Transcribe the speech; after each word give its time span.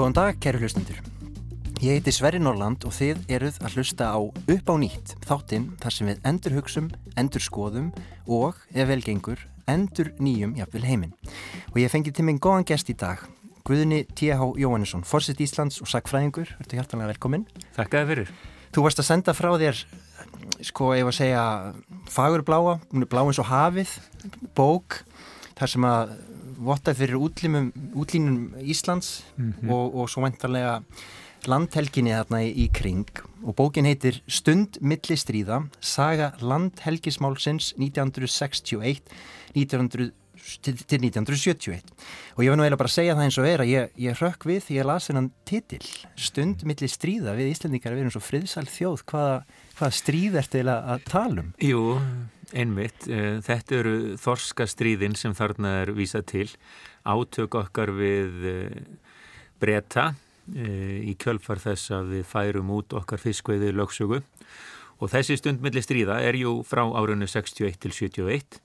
Góðan 0.00 0.14
dag, 0.16 0.36
kæru 0.40 0.62
hlustundur. 0.62 0.96
Ég 1.84 1.98
heiti 1.98 2.12
Sverri 2.14 2.38
Norland 2.40 2.86
og 2.88 2.92
þið 2.96 3.18
eruð 3.36 3.58
að 3.60 3.74
hlusta 3.76 4.06
á 4.08 4.20
Upp 4.20 4.70
á 4.72 4.74
nýtt, 4.80 5.12
þáttinn 5.28 5.66
þar 5.82 5.94
sem 5.96 6.08
við 6.08 6.22
endur 6.30 6.54
hugsum, 6.56 6.86
endur 7.20 7.44
skoðum 7.44 7.90
og, 8.24 8.56
ef 8.72 8.88
velgengur, 8.88 9.42
endur 9.68 10.08
nýjum 10.16 10.54
jafnvel 10.56 10.86
heiminn. 10.88 11.12
Og 11.74 11.82
ég 11.82 11.92
fengi 11.92 12.14
til 12.16 12.24
minn 12.24 12.40
góðan 12.40 12.64
gest 12.70 12.88
í 12.88 12.96
dag, 12.96 13.26
Guðni 13.68 14.06
T.H. 14.16 14.40
Jóhannesson, 14.56 15.04
Forsitt 15.04 15.40
Íslands 15.44 15.82
og 15.84 15.90
Sackfræðingur. 15.92 16.56
Verður 16.62 16.80
hjartanlega 16.80 17.12
velkominn. 17.12 17.44
Takk 17.76 17.92
að 17.92 18.00
þið 18.00 18.12
fyrir. 18.14 18.32
Þú 18.72 18.86
varst 18.86 19.02
að 19.04 19.08
senda 19.10 19.36
frá 19.36 19.50
þér, 19.60 19.84
sko, 20.66 20.92
ég 20.96 21.06
var 21.06 21.14
að 21.14 21.20
segja, 21.20 21.44
fagurbláa, 22.10 22.78
hún 22.90 23.04
er 23.04 23.10
blá 23.10 23.22
eins 23.24 23.40
og 23.42 23.48
hafið, 23.50 23.94
bók, 24.56 25.02
þar 25.58 25.72
sem 25.74 25.88
að 25.88 26.12
vottað 26.60 27.00
fyrir 27.00 27.20
útlínum, 27.20 27.70
útlínum 27.96 28.52
Íslands 28.60 29.22
mm 29.36 29.52
-hmm. 29.52 29.72
og, 29.72 29.96
og 29.96 30.10
svo 30.10 30.24
vendarlega 30.24 30.80
landhelginni 31.48 32.12
þarna 32.12 32.42
í, 32.44 32.52
í 32.64 32.66
kring 32.72 33.08
og 33.44 33.56
bókin 33.56 33.88
heitir 33.88 34.20
Stund 34.28 34.80
millistríða 34.84 35.62
Saga 35.80 36.34
landhelgismálsins 36.40 37.72
1961 37.78 39.00
1900, 39.54 40.12
til, 40.60 40.76
til 40.84 41.00
1971 41.06 41.80
og 42.36 42.44
ég 42.44 42.50
var 42.50 42.58
nú 42.58 42.64
eiginlega 42.64 42.82
bara 42.82 42.92
að 42.92 42.98
segja 42.98 43.16
það 43.16 43.24
eins 43.24 43.40
og 43.40 43.48
er 43.48 43.64
að 43.64 43.72
ég, 43.72 43.88
ég 43.96 44.20
rökk 44.20 44.46
við 44.50 44.62
því 44.66 44.78
ég 44.80 44.88
las 44.90 45.08
hennan 45.08 45.32
titil 45.48 45.82
Stund 46.16 46.64
millistríða 46.68 47.36
við 47.38 47.54
Íslandingar 47.54 47.96
við 47.96 48.04
erum 48.04 48.14
svo 48.14 48.24
friðsal 48.24 48.68
þjóð 48.68 49.04
hvaða, 49.08 49.42
hvaða 49.80 49.96
stríð 49.96 50.38
er 50.40 50.52
til 50.52 50.66
að, 50.68 50.92
að 50.94 51.08
tala 51.08 51.46
um? 51.46 51.50
Jú 51.64 51.82
Einmitt, 52.50 53.06
eh, 53.06 53.38
þetta 53.38 53.76
eru 53.76 53.94
þorskastríðin 54.18 55.14
sem 55.14 55.34
þarna 55.38 55.76
er 55.84 55.92
vísað 55.94 56.24
til. 56.32 56.48
Átök 57.06 57.54
okkar 57.60 57.92
við 57.94 58.46
eh, 58.50 58.80
breyta 59.62 60.14
eh, 60.50 60.98
í 61.06 61.14
kjölfar 61.14 61.62
þess 61.62 61.92
að 61.94 62.16
við 62.16 62.24
færum 62.26 62.72
út 62.74 62.96
okkar 62.98 63.22
fiskveiði 63.22 63.70
lögsögu. 63.76 64.22
Og 65.00 65.12
þessi 65.12 65.38
stundmilli 65.38 65.82
stríða 65.84 66.18
er 66.26 66.40
jú 66.40 66.58
frá 66.66 66.82
árunni 66.90 67.30
61 67.30 67.78
til 67.80 67.94
71 67.94 68.58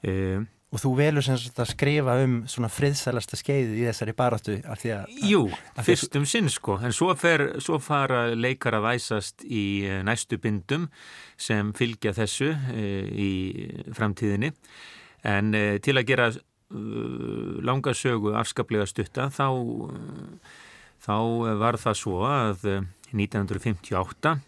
Og 0.00 0.59
þú 0.78 0.90
velur 1.00 1.24
sem 1.26 1.38
sagt 1.40 1.58
að 1.58 1.72
skrifa 1.72 2.14
um 2.22 2.34
svona 2.50 2.68
friðsælasta 2.70 3.38
skeiðu 3.38 3.74
í 3.80 3.86
þessari 3.88 4.12
baráttu 4.14 4.58
að 4.62 4.82
því 4.82 4.92
að... 4.94 5.16
Jú, 5.26 5.40
fyrstum 5.82 6.26
sinn 6.30 6.50
sko, 6.52 6.76
en 6.78 6.94
svo, 6.94 7.10
fer, 7.18 7.42
svo 7.62 7.80
fara 7.82 8.28
leikar 8.38 8.76
að 8.78 8.86
væsast 8.86 9.42
í 9.46 9.64
eh, 9.88 9.98
næstu 10.06 10.38
bindum 10.38 10.86
sem 11.40 11.72
fylgja 11.74 12.14
þessu 12.14 12.52
e, 12.70 12.84
í 13.10 13.32
framtíðinni. 13.96 14.52
En 15.26 15.50
e, 15.58 15.64
til 15.82 15.96
að 15.98 16.06
gera 16.12 16.28
e, 16.30 16.38
langa 17.66 17.96
sögu 17.96 18.36
afskaplega 18.38 18.86
stutta 18.86 19.26
þá, 19.34 19.48
þá 21.02 21.16
var 21.64 21.80
það 21.82 21.98
svo 21.98 22.22
að 22.30 22.70
1958 23.10 24.38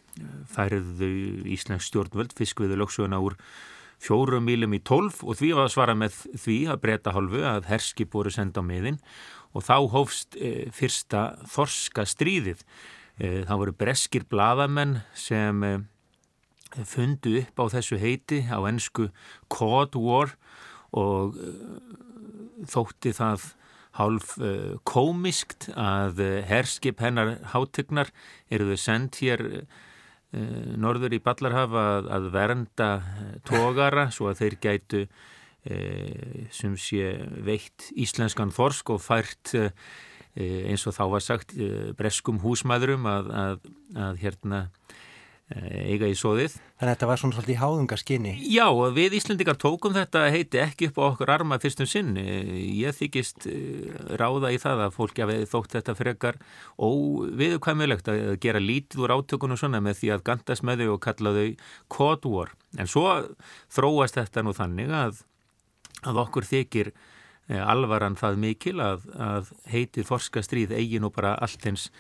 færðu 0.53 1.13
Íslands 1.51 1.91
stjórnvöld 1.91 2.35
fiskviðu 2.37 2.79
lögsuguna 2.79 3.19
úr 3.25 3.39
fjórum 4.03 4.47
mílum 4.47 4.75
í 4.75 4.81
tólf 4.83 5.21
og 5.23 5.39
því 5.39 5.53
var 5.57 5.69
að 5.69 5.75
svara 5.77 5.95
með 5.99 6.17
því 6.43 6.57
að 6.73 6.81
breyta 6.83 7.15
hálfu 7.15 7.45
að 7.47 7.69
herskip 7.71 8.17
voru 8.17 8.33
senda 8.35 8.63
á 8.63 8.67
miðin 8.67 8.99
og 9.53 9.67
þá 9.67 9.77
hófst 9.93 10.37
e, 10.39 10.69
fyrsta 10.75 11.23
þorska 11.53 12.07
stríðið. 12.09 12.65
E, 13.21 13.43
það 13.47 13.61
voru 13.63 13.77
breskir 13.83 14.27
bladamenn 14.31 14.99
sem 15.19 15.63
e, 15.67 15.73
fundu 16.89 17.37
upp 17.43 17.63
á 17.63 17.65
þessu 17.77 18.01
heiti 18.01 18.43
á 18.49 18.59
ennsku 18.67 19.11
Cod 19.53 19.99
War 20.01 20.35
og 20.97 21.37
þótti 22.69 23.13
það 23.17 23.45
hálf 23.97 24.35
komiskt 24.89 25.69
að 25.77 26.21
herskip 26.49 27.01
hennar 27.05 27.35
hátegnar 27.53 28.09
eruðu 28.53 28.79
sendt 28.81 29.21
hér 29.21 29.45
Eh, 29.53 29.83
norður 30.81 31.17
í 31.17 31.21
Ballarhafa 31.23 31.85
að, 31.99 32.09
að 32.17 32.31
vernda 32.33 32.89
eh, 33.01 33.37
tógara 33.49 34.09
svo 34.15 34.31
að 34.31 34.43
þeir 34.43 34.57
gætu 34.65 35.03
e, 35.05 35.77
sem 36.55 36.77
sé 36.81 37.13
veitt 37.45 37.91
íslenskan 38.01 38.55
þorsk 38.55 38.95
og 38.95 39.03
fært 39.05 39.55
e, 39.59 39.69
eins 40.73 40.87
og 40.89 40.97
þá 40.97 41.05
var 41.13 41.25
sagt 41.25 41.53
e, 41.57 41.93
breskum 41.99 42.41
húsmaðurum 42.43 43.09
að, 43.13 43.33
að, 43.45 43.73
að 44.09 44.23
hérna 44.25 44.67
Eh, 44.93 45.12
eiga 45.53 46.09
í 46.09 46.15
sóðið. 46.17 46.55
Þannig 46.79 46.89
að 46.89 46.93
þetta 46.93 47.09
var 47.09 47.21
svona 47.21 47.37
svolítið 47.37 47.59
háðungarskinni. 47.61 48.33
Já, 48.53 48.67
við 48.97 49.17
Íslandikar 49.19 49.59
tókum 49.61 49.95
þetta 49.97 50.23
heiti 50.33 50.61
ekki 50.63 50.89
upp 50.91 51.01
á 51.01 51.05
okkur 51.09 51.33
arma 51.35 51.59
fyrstum 51.63 51.89
sinn. 51.89 52.15
Ég 52.17 52.97
þykist 52.97 53.47
eh, 53.51 53.93
ráða 54.21 54.53
í 54.55 54.61
það 54.63 54.85
að 54.87 54.97
fólki 54.97 55.25
að 55.25 55.35
þótt 55.51 55.77
þetta 55.77 55.97
frekar 55.99 56.39
óviðkvæmulegt 56.81 58.11
að 58.13 58.23
gera 58.43 58.63
lítið 58.63 59.05
úr 59.05 59.17
átökunum 59.19 59.61
svona 59.61 59.83
með 59.85 60.01
því 60.01 60.13
að 60.17 60.25
gandast 60.31 60.67
með 60.67 60.85
þau 60.85 60.95
og 60.97 61.03
kalla 61.09 61.35
þau 61.37 61.49
War. 62.33 62.55
En 62.79 62.89
svo 62.91 63.07
þróast 63.73 64.19
þetta 64.19 64.47
nú 64.47 64.55
þannig 64.57 64.95
að, 64.97 65.23
að 66.09 66.23
okkur 66.25 66.49
þykir 66.49 66.93
eh, 66.93 67.61
alvaran 67.61 68.17
það 68.21 68.41
mikil 68.47 68.79
að, 68.81 69.07
að 69.13 69.53
heitið 69.71 70.09
Forskastríð 70.09 70.75
eigin 70.79 71.07
og 71.09 71.15
bara 71.19 71.37
allt 71.37 71.69
eins 71.69 71.91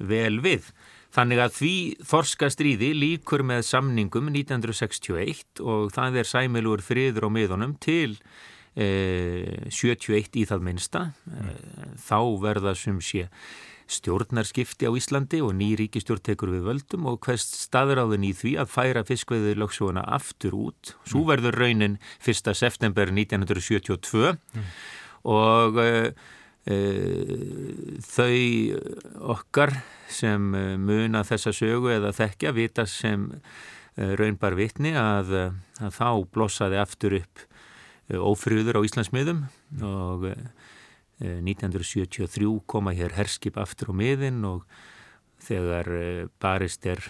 vel 0.00 0.40
við. 0.42 0.72
Þannig 1.12 1.42
að 1.44 1.56
því 1.58 1.74
þorskastríði 2.08 2.92
líkur 2.96 3.44
með 3.44 3.66
samningum 3.68 4.30
1961 4.32 5.60
og 5.60 5.92
það 5.92 6.22
er 6.22 6.30
sæmilur 6.30 6.84
friður 6.84 7.28
á 7.28 7.30
miðunum 7.34 7.74
til 7.84 8.16
eh, 8.72 9.68
71 9.68 10.40
í 10.40 10.46
það 10.48 10.64
minsta. 10.70 11.04
Mm. 11.28 12.00
Þá 12.00 12.18
verða 12.46 12.74
sem 12.78 13.02
sé 13.04 13.28
stjórnarskipti 13.92 14.88
á 14.88 14.92
Íslandi 14.96 15.42
og 15.44 15.52
ný 15.58 15.74
ríkistjórn 15.76 16.22
tekur 16.24 16.54
við 16.54 16.64
völdum 16.70 17.10
og 17.10 17.20
hvest 17.26 17.58
staðráðin 17.60 18.24
í 18.24 18.32
því 18.32 18.54
að 18.62 18.72
færa 18.72 19.02
fiskveiði 19.04 19.56
lögsjóna 19.60 20.06
aftur 20.16 20.56
út. 20.56 20.94
Svo 21.04 21.26
verður 21.28 21.60
raunin 21.60 21.98
1. 22.24 22.54
september 22.56 23.12
1972 23.12 24.32
mm. 24.32 24.70
og 25.28 25.82
Eh, 25.82 26.14
þau 26.62 28.38
okkar 29.34 29.72
sem 30.12 30.52
eh, 30.54 30.76
muna 30.78 31.24
þessa 31.26 31.52
sögu 31.56 31.90
eða 31.90 32.12
þekkja 32.14 32.52
vita 32.54 32.84
sem 32.86 33.30
eh, 33.32 34.12
raunbar 34.18 34.54
vitni 34.58 34.94
að, 34.98 35.32
að 35.82 35.96
þá 35.96 36.08
blossaði 36.30 36.78
aftur 36.78 37.18
upp 37.22 37.48
ófröður 38.12 38.82
á 38.82 38.84
Íslandsmiðum 38.84 39.44
og 39.86 40.26
1973 41.22 42.48
koma 42.68 42.92
hér 42.92 43.14
herskip 43.16 43.56
aftur 43.62 43.94
á 43.94 43.96
miðin 43.96 44.42
og 44.44 44.66
þegar 45.40 45.88
barist 46.42 46.84
er 46.84 47.00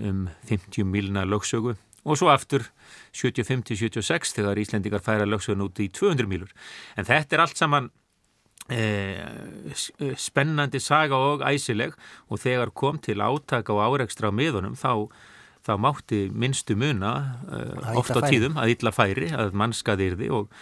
um 0.00 0.30
50 0.48 0.86
milna 0.88 1.26
lögsögu 1.28 1.74
og 1.74 2.16
svo 2.16 2.30
aftur 2.32 2.64
75-76 3.12 4.38
þegar 4.38 4.62
Íslendikar 4.62 5.04
færa 5.04 5.26
lögsögun 5.28 5.66
út 5.66 5.82
í 5.82 5.90
200 5.92 6.30
milur 6.30 6.54
en 6.96 7.10
þetta 7.10 7.36
er 7.36 7.44
allt 7.44 7.60
saman 7.60 7.90
Eh, 7.90 8.01
spennandi 10.16 10.80
saga 10.80 11.18
og 11.18 11.42
æsileg. 11.46 11.94
Og 12.30 12.40
þegar 12.42 12.72
kom 12.74 12.98
til 13.02 13.20
átaka 13.20 13.74
og 13.74 13.82
áreikstra 13.82 14.30
á 14.30 14.32
miðunum 14.32 14.76
þá, 14.78 15.08
þá 15.66 15.74
mátti 15.80 16.24
minnstu 16.30 16.76
muna 16.78 17.12
uh, 17.48 17.98
oft 17.98 18.14
á 18.14 18.22
tíðum 18.24 18.58
að 18.60 18.76
illa 18.76 18.94
færi 18.94 19.32
að 19.34 19.54
mannskaðirði 19.58 20.30
og, 20.34 20.52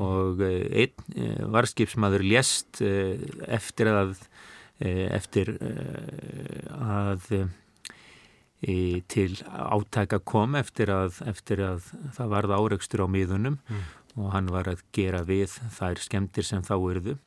og 0.00 0.42
uh, 0.42 0.60
einn 0.70 0.94
uh, 1.16 1.46
varskipsmaður 1.54 2.26
lést 2.26 2.82
eftir 3.48 3.90
að 3.90 4.14
eftir 4.80 5.50
að 6.72 7.26
til 9.12 9.34
átaka 9.44 10.22
kom 10.24 10.54
eftir 10.56 10.88
að, 10.88 11.18
eftir 11.28 11.60
að 11.60 11.90
það 12.16 12.30
varða 12.32 12.60
áreikstur 12.64 13.02
á 13.04 13.12
miðunum 13.12 13.58
mm. 13.60 13.82
og 14.16 14.30
hann 14.32 14.48
var 14.48 14.70
að 14.72 14.80
gera 14.96 15.20
við 15.28 15.52
þær 15.76 16.00
skemmtir 16.00 16.48
sem 16.48 16.64
þá 16.64 16.78
eruðu 16.78 17.18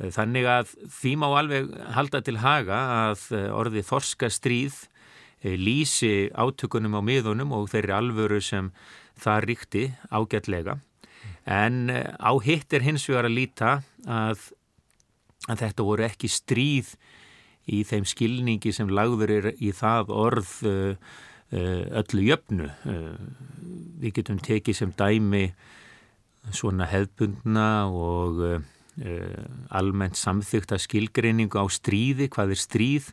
Þannig 0.00 0.46
að 0.48 0.70
því 0.90 1.12
má 1.20 1.26
alveg 1.36 1.68
halda 1.94 2.22
til 2.24 2.38
haga 2.42 2.78
að 3.10 3.26
eh, 3.36 3.50
orði 3.52 3.82
þorska 3.86 4.30
stríð 4.32 4.78
eh, 5.44 5.54
lýsi 5.60 6.30
átökunum 6.32 6.96
á 6.98 7.02
miðunum 7.04 7.52
og 7.54 7.68
þeirri 7.70 7.94
alvöru 7.94 8.40
sem 8.42 8.72
það 9.20 9.46
ríkti 9.50 9.84
ágætlega. 10.10 10.78
En 11.44 11.92
eh, 11.92 12.08
á 12.18 12.32
hitt 12.42 12.72
er 12.72 12.86
hins 12.86 13.06
vegar 13.10 13.28
að 13.28 13.36
líta 13.36 13.74
að, 14.08 14.48
að 15.46 15.66
þetta 15.66 15.86
voru 15.86 16.08
ekki 16.08 16.32
stríð 16.32 16.96
í 17.70 17.84
þeim 17.86 18.08
skilningi 18.08 18.72
sem 18.74 18.90
lagður 18.90 19.36
er 19.36 19.52
í 19.62 19.70
það 19.76 20.08
orð 20.10 20.56
öllu 21.52 22.22
jöfnu. 22.24 22.64
Við 24.00 24.14
getum 24.16 24.38
tekið 24.42 24.74
sem 24.74 24.94
dæmi 24.98 25.44
svona 26.50 26.88
hefbundna 26.90 27.66
og 27.92 28.40
almennt 29.72 30.18
samþykta 30.20 30.76
skilgreiningu 30.82 31.56
á 31.56 31.64
stríði, 31.72 32.28
hvað 32.32 32.52
er 32.52 32.60
stríð? 32.60 33.08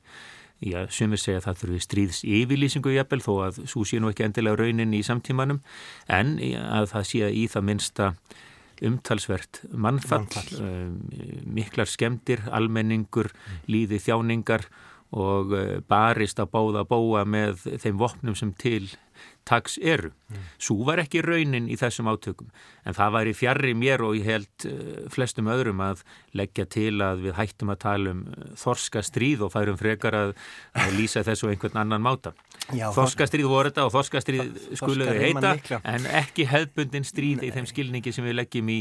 Já, 0.59 0.81
sumir 0.91 1.21
segja 1.21 1.39
að 1.39 1.45
það 1.45 1.59
þurfi 1.61 1.79
stríðs 1.85 2.17
yfirlýsingu 2.27 2.91
jafnvel 2.91 3.21
þó 3.23 3.31
að 3.45 3.59
svo 3.71 3.85
sé 3.87 4.01
nú 4.01 4.09
ekki 4.11 4.25
endilega 4.25 4.59
raunin 4.59 4.91
í 4.97 4.99
samtímanum. 5.07 5.61
En 6.11 6.35
að 6.59 6.89
það 6.91 7.05
sé 7.07 7.29
í 7.31 7.45
það 7.47 7.67
minsta 7.69 8.09
umtalsvert 8.83 9.61
mannfall, 9.71 10.25
mannfall. 10.25 10.59
Um, 10.59 10.99
miklar 11.55 11.87
skemdir, 11.89 12.43
almenningur, 12.51 13.31
líði 13.71 14.01
þjáningar 14.03 14.67
og 15.15 15.55
uh, 15.55 15.77
barist 15.87 16.39
að 16.43 16.51
báða 16.53 16.83
að 16.83 16.91
bóa 16.91 17.23
með 17.27 17.65
þeim 17.81 17.99
vopnum 17.99 18.37
sem 18.39 18.51
til 18.59 18.85
taks 19.49 19.77
eru. 19.81 20.11
Mm. 20.29 20.41
Svo 20.61 20.83
var 20.85 21.01
ekki 21.01 21.23
raunin 21.25 21.69
í 21.71 21.77
þessum 21.79 22.09
átökum 22.11 22.51
en 22.85 22.95
það 22.97 23.13
var 23.15 23.29
í 23.29 23.35
fjarrri 23.37 23.73
mér 23.77 24.03
og 24.05 24.17
ég 24.19 24.27
held 24.29 24.65
uh, 24.69 25.07
flestum 25.09 25.49
öðrum 25.49 25.81
að 25.81 26.03
leggja 26.37 26.67
til 26.69 26.99
að 27.01 27.23
við 27.25 27.35
hættum 27.39 27.73
að 27.73 27.79
tala 27.81 28.13
um 28.13 28.21
uh, 28.29 28.51
þorska 28.59 29.01
stríð 29.05 29.47
og 29.47 29.53
færum 29.55 29.79
frekar 29.79 30.17
að, 30.17 30.35
að 30.77 30.97
lýsa 30.99 31.25
þessu 31.25 31.49
einhvern 31.49 31.81
annan 31.81 32.05
máta. 32.05 32.35
Já, 32.69 32.91
þorska 32.93 33.25
stríð 33.25 33.49
voru 33.49 33.71
þetta 33.71 33.87
og 33.87 33.93
þorska 33.95 34.21
stríð 34.21 34.51
skuluði 34.77 35.17
heita 35.23 35.79
en 35.79 36.05
ekki 36.19 36.45
hefðbundin 36.49 37.07
stríð 37.07 37.41
Nei. 37.41 37.47
í 37.49 37.53
þeim 37.55 37.69
skilningi 37.71 38.13
sem 38.13 38.27
við 38.27 38.37
leggjum 38.43 38.69
í, 38.69 38.79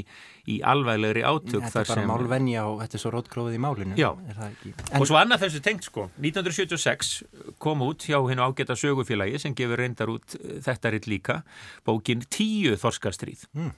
í 0.52 0.58
alvæglegri 0.60 1.24
átök. 1.24 1.64
Þetta 1.64 1.84
er 1.84 1.88
bara 1.94 2.02
sem... 2.02 2.10
málvenja 2.12 2.66
og 2.68 2.82
þetta 2.82 2.98
er 2.98 3.04
svo 3.04 3.14
rótgróðið 3.14 3.56
í 3.56 3.62
málinu. 3.64 3.96
Já, 3.96 4.10
en... 4.12 4.76
og 5.00 5.08
svo 5.08 5.16
annað 5.20 5.46
þessu 5.46 5.64
tengt 5.64 5.88
sko, 5.88 6.08
1976 6.20 7.14
kom 7.62 7.86
út 7.88 8.04
hjá 8.04 8.18
hennu 8.28 8.44
ágæta 8.44 8.76
sögufélagi 8.76 9.40
sem 9.40 9.56
gefur 9.56 9.80
reyndar 9.80 10.12
út 10.12 10.36
þetta 10.64 10.90
er 10.90 11.10
líka, 11.10 11.42
bókin 11.86 12.24
Tíu 12.32 12.76
þorskastrýð. 12.80 13.46
Mm. 13.56 13.76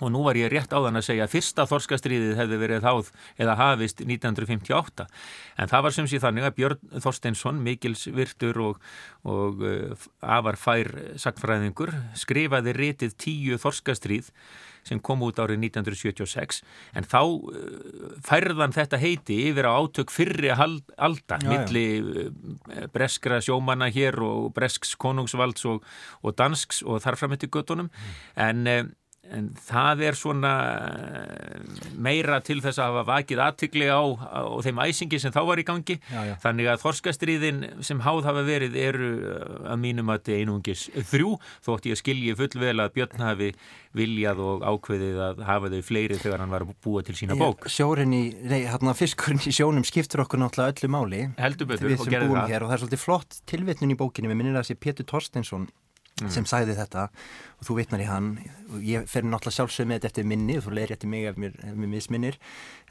Og 0.00 0.08
nú 0.14 0.22
var 0.24 0.38
ég 0.38 0.48
rétt 0.48 0.72
á 0.72 0.78
þann 0.80 0.96
að 0.96 1.04
segja 1.04 1.26
að 1.26 1.32
fyrsta 1.34 1.66
þorskastriðið 1.68 2.38
hefði 2.38 2.58
verið 2.62 2.84
þáð 2.86 3.10
eða 3.42 3.56
hafist 3.58 4.00
1958. 4.04 5.06
En 5.60 5.70
það 5.72 5.84
var 5.84 5.96
sem 5.96 6.08
sé 6.08 6.20
þannig 6.22 6.46
að 6.46 6.56
Björn 6.56 6.94
Þorsteinsson, 7.04 7.60
Mikils 7.64 8.06
Virtur 8.14 8.62
og, 8.64 8.80
og 9.28 9.60
uh, 9.66 10.06
afar 10.24 10.56
fær 10.60 10.92
sagfræðingur, 11.20 11.92
skrifaði 12.16 12.76
rétið 12.78 13.16
tíu 13.20 13.60
þorskastrið 13.60 14.30
sem 14.88 15.00
kom 15.04 15.22
út 15.26 15.40
árið 15.42 15.60
1976 15.70 16.62
en 16.96 17.08
þá 17.08 17.20
uh, 17.20 18.14
færðan 18.26 18.74
þetta 18.76 19.00
heiti 19.00 19.38
yfir 19.50 19.68
á 19.68 19.72
átök 19.76 20.12
fyrri 20.14 20.52
alda, 20.52 21.40
milli. 21.46 21.86
Uh, 22.00 22.86
breskra 22.94 23.40
sjómanna 23.44 23.90
hér 23.92 24.18
og 24.24 24.50
bresks 24.56 24.94
konungsvalds 25.00 25.66
og, 25.68 25.84
og 26.24 26.36
dansks 26.38 26.82
og 26.86 27.02
þarfram 27.04 27.36
eftir 27.36 27.52
göttunum 27.52 27.90
mm. 27.90 28.16
en 28.46 28.70
uh, 28.70 28.82
en 29.34 29.48
það 29.66 30.02
er 30.08 30.18
svona 30.18 30.52
eh, 30.66 31.80
meira 32.00 32.40
til 32.44 32.58
þess 32.62 32.80
að 32.80 32.90
hafa 32.90 33.04
vakið 33.10 33.42
aðtykli 33.44 33.88
á, 33.90 34.02
á 34.02 34.42
þeim 34.64 34.80
æsingi 34.84 35.20
sem 35.22 35.34
þá 35.34 35.40
var 35.48 35.62
í 35.62 35.66
gangi. 35.68 35.96
Já, 36.10 36.20
já. 36.30 36.34
þannig 36.42 36.70
að 36.72 36.82
þorskastriðin 36.84 37.60
sem 37.86 38.02
háð 38.04 38.28
hafa 38.28 38.44
verið 38.46 38.78
eru 38.80 39.10
eh, 39.30 39.58
að 39.72 39.82
mínum 39.84 40.12
að 40.12 40.20
þetta 40.20 40.38
einungis 40.40 40.86
þrjú 41.12 41.36
þótt 41.66 41.90
ég 41.90 42.00
skilji 42.00 42.36
fullvel 42.38 42.76
að 42.82 42.94
Björn 42.96 43.24
hafi 43.24 43.52
viljað 43.96 44.42
og 44.44 44.64
ákveðið 44.66 45.20
að 45.26 45.44
hafa 45.48 45.70
þau 45.72 45.80
fleiri 45.86 46.18
þegar 46.20 46.44
hann 46.44 46.54
var 46.54 46.66
að 46.66 46.74
búa 46.84 47.04
til 47.06 47.16
sína 47.18 47.38
bók. 47.38 47.66
Sjórin 47.70 48.14
í, 48.14 48.24
nei, 48.46 48.62
hérna 48.68 48.94
fiskurinn 48.98 49.42
í 49.42 49.54
sjónum 49.54 49.86
skiptur 49.86 50.24
okkur 50.24 50.42
náttúrulega 50.42 50.76
öllu 50.76 50.92
máli. 50.94 51.22
Heldur 51.40 51.70
betur 51.70 51.94
og 51.96 52.06
gerði 52.06 52.34
það. 52.34 52.50
hér, 52.52 52.64
og 52.64 52.70
það 52.70 52.76
er 52.76 52.84
svolítið 52.84 53.04
flott 53.04 53.40
tilvittnun 53.50 53.94
í 53.94 53.98
bókinni, 53.98 54.30
við 54.30 54.40
minnir 54.42 54.58
að 54.58 54.62
það 54.62 54.70
sé 54.70 54.78
Pétur 54.80 55.08
Torstensson 55.10 55.70
mm. 56.26 56.32
sem 56.34 56.46
sagði 56.48 56.76
þetta 56.78 57.06
og 57.10 57.68
þú 57.68 57.76
vitnar 57.80 58.02
í 58.04 58.08
hann. 58.08 58.32
Og 58.70 58.86
ég 58.86 59.06
fer 59.10 59.26
náttúrulega 59.26 59.58
sjálfsög 59.58 59.88
með 59.88 60.00
þetta 60.00 60.10
eftir 60.12 60.28
minni 60.32 60.58
og 60.58 60.66
þú 60.66 60.74
leir 60.78 60.94
eftir 60.94 61.12
mig 61.12 61.28
ef 61.30 61.38
mér, 61.40 61.54
ef 61.66 61.76
mér 61.76 61.92
misminnir. 61.94 62.40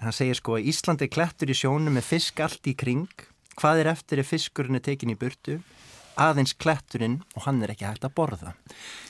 Hann 0.03 0.15
segir 0.15 0.39
sko 0.39 0.57
að 0.57 0.69
Íslandi 0.73 1.09
klettur 1.11 1.51
í 1.51 1.57
sjónu 1.57 1.93
með 1.93 2.07
fisk 2.09 2.41
allt 2.45 2.69
í 2.69 2.75
kring. 2.77 3.27
Hvað 3.59 3.83
er 3.83 3.93
eftir 3.93 4.23
ef 4.23 4.31
fiskurinn 4.31 4.79
er 4.79 4.85
tekin 4.85 5.13
í 5.13 5.17
burtu? 5.19 5.59
Aðeins 6.19 6.51
kletturinn 6.59 7.21
og 7.37 7.45
hann 7.45 7.61
er 7.63 7.71
ekki 7.71 7.87
hægt 7.87 8.03
að 8.03 8.15
borða. 8.17 8.53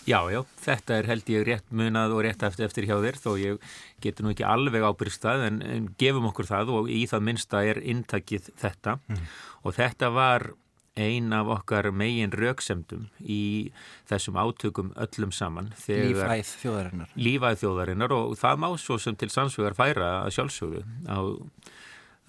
Já, 0.05 0.19
já, 0.29 0.43
þetta 0.61 0.99
er 0.99 1.09
held 1.09 1.31
ég 1.33 1.45
rétt 1.47 1.71
munað 1.73 2.13
og 2.13 2.21
rétt 2.25 2.43
eftir, 2.45 2.67
eftir 2.69 2.85
hjá 2.85 2.99
þér 3.01 3.17
þó 3.17 3.29
ég 3.41 3.71
getur 4.03 4.25
nú 4.25 4.33
ekki 4.35 4.45
alveg 4.45 4.85
ábyrgst 4.85 5.25
það 5.25 5.45
en, 5.47 5.59
en 5.65 5.87
gefum 6.01 6.29
okkur 6.29 6.49
það 6.49 6.73
og 6.77 6.91
í 6.93 7.01
það 7.09 7.25
minnsta 7.25 7.63
er 7.65 7.81
intakið 7.81 8.51
þetta. 8.61 8.99
Mm. 9.09 9.25
og 9.65 9.77
þetta 9.79 10.11
var 10.13 10.51
ein 10.99 11.33
af 11.35 11.49
okkar 11.55 11.89
megin 11.95 12.33
rauksemdum 12.35 13.07
í 13.19 13.71
þessum 14.09 14.37
átökum 14.39 14.91
öllum 14.99 15.31
saman. 15.35 15.71
Lífæð 15.87 16.53
þjóðarinnar. 16.63 17.15
Lífæð 17.19 17.63
þjóðarinnar 17.63 18.15
og 18.17 18.35
það 18.39 18.61
má 18.65 18.69
svo 18.81 18.99
sem 19.01 19.17
til 19.19 19.31
sannsvegar 19.33 19.77
færa 19.77 20.11
að 20.25 20.35
sjálfsögðu 20.37 20.83
á, 21.07 21.19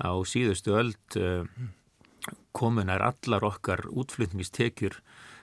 á 0.06 0.10
síðustu 0.28 0.76
öll 0.78 0.94
uh, 1.20 1.44
komunar 2.56 3.04
allar 3.10 3.46
okkar 3.50 3.86
útflutningistekjur 3.90 5.00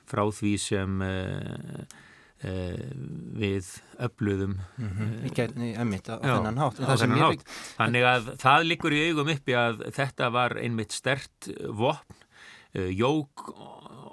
frá 0.08 0.24
því 0.32 0.54
sem 0.62 1.02
uh, 1.04 1.82
uh, 2.48 2.86
við 3.42 3.74
öfluðum 4.08 4.56
mm 4.56 4.94
-hmm. 4.94 5.18
í 5.28 5.34
gerðni 5.36 5.74
emitt 5.76 6.08
á 6.08 6.16
þennan 6.22 6.62
hátt. 6.64 6.80
Á 6.80 6.96
þennan 6.96 7.26
hátt. 7.26 7.44
Þannig 7.76 8.08
að 8.14 8.32
það 8.40 8.70
likur 8.72 8.96
í 8.96 9.04
augum 9.10 9.34
uppi 9.36 9.58
að 9.58 9.84
þetta 9.92 10.32
var 10.32 10.58
einmitt 10.62 10.96
stert 10.96 11.52
vopn 11.68 12.06
Eh, 12.08 12.17
jók 12.78 13.48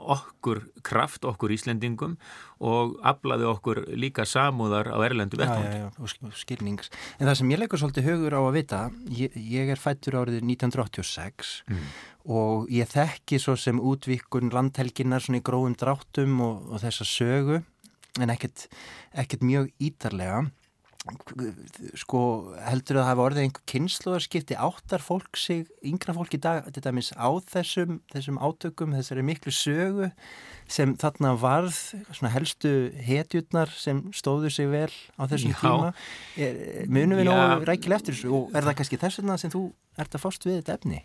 okkur 0.05 0.61
kraft, 0.84 1.25
okkur 1.25 1.52
Íslendingum 1.55 2.16
og 2.64 2.96
aflaði 3.06 3.46
okkur 3.49 3.81
líka 3.96 4.26
samúðar 4.28 4.90
á 4.93 4.99
erlendu 5.05 5.38
vettvang. 5.40 5.94
Og 6.00 6.34
skilnings. 6.38 6.90
En 7.19 7.28
það 7.28 7.38
sem 7.40 7.52
ég 7.55 7.62
leikur 7.62 7.81
svolítið 7.81 8.08
hugur 8.11 8.37
á 8.37 8.40
að 8.43 8.56
vita, 8.58 8.81
ég, 9.12 9.37
ég 9.37 9.72
er 9.72 9.81
fættur 9.81 10.19
árið 10.20 10.43
1986 10.43 11.55
mm. 11.70 11.87
og 12.37 12.69
ég 12.72 12.90
þekki 12.90 13.40
svo 13.43 13.56
sem 13.61 13.81
útvíkun 13.81 14.52
landhelginnar 14.55 15.25
svona 15.25 15.40
í 15.40 15.46
gróðum 15.46 15.78
dráttum 15.81 16.37
og, 16.44 16.69
og 16.70 16.84
þessa 16.84 17.08
sögu 17.08 17.62
en 18.20 18.31
ekkert, 18.31 18.69
ekkert 19.25 19.46
mjög 19.46 19.72
ítarlega 19.82 20.44
sko 22.00 22.20
heldur 22.64 22.96
að 22.96 23.02
það 23.02 23.08
hafa 23.10 23.24
orðið 23.26 23.42
einhver 23.42 23.64
kynnslóðarskipti 23.68 24.56
áttar 24.56 25.02
fólk 25.04 25.36
sig, 25.36 25.66
yngra 25.84 26.14
fólk 26.16 26.32
í 26.32 26.40
dag 26.40 26.64
þetta 26.70 26.92
mis 26.96 27.10
á 27.12 27.28
þessum, 27.52 27.98
þessum 28.14 28.38
átökum 28.40 28.94
þessari 28.96 29.24
miklu 29.28 29.52
sögu 29.52 30.08
sem 30.64 30.94
þarna 30.96 31.34
varð 31.36 31.76
helstu 32.32 32.72
hetjurnar 33.04 33.72
sem 33.76 34.00
stóðu 34.16 34.52
sig 34.54 34.70
vel 34.72 34.88
á 35.20 35.28
þessum 35.28 35.52
Já. 35.52 35.58
tíma 35.60 35.92
er, 36.40 36.62
munum 36.88 37.20
við 37.20 37.28
nógu 37.28 37.68
rækil 37.68 37.98
eftir 37.98 38.16
þessu 38.16 38.32
og 38.32 38.56
er 38.56 38.64
það 38.64 38.78
kannski 38.80 39.00
þess 39.04 39.20
vegna 39.20 39.36
sem 39.44 39.52
þú 39.52 39.66
ert 40.00 40.16
að 40.16 40.24
fást 40.24 40.48
við 40.48 40.62
þetta 40.62 40.78
efni? 40.78 41.04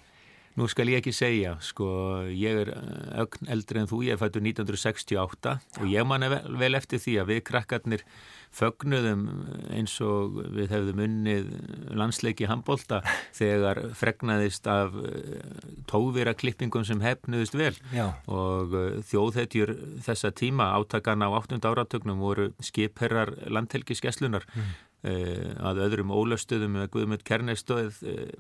Nú 0.58 0.66
skal 0.72 0.90
ég 0.92 1.00
ekki 1.00 1.14
segja, 1.16 1.54
sko, 1.64 1.88
ég 2.34 2.64
er 2.64 2.74
ögn 3.22 3.52
eldri 3.54 3.84
en 3.84 3.90
þú, 3.90 4.02
ég 4.08 4.16
er 4.16 4.22
fættur 4.22 4.44
1968 4.44 5.56
og 5.80 5.88
ég 5.88 6.08
man 6.10 6.26
vel 6.60 6.74
eftir 6.80 7.02
því 7.04 7.16
að 7.22 7.32
við 7.34 7.42
krakkarnir 7.52 8.06
fögnuðum 8.56 9.28
eins 9.78 9.94
og 10.02 10.40
við 10.56 10.72
hefðum 10.74 11.04
unnið 11.06 11.52
landsleiki 12.00 12.48
handbólta 12.50 13.04
þegar 13.40 13.82
fregnaðist 13.98 14.68
af 14.70 14.98
eh, 14.98 15.46
tóvira 15.90 16.34
klippingum 16.38 16.86
sem 16.88 17.02
hefnuðist 17.04 17.58
vel 17.60 17.76
Já. 17.94 18.10
og 18.26 18.74
eh, 18.74 19.00
þjóðhetjur 19.12 19.76
þessa 20.06 20.34
tíma 20.34 20.72
átakana 20.80 21.30
á 21.30 21.38
8. 21.38 21.62
áratögnum 21.62 22.22
voru 22.26 22.50
skipherrar 22.66 23.36
landhelgiskeslunar 23.54 24.50
mm. 24.50 24.74
Uh, 25.00 25.54
að 25.64 25.78
öðrum 25.86 26.10
ólöstuðum 26.12 26.74
með 26.76 26.90
Guðmund 26.92 27.22
Kernestóð 27.24 28.02
uh, 28.04 28.34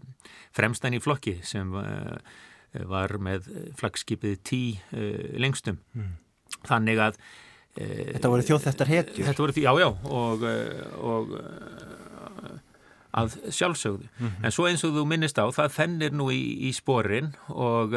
fremstæn 0.51 0.97
í 0.97 0.99
flokki 0.99 1.37
sem 1.47 1.69
uh, 1.71 2.17
var 2.91 3.13
með 3.23 3.47
flagskipið 3.79 4.41
tí 4.43 4.59
lengstum 5.39 5.79
mm. 5.95 6.17
þannig 6.67 6.99
að 7.05 7.21
Þetta 7.79 8.29
voru 8.33 8.43
þjóðþettar 8.43 8.89
hetjur 8.91 9.27
Þetta 9.29 9.43
voru 9.45 9.63
já, 9.63 9.71
já 9.79 9.87
og, 9.87 10.43
og 10.99 11.31
að 13.15 13.37
sjálfsögðu 13.55 14.09
mm 14.09 14.27
-hmm. 14.27 14.43
en 14.43 14.55
svo 14.57 14.67
eins 14.67 14.83
og 14.83 14.97
þú 14.97 15.05
minnist 15.07 15.39
á, 15.39 15.47
það 15.55 15.75
fennir 15.77 16.11
nú 16.11 16.27
í, 16.33 16.41
í 16.67 16.73
sporin 16.75 17.31
og 17.47 17.95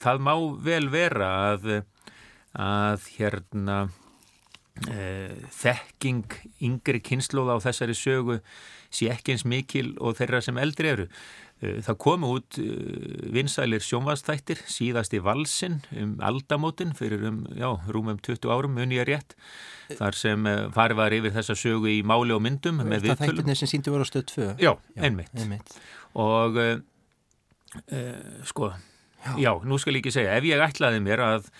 það 0.00 0.24
má 0.24 0.34
vel 0.64 0.88
vera 0.88 1.30
að 1.52 1.82
að 2.56 3.10
hérna 3.18 3.90
þekking 4.80 6.36
yngri 6.64 7.02
kynnslóð 7.04 7.50
á 7.52 7.56
þessari 7.66 7.92
sögu 7.92 8.38
sé 8.88 9.10
ekki 9.12 9.34
eins 9.34 9.44
mikil 9.44 9.90
og 10.00 10.16
þeirra 10.16 10.40
sem 10.40 10.56
eldri 10.56 10.88
eru 10.94 11.06
Eh, 11.60 11.80
það 11.84 11.96
komu 12.00 12.28
út 12.38 12.56
eh, 12.56 13.26
vinsælir 13.34 13.82
sjónvastættir 13.84 14.62
síðast 14.70 15.12
í 15.12 15.18
valsin 15.20 15.82
um 15.92 16.14
aldamótin 16.24 16.94
fyrir 16.96 17.26
um, 17.28 17.42
já, 17.52 17.68
rúmum 17.92 18.16
20 18.16 18.48
árum 18.48 18.78
mun 18.78 18.94
ég 18.96 19.04
rétt 19.04 19.34
þar 19.98 20.16
sem 20.16 20.48
eh, 20.48 20.62
farið 20.72 21.00
var 21.02 21.16
yfir 21.18 21.34
þessa 21.34 21.58
sögu 21.60 21.90
í 21.92 21.98
máli 22.00 22.32
og 22.32 22.40
myndum 22.46 22.80
með 22.80 23.10
viðtölum. 23.10 23.18
Það 23.18 23.32
þættirni 23.34 23.58
sem 23.60 23.72
síndi 23.74 23.92
voru 23.92 24.08
á 24.08 24.08
stöð 24.08 24.24
2? 24.32 24.46
Já, 24.56 24.72
já 24.72 25.04
einmitt. 25.04 25.34
einmitt. 25.36 25.76
Og 26.24 26.56
uh, 26.64 26.72
uh, 27.76 28.40
sko, 28.48 28.72
já. 29.20 29.36
já, 29.44 29.52
nú 29.60 29.76
skal 29.82 29.98
ég 29.98 30.00
ekki 30.00 30.16
segja, 30.16 30.40
ef 30.40 30.48
ég 30.48 30.64
ætlaði 30.64 31.04
mér 31.04 31.26
að 31.26 31.52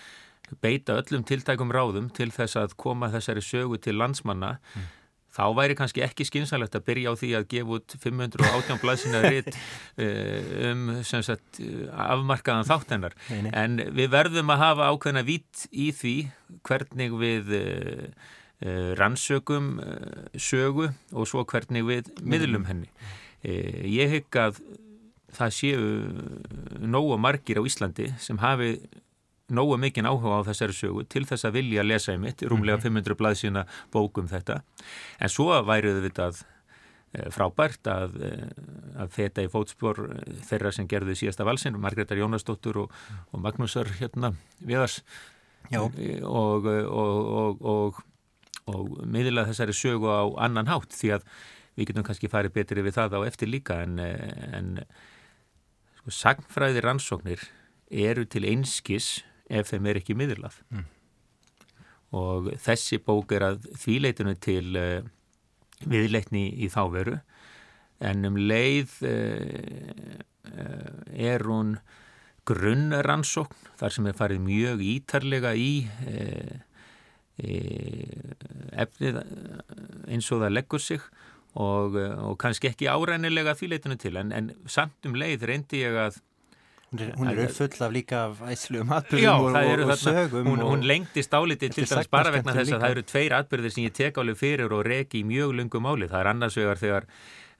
beita 0.61 0.97
öllum 0.99 1.23
tiltækum 1.27 1.71
ráðum 1.73 2.09
til 2.15 2.31
þess 2.33 2.59
að 2.59 2.75
koma 2.81 3.11
þessari 3.13 3.43
sögu 3.45 3.79
til 3.81 3.95
landsmanna. 3.99 4.57
Mm. 4.75 4.89
Þá 5.31 5.45
væri 5.55 5.77
kannski 5.79 6.03
ekki 6.03 6.25
skynsalegt 6.27 6.75
að 6.75 6.85
byrja 6.89 7.13
á 7.13 7.19
því 7.21 7.29
að 7.37 7.45
gefa 7.53 7.75
út 7.77 7.93
518 8.03 8.81
blaðsina 8.81 9.21
ritt 9.23 9.55
um 10.67 10.89
sagt, 11.07 11.61
afmarkaðan 11.87 12.67
þáttennar 12.67 13.15
en 13.31 13.79
við 13.95 14.11
verðum 14.11 14.51
að 14.51 14.63
hafa 14.65 14.89
ákveðna 14.91 15.23
vitt 15.23 15.63
í 15.71 15.87
því 15.95 16.15
hvernig 16.67 17.15
við 17.21 17.55
rannsökum 18.99 19.77
sögu 20.35 20.91
og 21.15 21.31
svo 21.31 21.45
hvernig 21.47 21.87
við 21.87 22.11
miðlum. 22.21 22.67
henni. 22.67 22.91
Ég 23.41 24.11
hygg 24.11 24.37
að 24.37 24.59
það 25.31 25.55
séu 25.55 25.85
nógu 26.83 27.17
margir 27.21 27.63
á 27.63 27.63
Íslandi 27.63 28.11
sem 28.19 28.39
hafi 28.41 28.75
nógu 29.51 29.77
mikinn 29.81 30.07
áhuga 30.09 30.41
á 30.41 30.47
þessari 30.49 30.77
sögu 30.77 31.05
til 31.11 31.25
þess 31.29 31.47
að 31.47 31.59
vilja 31.59 31.85
lesa 31.85 32.15
í 32.15 32.21
mitt, 32.21 32.43
rúmlega 32.43 32.81
500 32.81 33.13
mhm. 33.13 33.19
blaðsína 33.19 33.65
bókum 33.93 34.31
þetta. 34.31 34.61
En 35.19 35.31
svo 35.31 35.51
væruðu 35.67 36.03
við 36.05 36.09
þetta 36.09 36.29
eh, 36.31 37.27
frábært 37.35 37.91
að, 37.91 38.17
eh, 38.27 38.45
að 39.03 39.17
þetta 39.17 39.45
í 39.45 39.51
fótspór 39.51 40.05
eh, 40.07 40.39
þeirra 40.49 40.73
sem 40.75 40.87
gerði 40.91 41.17
síðasta 41.23 41.47
valsin, 41.47 41.79
Margreðar 41.81 42.23
Jónasdóttur 42.23 42.85
og, 42.85 42.95
og 43.31 43.43
Magnúsar 43.43 43.91
hérna 43.99 44.33
viðars 44.59 45.01
og, 45.77 45.99
og, 46.25 46.65
og 47.61 48.07
og 48.69 49.01
miðla 49.09 49.47
þessari 49.49 49.73
sögu 49.75 50.11
á 50.11 50.23
annan 50.45 50.69
hátt 50.69 50.93
því 50.95 51.15
að 51.17 51.25
við 51.77 51.89
getum 51.89 52.05
kannski 52.05 52.29
farið 52.31 52.55
betri 52.55 52.83
við 52.85 52.97
það 52.97 53.17
á 53.17 53.19
eftir 53.25 53.49
líka 53.49 53.79
en, 53.85 53.97
en 53.99 54.69
sko, 55.97 56.13
sagnfræði 56.13 56.83
rannsóknir 56.85 57.45
eru 57.91 58.25
til 58.29 58.45
einskis 58.47 59.21
ef 59.51 59.71
þeim 59.71 59.89
er 59.91 59.99
ekki 60.01 60.15
miðurlað 60.17 60.59
mm. 60.71 60.85
og 62.19 62.51
þessi 62.63 63.01
bók 63.03 63.33
er 63.35 63.47
að 63.51 63.67
þvíleitinu 63.81 64.35
til 64.43 64.67
uh, 64.79 64.99
viðleitni 65.81 66.47
í 66.63 66.69
þáveru 66.71 67.19
en 68.01 68.27
um 68.29 68.39
leið 68.39 68.97
uh, 69.07 70.19
er 71.11 71.45
hún 71.45 71.77
grunnrannsókn 72.49 73.75
þar 73.79 73.93
sem 73.93 74.07
er 74.09 74.17
farið 74.17 74.45
mjög 74.47 74.81
ítarlega 74.85 75.53
í 75.55 75.71
uh, 76.09 76.59
efnið 77.41 79.21
eins 80.11 80.27
og 80.33 80.43
það 80.43 80.51
leggur 80.53 80.83
sig 80.83 81.01
og, 81.57 81.95
og 81.97 82.35
kannski 82.39 82.69
ekki 82.69 82.89
árænilega 82.91 83.55
þvíleitinu 83.57 83.97
til. 83.99 84.17
En, 84.21 84.31
en 84.35 84.51
samt 84.69 85.07
um 85.07 85.15
leið 85.17 85.47
reyndi 85.49 85.81
ég 85.81 85.97
að 85.99 86.19
Hún 86.91 87.29
er 87.31 87.45
uppfull 87.45 87.83
af 87.85 87.93
líka 87.95 88.21
æslu 88.51 88.81
um 88.83 88.89
atbyrðum 88.91 89.45
og, 89.47 89.53
og, 89.55 89.83
og 89.85 89.99
sögum 89.99 90.47
Hún, 90.49 90.63
hún 90.67 90.81
lengtist 90.83 91.31
álitið 91.31 91.77
til 91.77 91.85
dæmis 91.87 92.09
bara 92.11 92.33
vegna 92.35 92.55
þess 92.57 92.73
að 92.75 92.83
það 92.83 92.95
eru 92.95 93.03
tveir 93.07 93.35
atbyrðir 93.37 93.71
sem 93.71 93.85
ég 93.85 93.93
tek 93.95 94.19
álið 94.19 94.41
fyrir 94.41 94.75
og 94.75 94.83
reki 94.83 95.21
í 95.21 95.29
mjög 95.29 95.53
lungum 95.55 95.87
áli 95.87 96.09
það 96.11 96.19
er 96.19 96.29
annars 96.33 96.57
vegar 96.59 96.81
þegar 96.81 97.07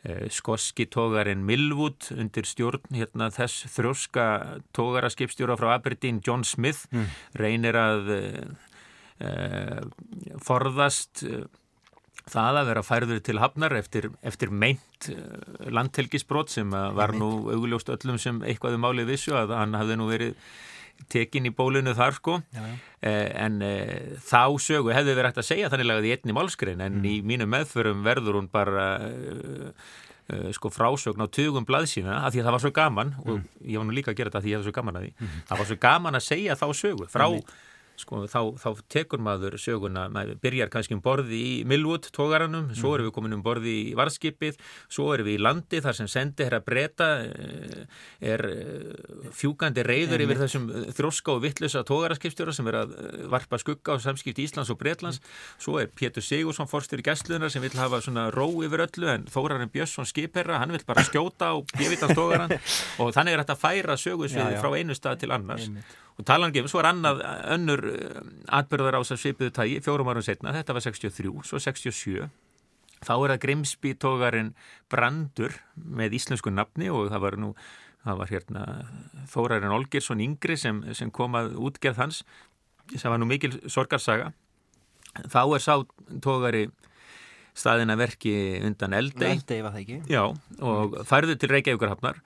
eh, 0.04 0.26
skoski 0.36 0.90
tógarinn 0.92 1.46
Millwood 1.48 2.10
undir 2.12 2.50
stjórn 2.50 2.84
hérna, 2.92 3.30
þess 3.32 3.72
þrjóska 3.72 4.28
tógaraskipstjóra 4.76 5.56
frá 5.62 5.78
Aberdeen 5.78 6.20
John 6.28 6.44
Smith 6.44 6.92
mm. 6.92 7.08
reynir 7.40 7.80
að 7.80 8.14
eh, 8.18 8.46
eh, 9.32 9.80
forðast 10.44 11.24
eh, 11.24 11.48
það 12.32 12.60
að 12.62 12.72
vera 12.72 12.86
færður 12.88 13.24
til 13.28 13.38
hafnar 13.44 13.78
eftir, 13.78 14.10
eftir 14.24 14.52
meint 14.52 15.12
eh, 15.12 15.70
landhelgisbrot 15.70 16.54
sem 16.54 16.72
var 16.72 17.16
nú 17.18 17.32
augljóst 17.54 17.92
öllum 17.94 18.20
sem 18.22 18.42
eitthvað 18.48 18.80
um 18.80 18.88
álið 18.90 19.16
vissu 19.16 19.36
að 19.38 19.56
hann 19.60 19.78
hafði 19.78 20.00
nú 20.00 20.12
verið 20.12 20.38
tekin 21.10 21.48
í 21.50 21.54
bólunu 21.56 21.94
þar 21.98 22.16
sko 22.18 22.38
já, 22.54 22.62
já. 22.62 22.76
Eh, 23.02 23.28
en 23.46 23.58
eh, 23.66 24.14
þá 24.22 24.58
sögu 24.62 24.94
hefði 24.94 25.16
verið 25.16 25.32
hægt 25.32 25.42
að 25.42 25.50
segja 25.50 25.72
þannig 25.72 25.90
lagað 25.90 26.08
í 26.08 26.14
einni 26.16 26.38
málskrein 26.38 26.84
en 26.86 27.00
mm. 27.00 27.10
í 27.10 27.16
mínu 27.26 27.48
meðförum 27.50 28.06
verður 28.06 28.40
hún 28.40 28.50
bara 28.52 28.88
eh, 29.08 29.90
eh 30.32 30.52
sko 30.56 30.72
frásögn 30.72 31.26
á 31.26 31.28
tugum 31.28 31.66
blaðsína 31.68 32.22
af 32.22 32.34
því 32.34 32.44
að 32.44 32.48
það 32.48 32.56
var 32.58 32.64
svo 32.66 32.74
gaman 32.76 33.16
mm. 33.18 33.26
og 33.26 33.66
ég 33.66 33.82
var 33.82 33.90
nú 33.90 33.98
líka 33.98 34.14
að 34.14 34.22
gera 34.22 34.32
þetta 34.32 34.42
af 34.42 34.46
því 34.46 34.52
að 34.52 34.54
ég 34.54 34.62
hefði 34.62 34.70
svo 34.70 34.78
gaman 34.80 35.00
að 35.00 35.08
því 35.08 35.12
mm. 35.18 35.44
það 35.50 35.62
var 35.62 35.72
svo 35.72 35.80
gaman 35.88 36.20
að 36.20 36.28
segja 36.28 36.60
þá 36.60 36.68
sögu 36.84 37.10
frá 37.12 37.28
sko, 38.02 38.24
þá, 38.30 38.40
þá 38.60 38.70
tekur 38.92 39.22
maður 39.24 39.58
söguna, 39.62 40.08
maður 40.12 40.40
byrjar 40.42 40.72
kannski 40.74 40.96
um 40.98 41.04
borði 41.04 41.40
í 41.40 41.52
Millwood 41.68 42.10
tógaranum, 42.16 42.72
svo 42.78 42.96
erum 42.96 43.08
við 43.08 43.16
komin 43.16 43.38
um 43.38 43.44
borði 43.46 43.76
í 43.92 43.96
varskipið, 43.98 44.60
svo 44.92 45.12
erum 45.16 45.30
við 45.30 45.38
í 45.38 45.44
landi 45.46 45.82
þar 45.84 45.98
sem 46.00 46.10
sendi 46.12 46.48
herra 46.48 46.62
breyta 46.66 47.10
eh, 47.26 47.86
er 48.34 48.46
eh, 48.50 49.32
fjúkandi 49.38 49.86
reyður 49.86 50.26
yfir 50.26 50.42
þessum 50.44 50.68
eh, 50.70 50.90
þróska 50.98 51.36
og 51.36 51.44
vittlösa 51.46 51.86
tógaraskipstjóra 51.88 52.56
sem 52.56 52.70
er 52.72 52.82
að 52.84 52.96
varpa 53.32 53.60
skugga 53.62 53.98
á 53.98 54.04
samskipti 54.04 54.46
Íslands 54.48 54.74
og 54.74 54.80
Breitlands, 54.82 55.22
svo 55.62 55.78
er 55.82 55.92
Pétur 55.94 56.26
Sigursson 56.26 56.70
forstur 56.72 57.02
í 57.02 57.08
gæstlunar 57.08 57.54
sem 57.54 57.64
vil 57.64 57.74
hafa 57.78 58.02
svona 58.04 58.30
ró 58.34 58.48
yfir 58.66 58.86
öllu 58.88 59.12
en 59.14 59.28
Þórarinn 59.32 59.72
Björnsson 59.72 60.10
skipherra, 60.10 60.62
hann 60.62 60.74
vil 60.76 60.84
bara 60.88 61.06
skjóta 61.08 61.54
á 61.54 61.56
bjöfitans 61.78 62.18
tógaran 62.18 62.58
og 63.02 63.14
þannig 63.16 63.36
er 63.36 63.44
þetta 63.44 63.58
að 63.58 63.66
færa 63.66 64.00
sögusvið 64.00 64.58
frá 64.62 64.78
einu 64.78 64.98
stað 64.98 65.24
til 65.24 65.34
annars 65.36 65.70
og 66.18 66.28
talanum 66.28 66.70
svo 66.70 66.82
er 66.82 66.92
annað 66.92 67.22
önnur 67.56 67.86
eh, 67.92 68.22
atbyrðar 68.60 69.00
á 69.00 69.02
þess 69.02 69.16
að 69.16 69.22
svipiðu 69.26 69.54
tægi 69.58 69.84
fjórum 69.86 70.12
árum 70.12 70.26
setna, 70.26 70.56
þetta 70.56 70.76
var 70.78 70.86
63, 70.88 71.36
svo 71.48 71.62
67 71.62 72.30
þá 73.02 73.14
er 73.16 73.34
það 73.34 73.40
Grimsby 73.46 73.94
tógarinn 73.98 74.52
Brandur 74.92 75.56
með 75.76 76.20
íslensku 76.20 76.54
nafni 76.54 76.92
og 76.94 77.10
það 77.10 77.26
var 77.26 77.40
nú 77.42 77.56
það 78.02 78.22
var 78.22 78.32
hérna 78.34 78.68
Þórarinn 79.32 79.76
Olgersson 79.76 80.24
Yngri 80.24 80.58
sem, 80.60 80.82
sem 80.98 81.12
komað 81.14 81.54
útgerð 81.62 82.02
hans. 82.02 82.22
Það 82.92 83.14
var 83.14 83.22
nú 83.22 83.28
mikil 83.30 83.58
sorgarsaga. 83.70 84.32
Þá 85.30 85.42
er 85.44 85.64
sá 85.64 85.76
tógari 86.24 86.64
staðina 87.58 87.98
verki 88.00 88.34
undan 88.64 88.96
Eldei 88.96 89.34
Eldei 89.36 89.60
var 89.60 89.74
það 89.76 89.82
ekki? 89.82 89.98
Já, 90.08 90.24
og 90.64 90.94
færðu 91.08 91.36
til 91.36 91.52
Reykjavíkurhafnar 91.52 92.22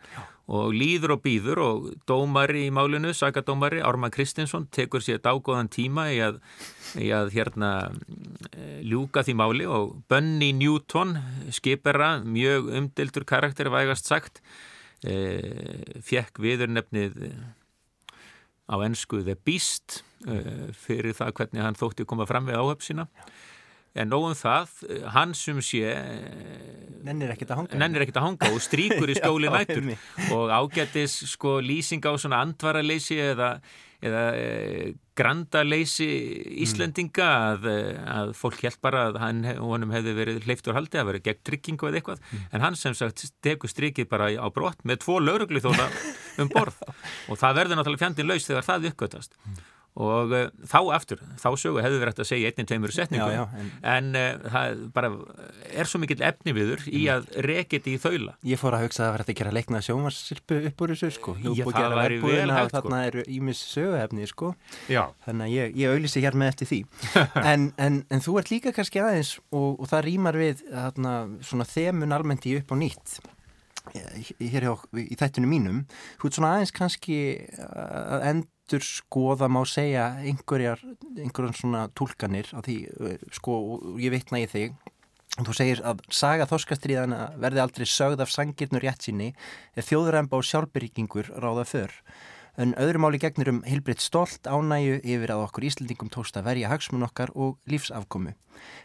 og 0.45 0.75
líður 0.77 1.15
og 1.15 1.23
býður 1.25 1.61
og 1.63 1.87
dómari 2.09 2.67
í 2.67 2.73
málinu, 2.73 3.13
sagadómari 3.17 3.81
Ármann 3.81 4.13
Kristinsson 4.13 4.67
tekur 4.73 5.01
sér 5.01 5.23
dágóðan 5.23 5.71
tíma 5.73 6.07
í 6.13 6.19
að, 6.21 6.37
í 7.01 7.09
að 7.15 7.31
hérna 7.33 7.71
eh, 8.51 8.81
ljúka 8.85 9.25
því 9.25 9.37
máli 9.41 9.65
og 9.65 9.95
Bunny 10.11 10.51
Newton 10.53 11.17
skipera, 11.55 12.19
mjög 12.21 12.69
umdildur 12.77 13.25
karakter 13.25 13.71
vægast 13.73 14.11
sagt 14.11 14.43
e, 15.01 15.17
fekk 16.05 16.41
viður 16.43 16.75
nefnið 16.75 17.17
á 18.69 18.75
ennsku 18.85 19.23
The 19.25 19.37
Beast 19.37 20.03
e, 20.29 20.69
fyrir 20.77 21.17
það 21.17 21.35
hvernig 21.39 21.65
hann 21.65 21.79
þótti 21.79 22.05
koma 22.05 22.29
fram 22.29 22.49
við 22.49 22.61
áhöfsina 22.61 23.09
en 23.95 24.11
nógum 24.11 24.35
það, 24.35 24.75
hann 25.13 25.33
sem 25.37 25.61
sé 25.63 25.95
nennir 27.05 27.31
ekkert 27.35 27.53
að 27.53 27.61
hanga. 27.61 27.79
nennir 27.79 28.03
ekkert 28.05 28.19
að 28.19 28.27
hanga 28.29 28.51
og 28.51 28.61
stríkur 28.63 29.11
í 29.11 29.17
skóli 29.21 29.51
nættur 29.51 29.89
og 30.35 30.53
ágættis 30.53 31.17
sko 31.31 31.57
lýsing 31.63 32.03
á 32.03 32.11
svona 32.19 32.41
andvaraleysi 32.43 33.17
eða, 33.23 33.49
eða 34.03 34.23
e, 34.39 34.47
grandaleysi 35.15 36.07
Íslendinga 36.65 37.27
mm. 37.29 37.67
að, 37.69 37.69
að 38.15 38.33
fólk 38.39 38.65
held 38.65 38.81
bara 38.83 39.05
að 39.11 39.21
hann, 39.23 39.43
honum 39.61 39.93
hefði 39.95 40.15
verið 40.17 40.49
hleyftur 40.49 40.75
haldi 40.75 40.99
að 40.99 41.11
verið 41.11 41.27
gegn 41.29 41.45
tryggingu 41.51 41.91
eða 41.91 42.01
eitthvað. 42.01 42.25
Mm. 42.25 42.49
en 42.51 42.65
hann 42.65 42.79
sem 42.79 42.97
sagt 42.97 43.23
tekur 43.45 43.71
strikið 43.71 44.09
bara 44.11 44.33
á 44.35 44.47
brott 44.51 44.83
með 44.83 45.05
tvo 45.05 45.21
laurugli 45.23 45.63
þóna 45.63 45.87
um 46.43 46.51
borð. 46.51 46.83
Og 47.29 47.39
það 47.39 47.61
verður 47.61 47.81
náttúrulega 47.81 48.03
fjandin 48.03 48.29
laus 48.33 48.49
þegar 48.49 48.69
það 48.73 48.91
uppgötast 48.91 49.39
mm 49.45 49.63
og 49.95 50.33
uh, 50.35 50.47
þá 50.67 50.79
aftur, 50.95 51.21
þá 51.39 51.47
sögu 51.59 51.79
hefðu 51.83 51.99
verið 52.01 52.21
að 52.23 52.27
segja 52.27 52.49
einnig 52.51 52.67
tveimur 52.67 52.91
setningu 52.91 53.27
já, 53.31 53.37
já, 53.37 53.43
en, 53.61 53.69
en 53.93 54.09
uh, 54.19 54.47
það 54.51 54.81
bara 54.95 55.11
er 55.71 55.89
svo 55.89 56.01
mikill 56.03 56.19
efni 56.27 56.55
viður 56.55 56.83
í 56.91 57.05
að 57.11 57.29
rekit 57.45 57.87
í 57.87 57.95
þaula. 58.01 58.35
Ég 58.43 58.59
fór 58.59 58.75
að 58.75 58.85
hugsa 58.85 59.05
að 59.05 59.07
það 59.07 59.15
verði 59.15 59.35
að 59.35 59.39
gera 59.39 59.53
leikna 59.55 59.81
sjómarsirpu 59.85 60.57
upp 60.69 60.83
úr 60.83 60.93
þessu 60.95 61.11
sko. 61.15 61.35
Já, 61.39 61.51
það 61.63 61.95
væri 61.99 62.19
vel 62.25 62.49
hægt 62.51 62.73
sko. 62.73 62.81
Þannig 62.89 63.11
eru 63.11 63.25
ímis 63.37 63.61
söguefni 63.71 64.27
sko. 64.31 64.51
Já. 64.91 65.03
Þannig 65.27 65.47
að 65.47 65.55
ég, 65.55 65.77
ég 65.79 65.95
auðlýsi 65.95 66.25
hér 66.25 66.39
með 66.41 66.53
eftir 66.53 66.71
því. 66.73 66.81
En, 67.45 67.69
en, 67.79 67.99
en 68.09 68.23
þú 68.23 68.39
ert 68.39 68.49
líka 68.49 68.71
kannski 68.73 68.99
aðeins 69.03 69.35
og, 69.53 69.77
og 69.77 69.89
það 69.91 70.05
rýmar 70.07 70.37
við 70.39 70.63
þarna, 70.65 71.13
svona 71.45 71.67
þemun 71.69 72.15
almennt 72.15 72.47
í 72.49 72.55
upp 72.57 72.73
á 72.73 72.75
nýtt 72.79 73.17
hér 73.93 74.65
hjá, 74.65 74.73
í 74.97 75.15
þættinu 75.19 75.49
mínum. 75.49 75.83
Þú 76.17 76.29
ert 76.29 76.37
svona 76.39 76.53
aðeins 76.55 76.73
kannski 76.75 77.19
að 77.61 78.25
endur 78.65 78.81
skoða 78.81 79.47
má 79.47 79.61
segja 79.69 80.17
einhverjar, 80.25 80.79
einhverjan 81.17 81.53
svona 81.53 81.85
tólkanir 81.93 82.49
á 82.49 82.65
því, 82.65 82.77
sko, 83.31 83.79
ég 84.01 84.09
veitna 84.09 84.41
í 84.41 84.47
þig. 84.49 84.73
Þú 85.35 85.53
segir 85.53 85.81
að 85.83 86.01
saga 86.09 86.47
þorskastriðana 86.47 87.35
verði 87.37 87.61
aldrei 87.61 87.85
sögð 87.85 88.23
af 88.23 88.31
sangirnur 88.31 88.81
rétt 88.81 89.03
síni 89.03 89.33
eða 89.75 89.85
þjóðræmba 89.89 90.39
og 90.39 90.47
sjálfbyrgingur 90.47 91.29
ráða 91.43 91.65
för 91.67 91.91
En 92.61 92.71
öðru 92.79 93.01
máli 93.03 93.19
gegnir 93.19 93.49
um 93.51 93.61
heilbritt 93.67 93.99
stolt 94.03 94.47
ánæju 94.47 95.01
yfir 95.03 95.33
að 95.33 95.45
okkur 95.49 95.67
Íslandingum 95.67 96.11
tókst 96.13 96.37
að 96.39 96.47
verja 96.47 96.71
hagsmun 96.71 97.03
okkar 97.03 97.33
og 97.35 97.57
lífsafkomu. 97.67 98.31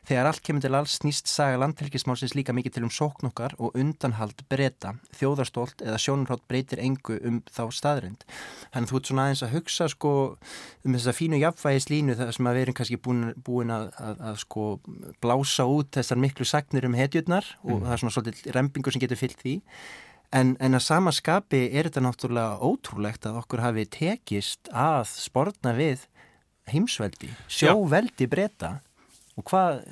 Þegar 0.08 0.26
allt 0.26 0.42
kemur 0.42 0.64
til 0.64 0.74
alls 0.74 0.96
snýst 0.98 1.30
saga 1.30 1.60
landhelgismálsins 1.62 2.34
líka 2.34 2.54
mikið 2.56 2.74
til 2.74 2.84
um 2.86 2.90
sókn 2.90 3.28
okkar 3.30 3.54
og 3.62 3.76
undanhald 3.78 4.42
breyta, 4.50 4.96
þjóðarstolt 5.18 5.84
eða 5.84 6.00
sjónurhátt 6.02 6.42
breytir 6.50 6.82
engu 6.82 7.20
um 7.26 7.38
þá 7.46 7.62
staðrind. 7.76 8.26
Þannig 8.74 8.90
þú 8.90 8.98
ert 8.98 9.12
svona 9.12 9.28
aðeins 9.28 9.44
að 9.46 9.54
hugsa 9.54 9.88
sko 9.92 10.12
um 10.82 10.98
þessa 10.98 11.16
fínu 11.16 11.40
jafnvægislínu 11.44 12.18
þar 12.18 12.34
sem 12.36 12.50
að 12.50 12.58
við 12.58 12.66
erum 12.66 12.78
kannski 12.80 13.00
búin, 13.06 13.24
búin 13.46 13.74
að, 13.74 13.88
að, 14.02 14.22
að 14.32 14.38
sko 14.44 14.68
blása 15.22 15.68
út 15.70 15.94
þessar 16.00 16.22
miklu 16.26 16.48
sagnir 16.48 16.90
um 16.90 16.98
hetjurnar 16.98 17.54
og 17.62 17.76
mm. 17.76 17.86
það 17.86 17.96
er 17.96 18.04
svona 18.04 18.16
svolítið 18.18 18.54
rempingur 18.56 18.96
sem 18.96 19.06
getur 19.06 19.20
fyllt 19.20 19.44
því. 19.44 19.60
En, 20.30 20.54
en 20.62 20.78
að 20.78 20.84
sama 20.86 21.10
skapi 21.14 21.64
er 21.74 21.88
þetta 21.88 22.04
náttúrulega 22.04 22.62
ótrúlegt 22.62 23.26
að 23.26 23.40
okkur 23.40 23.64
hafi 23.64 23.86
tekist 23.90 24.70
að 24.70 25.08
sportna 25.10 25.72
við 25.74 26.04
heimsveldi, 26.70 27.32
sjóveldi 27.50 28.28
breyta 28.30 28.76
og 29.34 29.46
hvað... 29.50 29.82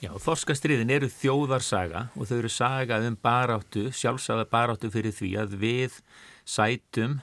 Já, 0.00 0.14
þorskastriðin 0.22 0.92
eru 0.94 1.10
þjóðarsaga 1.12 2.06
og 2.14 2.28
þau 2.30 2.36
eru 2.38 2.50
saga 2.52 3.00
um 3.04 3.18
baráttu, 3.20 3.90
sjálfsagða 3.92 4.46
baráttu 4.48 4.88
fyrir 4.94 5.12
því 5.12 5.32
að 5.42 5.56
við 5.60 5.98
sætum 6.48 7.18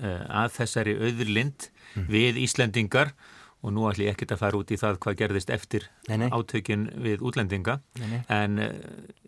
uh, 0.00 0.22
að 0.44 0.54
þessari 0.54 0.94
auðurlind 0.96 1.66
mm. 1.68 2.06
við 2.08 2.40
Íslendingar. 2.46 3.12
Og 3.60 3.74
nú 3.74 3.84
ætlum 3.90 4.06
ég 4.06 4.14
ekkert 4.14 4.32
að 4.36 4.42
fara 4.44 4.58
út 4.60 4.70
í 4.72 4.78
það 4.78 4.98
hvað 5.02 5.18
gerðist 5.18 5.50
eftir 5.50 5.86
nei, 6.06 6.20
nei. 6.22 6.26
átökjun 6.30 6.88
við 7.04 7.24
útlendinga. 7.26 7.80
Nei, 8.00 8.20
en 8.32 8.60
uh, 8.62 8.72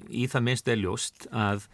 í 0.09 0.29
það 0.31 0.47
minnst 0.49 0.73
er 0.73 0.81
ljóst 0.81 1.29
að 1.29 1.67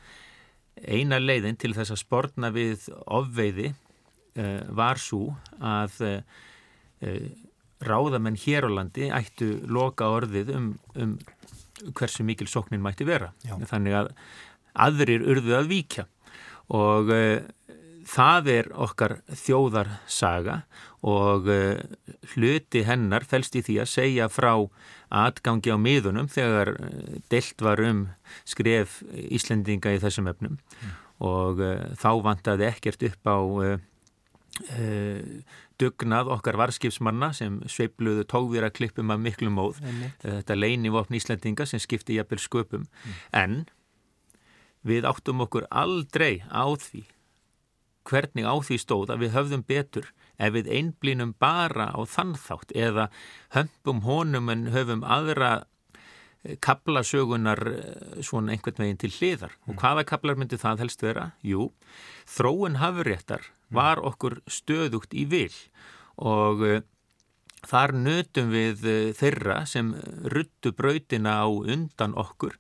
eina 0.89 1.21
leiðin 1.21 1.59
til 1.61 1.73
þess 1.77 1.95
að 1.95 2.03
sportna 2.03 2.51
við 2.55 2.89
ofveiði 3.07 3.73
uh, 3.73 4.61
var 4.77 5.01
svo 5.03 5.35
að 5.61 5.99
uh, 6.05 6.17
uh, 7.05 7.29
ráðamenn 7.85 8.39
hér 8.41 8.69
á 8.69 8.71
landi 8.73 9.11
ættu 9.13 9.59
loka 9.69 10.09
orðið 10.15 10.55
um, 10.57 10.73
um 10.97 11.19
hversu 11.97 12.25
mikil 12.25 12.49
sóknin 12.49 12.83
mætti 12.85 13.07
vera. 13.07 13.33
Já. 13.45 13.57
Þannig 13.69 13.99
að 13.99 14.13
aðrir 14.87 15.27
urðu 15.31 15.57
að 15.59 15.71
víkja 15.71 16.07
og 16.75 17.11
það 18.09 18.51
er 18.53 18.73
okkar 18.87 19.19
þjóðarsaga 19.29 20.63
og 21.05 21.49
hluti 22.33 22.85
hennar 22.89 23.27
fælst 23.29 23.57
í 23.59 23.63
því 23.65 23.79
að 23.83 23.91
segja 23.93 24.29
frá 24.33 24.55
atgangi 25.15 25.73
á 25.73 25.79
miðunum 25.79 26.29
þegar 26.33 26.75
eh, 26.75 27.17
deilt 27.33 27.65
var 27.65 27.83
um 27.85 28.07
skref 28.49 29.01
Íslendinga 29.13 29.95
í 29.95 30.01
þessum 30.03 30.29
efnum 30.31 30.57
mm. 30.57 30.95
og 31.25 31.63
uh, 31.63 31.91
þá 32.01 32.11
vantaði 32.25 32.69
ekkert 32.71 33.05
upp 33.11 33.31
á 33.31 33.39
dugnað 35.83 36.29
okkar 36.31 36.55
varskipsmanna 36.61 37.33
sem 37.35 37.57
sveipluðu 37.67 38.23
tóðvira 38.31 38.69
klippum 38.71 39.11
af 39.11 39.19
miklu 39.19 39.51
móð 39.51 39.81
mm. 39.83 40.13
þetta 40.23 40.59
leini 40.59 40.93
vopn 40.95 41.17
Íslendinga 41.19 41.67
sem 41.67 41.83
skipti 41.83 42.21
jafnvel 42.21 42.39
sköpum 42.43 42.85
mm. 42.87 43.17
en 43.35 43.57
við 44.87 45.09
áttum 45.11 45.43
okkur 45.43 45.67
aldrei 45.75 46.45
á 46.55 46.71
því 46.71 47.03
hvernig 48.09 48.47
á 48.47 48.55
því 48.65 48.79
stóð 48.81 49.13
að 49.15 49.25
við 49.25 49.35
höfðum 49.37 49.65
betur 49.69 50.09
ef 50.39 50.55
við 50.57 50.71
einblínum 50.79 51.35
bara 51.41 51.91
á 51.95 52.01
þannþátt 52.09 52.75
eða 52.77 53.09
hömpum 53.55 54.03
honum 54.07 54.51
en 54.53 54.67
höfum 54.75 55.05
aðra 55.07 55.53
eh, 56.45 56.57
kablasögunar 56.65 57.63
eh, 57.71 58.23
svona 58.23 58.55
einhvern 58.55 58.83
veginn 58.85 59.01
til 59.01 59.13
hliðar. 59.15 59.55
Og 59.69 59.75
mm. 59.75 59.83
hvaða 59.83 60.07
kablar 60.11 60.41
myndi 60.41 60.61
það 60.61 60.85
helst 60.85 61.05
vera? 61.05 61.29
Jú, 61.43 61.71
þróun 62.31 62.81
hafuréttar 62.83 63.47
mm. 63.47 63.77
var 63.79 64.03
okkur 64.03 64.41
stöðugt 64.51 65.15
í 65.15 65.27
vil 65.31 65.53
og 66.15 66.61
uh, 66.63 66.83
þar 67.67 67.91
nötum 67.97 68.53
við 68.53 68.85
þeirra 69.19 69.65
sem 69.67 69.89
ruttu 70.31 70.71
brautina 70.77 71.41
á 71.43 71.49
undan 71.49 72.15
okkur 72.15 72.55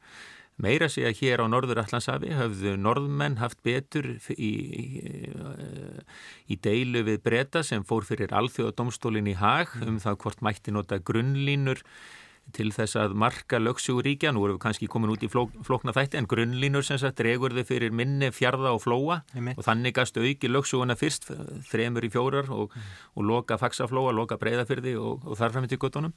Meira 0.62 0.86
sé 0.92 1.02
að 1.08 1.18
hér 1.18 1.42
á 1.42 1.46
Norður 1.50 1.80
Allandsafi 1.82 2.34
hafðu 2.38 2.76
norðmenn 2.78 3.40
haft 3.40 3.58
betur 3.66 4.12
í, 4.30 4.50
í, 4.54 4.84
í 6.46 6.58
deilu 6.62 7.02
við 7.08 7.24
breyta 7.26 7.64
sem 7.66 7.82
fór 7.86 8.06
fyrir 8.06 8.34
alþjóðadómstólinn 8.38 9.32
í 9.32 9.38
hag 9.40 9.72
mm. 9.74 9.88
um 9.90 9.96
það 10.04 10.20
hvort 10.22 10.44
mætti 10.46 10.74
nota 10.74 11.00
grunnlínur 11.02 11.82
til 12.54 12.68
þess 12.76 12.98
að 13.00 13.14
marka 13.18 13.58
lögsjúríkja, 13.58 14.30
nú 14.34 14.44
erum 14.44 14.58
við 14.58 14.62
kannski 14.66 14.88
komin 14.90 15.10
út 15.14 15.22
í 15.24 15.30
flók, 15.32 15.54
flókna 15.64 15.94
þætti 15.96 16.18
en 16.20 16.28
grunnlínur 16.28 16.84
sem 16.86 17.00
sagt 17.00 17.22
regur 17.24 17.54
þau 17.56 17.64
fyrir 17.66 17.94
minni 17.96 18.28
fjarða 18.36 18.74
og 18.76 18.82
flóa 18.84 19.22
Emme. 19.34 19.56
og 19.56 19.64
þannig 19.64 19.96
gast 19.96 20.18
auki 20.20 20.50
lögsjúuna 20.52 20.94
fyrst, 21.00 21.30
þremur 21.70 22.04
í 22.04 22.12
fjórar 22.12 22.50
og, 22.52 22.68
mm. 22.68 22.90
og 23.16 23.28
loka 23.32 23.58
faksaflóa, 23.58 24.12
loka 24.14 24.38
breyðafyrði 24.38 24.94
og, 25.00 25.24
og 25.24 25.40
þarfram 25.40 25.66
til 25.72 25.80
gottunum. 25.82 26.14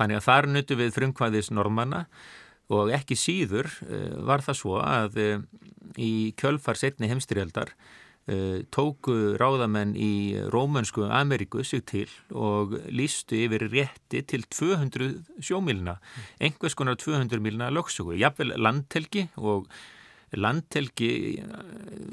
Þannig 0.00 0.22
að 0.22 0.28
þar 0.30 0.50
nutu 0.56 0.80
við 0.80 0.94
frumkvæðis 0.96 1.52
normanna 1.52 2.06
og 2.70 2.92
ekki 2.94 3.18
síður 3.18 3.68
uh, 3.86 4.20
var 4.26 4.44
það 4.46 4.60
svo 4.60 4.76
að 4.82 5.18
uh, 5.20 5.42
í 6.00 6.32
kjölfar 6.38 6.78
setni 6.78 7.10
heimstyrjaldar 7.10 7.72
uh, 7.74 8.60
tóku 8.74 9.36
ráðamenn 9.40 9.96
í 9.98 10.38
Rómönsku 10.54 11.08
Ameríku 11.08 11.64
sig 11.66 11.84
til 11.90 12.08
og 12.30 12.76
lístu 12.94 13.42
yfir 13.44 13.66
rétti 13.72 14.22
til 14.22 14.46
200 14.46 15.42
sjómilna, 15.42 15.98
einhvers 16.38 16.78
konar 16.78 17.00
200 17.00 17.42
milna 17.42 17.72
lögsugu, 17.74 18.14
jafnvel 18.20 18.54
landtelgi 18.58 19.28
og 19.36 19.66
landtelgi 20.38 21.12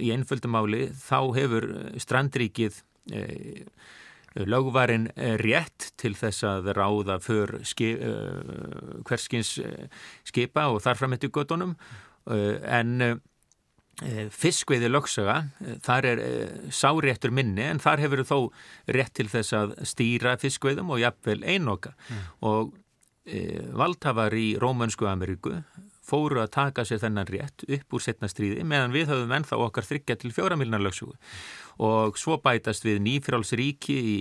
í 0.01 0.09
einföldumáli 0.09 0.87
þá 0.97 1.19
hefur 1.37 1.67
strandríkið 2.01 2.79
lögvarinn 4.45 5.07
rétt 5.41 5.91
til 5.97 6.13
þess 6.17 6.45
að 6.47 6.71
ráða 6.77 7.17
för 7.23 7.57
skip, 7.65 8.01
uh, 8.03 9.01
hverskins 9.07 9.55
uh, 9.63 9.87
skipa 10.27 10.67
og 10.73 10.81
þar 10.85 10.99
fram 10.99 11.17
eftir 11.17 11.33
göttunum 11.33 11.75
uh, 12.29 12.57
en 12.63 13.21
fiskveiði 14.29 14.91
lögsaga, 14.91 15.47
þar 15.81 16.05
er 16.05 16.19
sáréttur 16.69 17.31
minni 17.33 17.63
en 17.65 17.79
þar 17.81 18.03
hefur 18.03 18.19
þó 18.29 18.35
rétt 18.93 19.15
til 19.17 19.25
þess 19.31 19.55
að 19.57 19.73
stýra 19.89 20.35
fiskveiðum 20.37 20.91
og 20.93 21.01
jafnvel 21.01 21.39
einoka. 21.41 21.95
Mm. 22.05 22.27
og 22.45 22.75
valdhafar 23.73 24.35
í 24.37 24.51
Rómönsku 24.61 25.09
Ameríku 25.09 25.55
fóru 26.07 26.41
að 26.41 26.53
taka 26.55 26.85
sér 26.87 27.01
þennan 27.03 27.29
rétt 27.31 27.65
upp 27.65 27.95
úr 27.97 28.03
setna 28.03 28.29
stríði 28.31 28.63
meðan 28.67 28.93
við 28.95 29.11
höfum 29.11 29.33
ennþá 29.37 29.59
okkar 29.65 29.87
þryggja 29.87 30.17
til 30.21 30.33
fjóramilnar 30.35 30.83
lögsugu 30.83 31.17
og 31.83 32.17
svo 32.17 32.39
bætast 32.41 32.85
við 32.85 33.01
nýfrálsríki 33.05 33.97
í, 33.97 34.17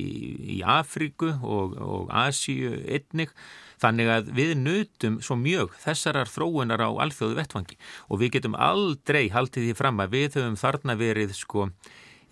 í 0.57 0.59
Afríku 0.63 1.33
og, 1.41 1.77
og 1.81 2.11
Asíu 2.13 2.75
einnig. 2.85 3.33
Þannig 3.77 4.09
að 4.09 4.29
við 4.33 4.55
nutum 4.57 5.19
svo 5.21 5.37
mjög 5.37 5.75
þessarar 5.83 6.31
þróunar 6.33 6.81
á 6.81 6.91
alþjóðu 7.05 7.37
vettfangi 7.37 7.77
og 8.09 8.23
við 8.23 8.39
getum 8.39 8.57
aldrei 8.57 9.27
haldið 9.35 9.69
því 9.69 9.75
fram 9.77 10.01
að 10.01 10.15
við 10.17 10.39
höfum 10.39 10.57
þarna 10.61 10.97
verið 10.97 11.35
sko 11.37 11.67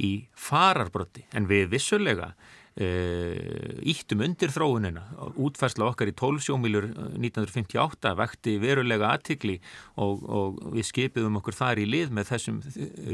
í 0.00 0.12
fararbrotti 0.32 1.26
en 1.36 1.44
við 1.50 1.68
vissulega 1.76 2.32
íttum 2.74 4.24
undir 4.26 4.50
þróunina 4.50 5.04
útfærsla 5.38 5.86
okkar 5.92 6.10
í 6.10 6.14
12 6.18 6.42
sjómílur 6.42 6.88
1958 6.90 8.14
vekti 8.18 8.56
verulega 8.58 9.12
aðtikli 9.14 9.60
og, 10.02 10.24
og 10.26 10.58
við 10.74 10.88
skipiðum 10.88 11.38
okkur 11.38 11.54
þar 11.54 11.82
í 11.84 11.86
lið 11.86 12.14
með 12.16 12.32
þessum 12.32 12.58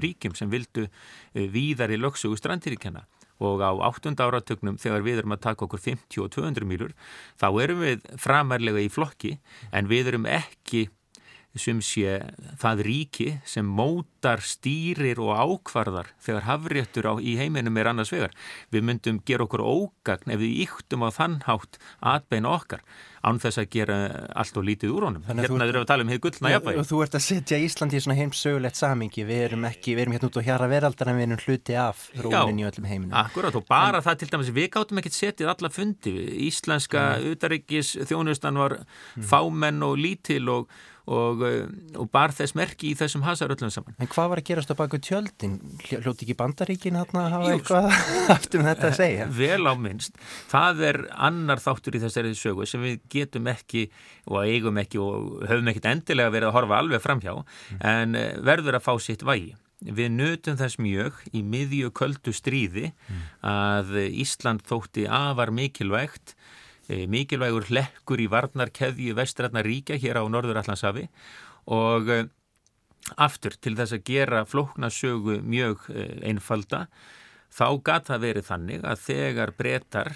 ríkjum 0.01 0.38
sem 0.38 0.49
vildu 0.53 0.87
eh, 0.87 1.44
víðar 1.53 1.92
í 1.92 2.01
lögsugu 2.01 2.40
strandiríkjana 2.40 3.05
og 3.40 3.61
á 3.64 3.73
8. 3.73 4.16
áratögnum 4.16 4.79
þegar 4.81 5.05
við 5.05 5.20
erum 5.23 5.37
að 5.37 5.44
taka 5.49 5.66
okkur 5.66 5.85
50 5.85 6.25
og 6.25 6.33
200 6.37 6.68
mílur 6.68 6.96
þá 7.40 7.49
erum 7.64 7.85
við 7.85 8.09
framærlega 8.20 8.85
í 8.85 8.90
flokki 8.92 9.37
en 9.73 9.92
við 9.92 10.12
erum 10.12 10.29
ekki 10.29 10.88
sem 11.58 11.80
sé 11.82 12.20
það 12.60 12.84
ríki 12.86 13.28
sem 13.48 13.66
mótar, 13.66 14.42
stýrir 14.44 15.18
og 15.22 15.34
ákvarðar 15.34 16.12
þegar 16.22 16.46
hafréttur 16.46 17.08
á, 17.10 17.14
í 17.18 17.34
heiminum 17.40 17.78
er 17.80 17.90
annars 17.90 18.12
vegar. 18.14 18.34
Við 18.70 18.86
myndum 18.86 19.22
gera 19.26 19.46
okkur 19.46 19.64
ógagn 19.64 20.30
ef 20.30 20.42
við 20.42 20.66
yktum 20.66 21.02
á 21.02 21.10
þannhátt 21.10 21.80
atbeina 21.98 22.52
okkar 22.54 22.84
án 23.20 23.40
þess 23.40 23.60
að 23.60 23.66
gera 23.74 23.96
allt 24.38 24.56
og 24.56 24.64
lítið 24.64 24.92
úr 24.94 25.06
honum. 25.08 25.24
Þannig 25.26 25.44
hérna 25.44 25.64
erum 25.66 25.74
við 25.74 25.80
að 25.82 25.88
tala 25.90 26.04
um 26.04 26.12
hefur 26.12 26.22
gullna 26.26 26.52
jafnvægi. 26.54 26.80
Og 26.80 26.86
þú 26.88 27.00
ert 27.04 27.16
að 27.18 27.24
setja 27.26 27.58
Íslandi 27.60 27.98
í 27.98 28.04
svona 28.04 28.16
heimsögulegt 28.16 28.78
samingi. 28.80 29.24
Við 29.28 29.42
erum 29.48 29.66
ekki, 29.68 29.96
við 29.96 30.04
erum 30.06 30.14
hérna 30.16 30.30
út 30.30 30.38
á 30.40 30.42
hjara 30.46 30.68
veraldar 30.70 31.10
en 31.12 31.18
við 31.18 31.26
erum 31.26 31.42
hluti 31.44 31.76
af 31.80 32.06
rónin 32.16 32.62
í 32.62 32.66
öllum 32.70 32.88
heiminum. 32.88 33.12
Já, 33.12 33.26
akkurat 33.26 33.58
og 33.60 33.66
bara 33.68 34.00
en, 34.00 34.06
það 34.06 34.22
til 34.22 34.30
dæmis, 34.32 34.52
við 34.56 34.70
gáttum 34.76 35.02
ekkert 35.02 35.18
setið 35.18 35.52
alla 35.52 35.72
fundi. 35.74 36.14
Íslenska 36.46 37.04
utaríkis 37.34 37.92
þjónustan 38.08 38.62
var 38.62 38.78
mm. 38.80 39.28
fámenn 39.28 39.84
og 39.84 40.00
lítil 40.00 40.48
og 40.54 40.72
og, 41.11 41.42
eh, 41.46 41.66
og 41.99 42.11
bar 42.14 42.35
þess 42.35 42.55
merki 42.59 42.92
í 42.92 42.96
þessum 42.99 43.25
hasar 43.27 43.53
öllum 43.53 43.73
saman. 43.73 43.96
En 43.99 44.11
hvað 44.11 44.31
var 44.33 44.42
að 44.42 44.49
gerast 44.51 44.70
á 44.70 44.79
baku 44.79 45.01
tjöldin? 45.03 45.57
Hljóti 45.88 46.27
ekki 46.27 46.37
bandaríkin 46.38 46.99
að 47.01 47.14
hafa 47.16 47.55
eitthvað 47.55 47.88
aftur 48.37 48.62
um 48.62 48.68
þetta 48.68 48.90
að 48.90 48.99
segja? 49.01 49.31
Vel 49.40 49.66
á 49.66 49.75
minnst. 49.75 50.20
Það 50.53 50.85
er 50.90 51.01
annar 51.29 51.62
þáttur 51.62 51.99
í 51.99 52.03
þessari 52.05 52.37
sögu 52.38 52.68
sem 52.70 52.85
við 52.85 53.01
getum 53.12 53.51
ekki 53.51 53.88
og 54.31 54.44
eigum 54.44 54.79
ekki 54.83 55.03
og 55.03 55.42
höfum 55.51 55.73
ekkit 55.73 55.90
endilega 55.90 56.35
verið 56.37 56.53
að 56.53 56.57
horfa 56.61 56.79
alveg 56.79 57.03
framhjá 57.03 57.35
mm. 57.40 57.83
en 57.94 58.20
eh, 58.20 58.31
verður 58.46 58.79
að 58.79 58.87
fá 58.87 58.94
sitt 59.03 59.27
vægi 59.27 59.57
við 59.81 60.11
nutum 60.12 60.59
þess 60.61 60.77
mjög 60.77 61.23
í 61.33 61.40
miðju 61.40 61.88
köldu 61.96 62.35
stríði 62.37 62.90
mm. 62.92 63.20
að 63.49 63.94
Ísland 64.11 64.66
þótti 64.68 65.07
afar 65.09 65.53
mikilvægt 65.57 66.35
mikilvægur 67.11 67.68
hlekkur 67.70 68.22
í 68.22 68.29
varnarkeðju 68.31 69.14
vestrætna 69.18 69.62
ríkja 69.66 69.98
hér 70.00 70.20
á 70.20 70.24
Norðurallansafi 70.24 71.07
og 71.70 72.11
e, 72.11 72.20
aftur 73.20 73.57
til 73.61 73.76
þess 73.79 73.96
að 73.96 74.07
gera 74.11 74.44
flóknasögu 74.48 75.40
mjög 75.42 75.88
e, 75.92 76.07
einfalda 76.31 76.87
þá 77.50 77.66
gata 77.83 78.20
verið 78.22 78.46
þannig 78.46 78.87
að 78.87 79.05
þegar 79.09 79.53
breytar 79.59 80.12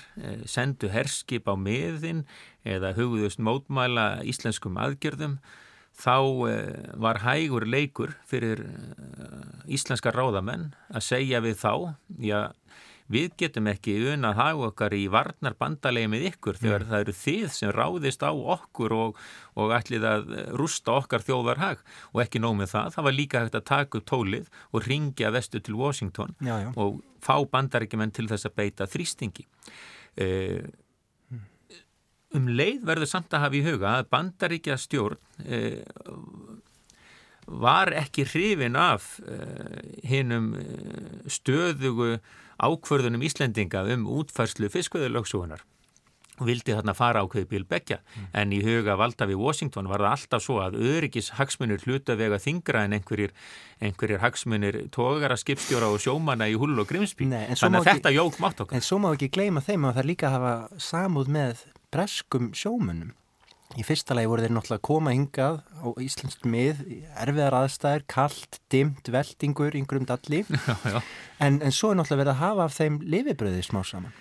sendu 0.47 0.93
herskip 0.93 1.49
á 1.51 1.59
miðin 1.59 2.23
eða 2.63 2.95
hugðust 2.95 3.43
mótmæla 3.43 4.23
íslenskum 4.23 4.79
aðgjörðum 4.79 5.41
þá 5.95 6.19
eh, 6.51 6.91
var 6.99 7.23
hægur 7.23 7.67
leikur 7.67 8.15
fyrir 8.27 8.65
eh, 8.67 9.75
íslenska 9.77 10.13
ráðamenn 10.15 10.73
að 10.91 11.07
segja 11.07 11.41
við 11.45 11.61
þá, 11.61 11.73
já, 12.19 12.41
við 13.13 13.35
getum 13.41 13.69
ekki 13.69 13.95
unað 14.15 14.39
hag 14.39 14.61
okkar 14.69 14.95
í 14.97 15.03
varnar 15.13 15.57
bandalegi 15.61 16.11
með 16.11 16.29
ykkur 16.31 16.61
þegar 16.61 16.85
mm. 16.85 16.91
það 16.91 17.03
eru 17.05 17.17
þið 17.21 17.49
sem 17.57 17.73
ráðist 17.75 18.25
á 18.25 18.33
okkur 18.33 18.95
og, 18.97 19.19
og 19.61 19.75
ætlið 19.77 20.07
að 20.09 20.31
rústa 20.57 20.95
okkar 20.97 21.25
þjóðar 21.27 21.61
hag 21.61 21.83
og 22.13 22.23
ekki 22.25 22.41
nómið 22.41 22.73
það, 22.73 22.95
það 22.97 23.09
var 23.09 23.19
líka 23.19 23.43
hægt 23.45 23.59
að 23.61 23.67
taka 23.73 24.01
upp 24.01 24.09
tólið 24.09 24.49
og 24.73 24.89
ringja 24.89 25.35
vestu 25.35 25.61
til 25.61 25.77
Washington 25.81 26.33
já, 26.41 26.57
já. 26.65 26.71
og 26.81 27.03
fá 27.25 27.37
bandarækjumenn 27.53 28.15
til 28.15 28.29
þess 28.31 28.49
að 28.49 28.57
beita 28.61 28.89
þrýstingi. 28.89 29.47
Uh, 30.15 30.65
um 32.35 32.49
leið 32.51 32.83
verður 32.87 33.11
samt 33.11 33.35
að 33.35 33.45
hafa 33.47 33.59
í 33.59 33.65
huga 33.65 33.93
að 33.99 34.09
bandaríkja 34.13 34.77
stjórn 34.81 35.21
eh, 35.45 35.83
var 37.47 37.93
ekki 37.97 38.27
hrifin 38.29 38.79
af 38.79 39.19
eh, 39.27 40.09
hinnum 40.09 40.55
eh, 40.61 41.29
stöðugu 41.31 42.19
ákvörðunum 42.63 43.25
Íslendinga 43.27 43.85
um 43.95 44.09
útfærslu 44.21 44.71
fiskveðurlöksugunar 44.73 45.65
og 46.35 46.49
vildi 46.49 46.75
þarna 46.75 46.95
fara 46.99 47.23
á 47.23 47.31
kveið 47.31 47.47
bílbekja 47.53 48.01
mm. 48.01 48.25
en 48.41 48.55
í 48.57 48.59
huga 48.65 48.97
valda 48.99 49.27
við 49.31 49.39
Washington 49.39 49.87
var 49.91 50.03
það 50.03 50.15
alltaf 50.17 50.43
svo 50.43 50.57
að 50.65 50.79
öryggis 50.83 51.31
hagsmunir 51.39 51.85
hluta 51.87 52.17
vega 52.19 52.41
þingra 52.43 52.83
en 52.89 52.97
einhverjir, 52.99 53.35
einhverjir 53.79 54.23
hagsmunir 54.23 54.81
tógara, 54.95 55.39
skipstjóra 55.39 55.93
og 55.95 56.03
sjómana 56.03 56.51
í 56.51 56.57
hull 56.59 56.75
og 56.75 56.91
grimsby 56.91 57.29
þannig 57.31 57.85
að 57.85 57.91
þetta 57.93 58.15
jók 58.17 58.41
mátt 58.43 58.65
okkar 58.65 58.81
En 58.81 58.83
svo 58.83 58.99
má 59.03 59.13
ekki 59.13 59.31
gleyma 59.37 59.63
þeim 59.63 59.87
að 59.87 60.01
það 60.01 60.11
líka 60.11 60.35
hafa 60.35 60.55
samúð 60.83 61.31
með 61.39 61.63
breskum 61.95 62.51
sjómunum. 62.57 63.15
Í 63.75 63.85
fyrsta 63.87 64.15
lagi 64.15 64.29
voru 64.31 64.45
þeir 64.45 64.53
náttúrulega 64.55 64.87
koma 64.87 65.15
hingað 65.15 65.57
á 65.83 65.87
Íslandsk 66.03 66.45
mið, 66.47 66.83
erfiðar 67.25 67.57
aðstæðir, 67.59 68.05
kallt, 68.11 68.61
dimt, 68.71 69.09
veltingur, 69.11 69.75
yngrum 69.79 70.07
dalli, 70.07 70.45
en, 71.45 71.59
en 71.59 71.75
svo 71.75 71.91
er 71.91 71.99
náttúrulega 71.99 72.23
verið 72.23 72.35
að 72.37 72.43
hafa 72.45 72.69
af 72.69 72.79
þeim 72.79 73.01
lifibröði 73.03 73.65
smá 73.67 73.83
saman. 73.89 74.15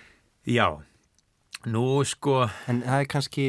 Já, 0.50 0.66
nú 1.70 1.86
sko... 2.08 2.44
En 2.68 2.82
það 2.82 3.04
er 3.04 3.10
kannski... 3.14 3.48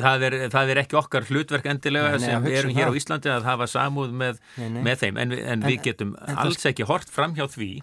Það 0.00 0.26
er, 0.28 0.36
það 0.54 0.74
er 0.74 0.82
ekki 0.84 1.00
okkar 1.02 1.26
hlutverk 1.28 1.66
endilega 1.74 2.14
nei, 2.14 2.20
nei, 2.22 2.28
sem 2.28 2.46
við 2.46 2.60
erum 2.60 2.72
um 2.72 2.78
hér 2.78 2.92
á 2.94 2.98
Íslandi 3.02 3.34
að 3.34 3.48
hafa 3.50 3.70
samúð 3.74 4.14
með, 4.22 4.44
nei, 4.60 4.84
með 4.86 5.02
þeim, 5.02 5.18
en, 5.24 5.34
en, 5.34 5.48
en 5.56 5.66
við 5.66 5.80
getum 5.90 6.14
alls 6.30 6.62
ekki 6.70 6.86
hort 6.88 7.10
fram 7.10 7.34
hjá 7.38 7.48
því 7.50 7.74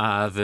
Að, 0.00 0.40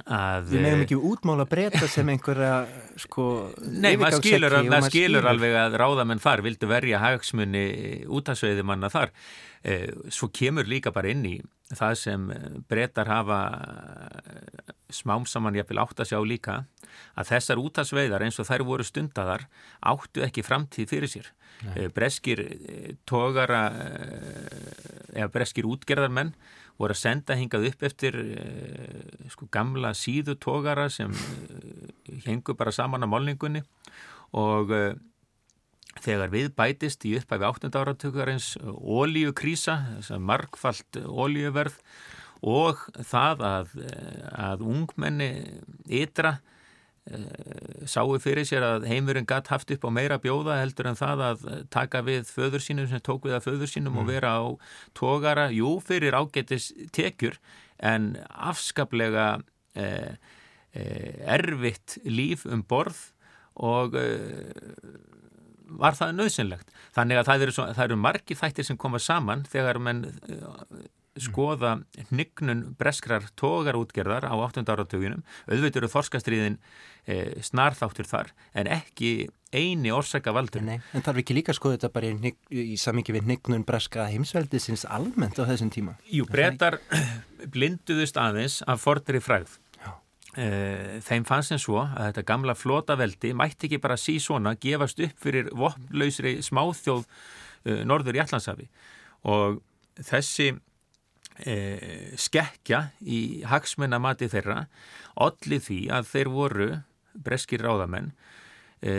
við 0.00 0.62
meðum 0.64 0.82
ekki 0.86 0.96
útmála 0.96 1.44
breyta 1.48 1.86
sem 1.90 2.08
einhverja 2.08 2.64
sko 3.00 3.26
Nei, 3.60 3.94
maður 4.00 4.22
skilur, 4.22 4.56
mað 4.70 4.86
skilur 4.88 5.28
alveg 5.28 5.56
að 5.58 5.76
ráðamenn 5.82 6.22
þar 6.22 6.42
vildu 6.46 6.68
verja 6.70 7.00
hagsmunni 7.02 7.64
út 8.08 8.30
af 8.32 8.40
sveiði 8.40 8.64
manna 8.66 8.88
þar. 8.92 9.12
Eh, 9.62 9.90
svo 10.10 10.30
kemur 10.32 10.66
líka 10.66 10.94
bara 10.94 11.12
inn 11.12 11.26
í 11.28 11.36
það 11.72 11.98
sem 12.00 12.24
breytar 12.68 13.08
hafa 13.08 13.40
smám 14.92 15.28
saman 15.28 15.56
ég 15.56 15.68
vil 15.68 15.80
átt 15.80 16.02
að 16.02 16.10
sjá 16.12 16.18
líka 16.24 16.56
að 17.16 17.30
þessar 17.30 17.62
út 17.62 17.78
af 17.80 17.88
sveiðar 17.88 18.24
eins 18.26 18.40
og 18.40 18.48
þær 18.48 18.66
voru 18.68 18.84
stundadar 18.84 19.46
áttu 19.80 20.24
ekki 20.24 20.44
framtíð 20.44 20.90
fyrir 20.92 21.12
sér. 21.12 21.30
Nei. 21.62 21.86
breskir 21.94 22.40
tógara 23.06 23.68
eða 25.14 25.28
breskir 25.30 25.68
útgerðarmenn 25.68 26.32
voru 26.80 26.94
að 26.94 27.00
senda 27.02 27.36
hingað 27.38 27.68
upp 27.70 27.86
eftir 27.88 28.18
uh, 28.18 29.28
sko 29.32 29.48
gamla 29.52 29.92
síðutógara 29.96 30.88
sem 30.92 31.12
uh, 31.12 32.20
hengur 32.26 32.58
bara 32.58 32.74
saman 32.74 33.04
á 33.04 33.08
málningunni 33.08 33.64
og 34.36 34.72
uh, 34.72 34.92
þegar 36.02 36.32
við 36.32 36.54
bætist 36.56 37.04
í 37.08 37.16
uppæfi 37.18 37.48
8. 37.48 37.72
áratökuarins 37.76 38.54
ólíukrísa, 38.64 39.76
þess 39.98 40.16
að 40.16 40.26
markfalt 40.30 41.02
ólíuverð 41.04 41.76
og 42.42 42.80
það 43.06 43.44
að, 43.46 43.76
að 44.34 44.64
ungmenni 44.66 45.28
ytra 45.86 46.40
Eh, 46.40 46.48
sáu 47.90 48.14
fyrir 48.22 48.46
sér 48.46 48.62
að 48.62 48.84
heimurinn 48.86 49.26
gatt 49.26 49.48
haft 49.50 49.72
upp 49.74 49.86
á 49.86 49.90
meira 49.90 50.20
bjóða 50.22 50.60
heldur 50.60 50.86
en 50.92 50.98
það 50.98 51.22
að 51.26 51.40
taka 51.74 52.02
við 52.06 52.28
föður 52.30 52.62
sínum 52.62 52.86
sem 52.90 53.02
tók 53.02 53.26
við 53.26 53.34
að 53.38 53.48
föður 53.48 53.72
sínum 53.72 53.96
mm. 53.96 54.02
og 54.02 54.10
vera 54.12 54.34
á 54.38 54.42
tógara, 54.94 55.48
jú, 55.50 55.80
fyrir 55.82 56.14
ágetis 56.14 56.70
tekjur 56.94 57.40
en 57.82 58.12
afskaplega 58.30 59.42
eh, 59.74 60.14
eh, 60.78 61.18
erfitt 61.34 61.98
líf 62.06 62.46
um 62.46 62.62
borð 62.62 63.08
og 63.58 63.98
eh, 63.98 64.54
var 65.72 65.96
það 65.96 66.16
nöðsynlegt. 66.18 66.72
Þannig 66.94 67.20
að 67.20 67.28
það 67.28 67.44
eru, 67.46 67.54
svo, 67.56 67.68
það 67.76 67.86
eru 67.88 68.00
margi 68.00 68.36
þættir 68.38 68.68
sem 68.68 68.78
koma 68.80 69.00
saman 69.02 69.44
þegar 69.50 69.80
menn 69.82 70.04
eh, 70.06 70.86
skoða 71.20 71.74
hnygnun 72.08 72.62
breskrar 72.80 73.26
tógarútgerðar 73.36 74.24
á 74.24 74.32
8. 74.32 74.64
áratöginum 74.64 75.24
auðvitað 75.44 75.82
eru 75.82 75.90
þorskastriðin 75.92 76.56
e, 77.04 77.16
snarþáttur 77.44 78.08
þar 78.08 78.30
en 78.56 78.70
ekki 78.72 79.28
eini 79.52 79.92
orsaka 79.92 80.32
valdur 80.32 80.64
Nei, 80.64 80.78
En 80.96 81.04
þarf 81.04 81.20
ekki 81.20 81.36
líka 81.36 81.52
að 81.52 81.58
skoða 81.58 81.76
þetta 81.76 81.92
bara 81.92 82.12
í, 82.12 82.32
í 82.72 82.78
samingi 82.80 83.12
við 83.12 83.26
hnygnun 83.28 83.66
breska 83.68 84.06
heimsveldi 84.08 84.62
sinns 84.62 84.86
almennt 84.88 85.36
á 85.36 85.44
þessum 85.44 85.72
tíma? 85.74 85.98
Jú, 86.08 86.24
brettar 86.30 86.78
blinduðust 87.52 88.16
aðeins 88.16 88.62
af 88.64 88.80
fordri 88.86 89.20
fræð 89.20 89.58
e, 90.32 90.48
þeim 91.04 91.28
fannst 91.28 91.52
sem 91.52 91.60
svo 91.60 91.82
að 91.84 92.08
þetta 92.08 92.26
gamla 92.32 92.56
flótaveldi 92.56 93.36
mætti 93.36 93.68
ekki 93.68 93.82
bara 93.84 94.00
sí 94.00 94.16
svona 94.22 94.56
gefast 94.56 95.04
upp 95.04 95.24
fyrir 95.28 95.52
vopnlausri 95.52 96.38
smáþjóð 96.44 97.04
e, 97.04 97.82
norður 97.84 98.16
í 98.16 98.24
Allandsafi 98.24 98.70
og 99.28 99.60
þessi 100.00 100.54
e, 101.38 101.56
skekkja 102.20 102.84
í 103.02 103.20
hagsmennamati 103.48 104.28
þeirra 104.32 104.66
allir 105.20 105.62
því 105.62 105.80
að 105.94 106.10
þeir 106.12 106.32
voru 106.32 106.68
breskir 107.12 107.64
ráðamenn 107.64 108.12
e, 108.82 108.94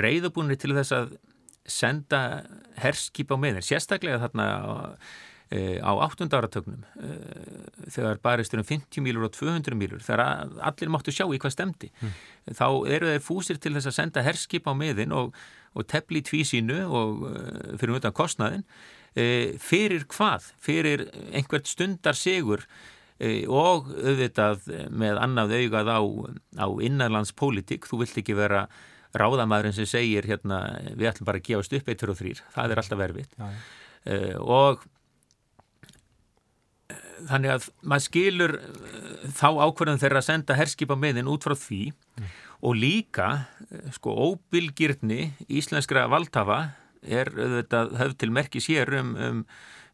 reyðubúinir 0.00 0.60
til 0.60 0.74
þess 0.76 0.94
að 0.96 1.16
senda 1.68 2.20
herskip 2.80 3.32
á 3.34 3.36
meðin 3.36 3.64
sérstaklega 3.64 4.20
þarna 4.22 4.46
e, 5.52 5.78
á 5.84 5.92
8. 5.92 6.28
áratögnum 6.32 6.84
e, 6.96 7.12
þegar 7.92 8.20
baristur 8.24 8.62
um 8.62 8.68
50 8.68 9.04
mílur 9.04 9.28
og 9.28 9.34
200 9.36 9.76
mílur 9.78 10.04
þegar 10.04 10.24
allir 10.70 10.92
máttu 10.92 11.14
sjá 11.14 11.26
í 11.26 11.40
hvað 11.40 11.56
stemdi 11.56 11.90
mm. 11.92 12.14
þá 12.56 12.68
eru 12.96 13.12
þeir 13.12 13.24
fúsir 13.24 13.60
til 13.60 13.74
þess 13.76 13.92
að 13.92 13.98
senda 14.00 14.24
herskip 14.26 14.68
á 14.68 14.72
meðin 14.76 15.14
og, 15.16 15.36
og 15.76 15.88
tefli 15.90 16.24
tvísínu 16.24 16.80
og 16.88 17.26
e, 17.28 17.34
fyrir 17.80 18.00
utan 18.00 18.16
kostnaðin 18.16 18.64
fyrir 19.62 20.04
hvað? 20.12 20.52
Fyrir 20.62 21.06
einhvert 21.32 21.70
stundar 21.70 22.18
sigur 22.18 22.62
e, 23.18 23.46
og 23.46 23.88
auðvitað 23.96 24.68
með 24.90 25.18
annað 25.24 25.56
augað 25.62 25.90
á, 25.90 26.00
á 26.62 26.66
innanlandspólitík, 26.86 27.88
þú 27.88 28.04
vilt 28.04 28.20
ekki 28.22 28.36
vera 28.38 28.66
ráðamæðurinn 29.16 29.76
sem 29.76 29.88
segir 29.88 30.28
hérna 30.28 30.60
við 30.92 31.10
ætlum 31.12 31.28
bara 31.28 31.40
að 31.40 31.48
gefast 31.48 31.74
upp 31.78 31.90
eittur 31.90 32.12
og 32.12 32.18
þrýr, 32.20 32.42
það 32.54 32.72
er 32.74 32.82
alltaf 32.82 33.00
verfið 33.00 33.34
ja. 33.38 33.50
uh, 34.12 34.34
og 34.44 34.84
þannig 37.28 37.54
að 37.54 37.68
maður 37.82 38.04
skilur 38.04 38.54
þá 39.38 39.48
ákverðan 39.64 40.02
þeirra 40.02 40.20
að 40.22 40.28
senda 40.28 40.58
herskipa 40.58 40.98
meðin 40.98 41.30
út 41.30 41.46
frá 41.46 41.56
því 41.58 41.80
mm. 41.90 42.28
og 42.68 42.78
líka 42.78 43.30
sko 43.96 44.14
óbylgirni 44.28 45.32
íslenskra 45.48 46.06
valdhafa 46.12 46.60
er 47.02 47.30
auðvitað 47.34 47.96
höfð 48.00 48.16
til 48.22 48.30
merkis 48.34 48.68
hér 48.70 48.92
um, 49.00 49.12
um, 49.16 49.42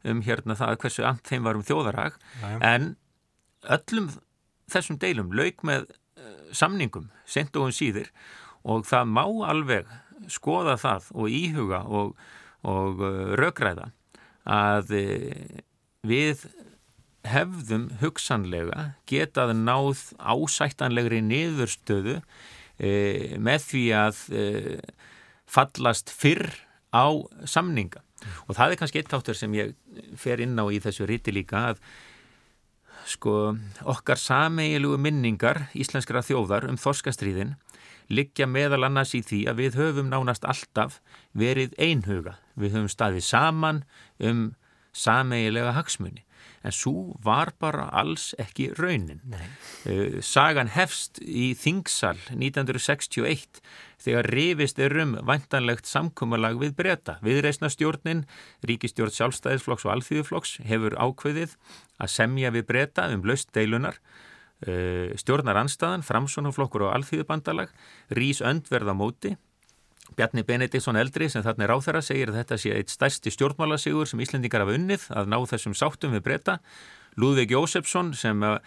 um 0.08 0.22
hérna 0.24 0.56
það 0.58 0.78
hversu 0.84 1.06
amt 1.08 1.26
þeim 1.28 1.48
var 1.48 1.58
um 1.58 1.66
þjóðarhag. 1.66 2.20
En 2.60 2.94
öllum 3.64 4.12
þessum 4.70 4.98
deilum 5.00 5.32
lauk 5.36 5.64
með 5.66 5.86
uh, 5.90 6.48
samningum 6.56 7.10
sent 7.28 7.56
og 7.58 7.68
um 7.68 7.74
síðir 7.74 8.10
og 8.64 8.86
það 8.88 9.12
má 9.12 9.24
alveg 9.50 9.90
skoða 10.32 10.76
það 10.80 11.10
og 11.12 11.36
íhuga 11.38 11.82
og, 11.84 12.14
og 12.64 13.04
uh, 13.04 13.34
raugræða 13.40 13.90
að 14.48 14.94
uh, 14.96 15.62
við 16.04 16.46
hefðum 17.24 17.88
hugsanlega 18.02 18.90
getað 19.08 19.54
náð 19.56 20.10
ásættanlegri 20.20 21.22
niðurstöðu 21.24 22.18
með 23.40 23.62
því 23.64 23.84
að 23.96 24.18
fallast 25.48 26.10
fyrr 26.12 26.50
á 26.94 27.06
samninga 27.50 28.04
og 28.46 28.56
það 28.56 28.70
er 28.70 28.80
kannski 28.80 29.02
eitt 29.02 29.14
áttur 29.16 29.36
sem 29.36 29.54
ég 29.58 29.74
fer 30.16 30.40
inn 30.40 30.56
á 30.56 30.64
í 30.70 30.80
þessu 30.80 31.08
ríti 31.10 31.34
líka 31.34 31.66
að 31.72 31.82
sko 33.10 33.52
okkar 33.84 34.16
sameigilugu 34.16 34.96
minningar 35.02 35.66
íslenskara 35.76 36.24
þjóðar 36.24 36.70
um 36.70 36.78
þorskastriðin 36.80 37.56
liggja 38.12 38.46
meðal 38.48 38.84
annars 38.88 39.14
í 39.16 39.22
því 39.24 39.40
að 39.50 39.60
við 39.62 39.78
höfum 39.80 40.10
nánast 40.12 40.44
alltaf 40.48 41.00
verið 41.36 41.74
einhuga. 41.80 42.36
Við 42.58 42.76
höfum 42.76 42.92
staðið 42.92 43.26
saman 43.26 43.82
um 44.20 44.44
sameigilega 44.94 45.74
hagsmunni. 45.76 46.24
En 46.64 46.72
svo 46.72 47.14
var 47.24 47.52
bara 47.60 47.90
alls 47.92 48.32
ekki 48.40 48.70
raunin. 48.78 49.20
Uh, 49.84 50.20
sagan 50.24 50.72
hefst 50.72 51.20
í 51.20 51.52
Þingsal 51.60 52.16
1961 52.32 53.60
þegar 54.04 54.30
rifist 54.32 54.80
er 54.80 54.96
um 55.04 55.16
vantanlegt 55.28 55.88
samkómalag 55.88 56.58
við 56.60 56.76
breyta. 56.78 57.18
Viðreysna 57.24 57.70
stjórnin, 57.72 58.24
Ríkistjórn 58.64 59.12
sjálfstæðisflokks 59.12 59.84
og 59.84 59.96
alþýðuflokks 59.98 60.58
hefur 60.68 60.96
ákveðið 60.96 61.58
að 62.00 62.14
semja 62.18 62.52
við 62.54 62.70
breyta 62.72 63.10
um 63.12 63.28
laust 63.28 63.52
deilunar 63.56 64.00
Eh, 64.64 65.12
stjórnar 65.20 65.58
anstaðan, 65.60 66.04
framsónaflokkur 66.06 66.86
og 66.86 66.94
alþýðubandalag, 66.94 67.72
rís 68.16 68.40
öndverða 68.40 68.94
móti. 68.96 69.34
Bjarni 70.14 70.44
Benediktsson 70.46 70.98
eldri 71.00 71.30
sem 71.32 71.42
þarna 71.42 71.66
er 71.66 71.72
áþara 71.74 72.02
segir 72.04 72.30
að 72.30 72.42
þetta 72.42 72.58
sé 72.60 72.74
eitt 72.76 72.92
stærsti 72.92 73.32
stjórnmálasigur 73.34 74.06
sem 74.06 74.20
Íslendingar 74.20 74.62
hafa 74.62 74.76
unnið 74.76 75.08
að 75.16 75.30
ná 75.32 75.38
þessum 75.50 75.74
sáttum 75.74 76.12
við 76.14 76.26
breyta. 76.26 76.58
Lúðvig 77.18 77.54
Jósefsson 77.54 78.12
sem 78.18 78.44
eh, 78.44 78.60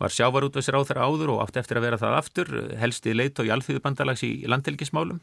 var 0.00 0.14
sjávarútvæsir 0.16 0.76
áþara 0.76 1.06
áður 1.06 1.36
og 1.36 1.40
átti 1.44 1.62
eftir 1.62 1.80
að 1.80 1.86
vera 1.86 2.00
það 2.00 2.18
aftur, 2.18 2.52
helsti 2.80 3.14
leit 3.14 3.40
og 3.40 3.48
í 3.48 3.54
alþýðubandalags 3.54 4.26
í 4.26 4.32
landhelgismálum. 4.50 5.22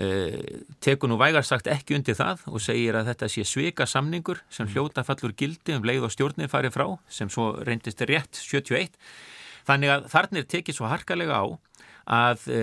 Eh, 0.00 0.64
tekur 0.84 1.12
nú 1.12 1.20
vægarsagt 1.20 1.70
ekki 1.72 1.96
undir 1.96 2.18
það 2.18 2.42
og 2.50 2.60
segir 2.60 2.98
að 2.98 3.12
þetta 3.12 3.30
sé 3.32 3.46
svika 3.48 3.86
samningur 3.88 4.42
sem 4.52 4.68
hljóta 4.72 5.06
fallur 5.06 5.32
gildi 5.36 5.76
um 5.76 5.86
leið 5.86 6.08
og 6.08 6.12
stjórnir 6.12 6.52
farið 6.52 6.74
frá 6.76 6.86
sem 7.08 7.30
svo 7.32 7.54
reyndist 7.64 8.04
rétt 8.04 8.36
71 8.36 8.92
Þannig 9.66 9.92
að 9.92 10.10
þarna 10.12 10.42
er 10.42 10.50
tekið 10.50 10.78
svo 10.78 10.90
harkalega 10.90 11.38
á 11.42 11.44
að, 12.06 12.44
e, 12.54 12.60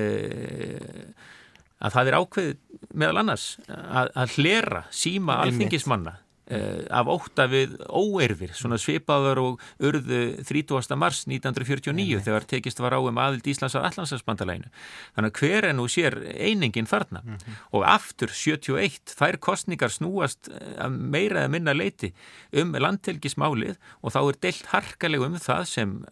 að 1.84 1.98
það 1.98 2.10
er 2.10 2.19
ákveð 2.19 2.52
meðal 2.93 3.24
annars 3.24 3.48
að, 3.69 4.12
að 4.15 4.38
hlera 4.38 4.84
síma 4.93 5.39
alþingismanna 5.43 6.17
e, 6.46 6.60
af 6.93 7.10
óta 7.12 7.46
við 7.52 7.76
óerfir, 7.88 8.54
svona 8.58 8.78
svipaður 8.82 9.41
og 9.41 9.63
urðu 9.84 10.22
30. 10.46 10.98
mars 11.00 11.24
1949 11.30 11.93
Einmitt. 11.93 12.26
þegar 12.28 12.48
tekist 12.50 12.82
var 12.84 12.96
á 12.98 13.00
um 13.00 13.22
aðild 13.22 13.48
Íslands 13.50 13.78
að 13.80 13.88
Allandsbandalæginu. 13.89 14.72
Þannig 15.15 15.32
að 15.32 15.39
hver 15.41 15.69
er 15.69 15.78
nú 15.78 15.88
sér 15.91 16.19
einingin 16.34 16.89
þarna 16.89 17.24
mm 17.24 17.38
-hmm. 17.38 17.62
og 17.72 17.88
aftur 17.88 18.34
71 18.34 19.15
þær 19.19 19.39
kostningar 19.39 19.91
snúast 19.91 20.50
e, 20.50 20.89
meira 20.89 21.46
eða 21.46 21.54
minna 21.56 21.74
leiti 21.74 22.13
um 22.52 22.76
landtelgismálið 22.76 23.76
og 24.02 24.12
þá 24.12 24.22
er 24.28 24.41
deilt 24.41 24.65
harkalega 24.76 25.26
um 25.26 25.39
það 25.39 25.63
sem 25.65 26.06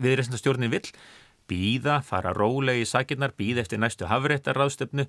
viðreysnastjórnin 0.00 0.70
vill 0.70 0.90
býða, 1.50 2.00
fara 2.06 2.34
rólegi 2.36 2.84
í 2.84 2.88
sakirnar, 2.88 3.34
býða 3.38 3.64
eftir 3.64 3.80
næstu 3.82 4.08
hafréttarráðstöfnu, 4.10 5.06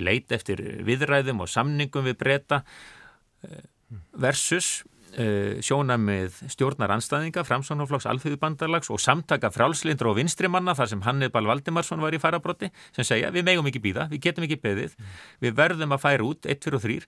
leita 0.00 0.36
eftir 0.38 0.62
viðræðum 0.86 1.44
og 1.44 1.50
samningum 1.50 2.08
við 2.08 2.18
breyta 2.22 2.62
eh, 3.46 3.62
versus 4.12 4.80
Uh, 5.10 5.58
sjóna 5.64 5.96
með 5.98 6.36
stjórnar 6.52 6.92
anstæðinga, 6.94 7.42
framsónaflokks, 7.42 8.06
alþjóðubandarlags 8.12 8.92
og 8.94 9.00
samtaka 9.02 9.50
frálslindra 9.50 10.12
og 10.12 10.20
vinstrimanna 10.20 10.76
þar 10.78 10.90
sem 10.92 11.02
Hannibal 11.02 11.48
Valdimarsson 11.50 12.02
var 12.02 12.14
í 12.14 12.20
farabrotti 12.22 12.68
sem 12.94 13.06
segja 13.08 13.32
við 13.34 13.48
megum 13.48 13.66
ekki 13.66 13.82
býða, 13.82 14.06
við 14.12 14.22
getum 14.28 14.46
ekki 14.46 14.60
beðið 14.62 14.94
við 15.42 15.56
verðum 15.58 15.96
að 15.96 16.02
færa 16.04 16.28
út 16.28 16.46
1, 16.46 16.62
2 16.62 16.78
og 16.78 16.84
3 16.86 16.98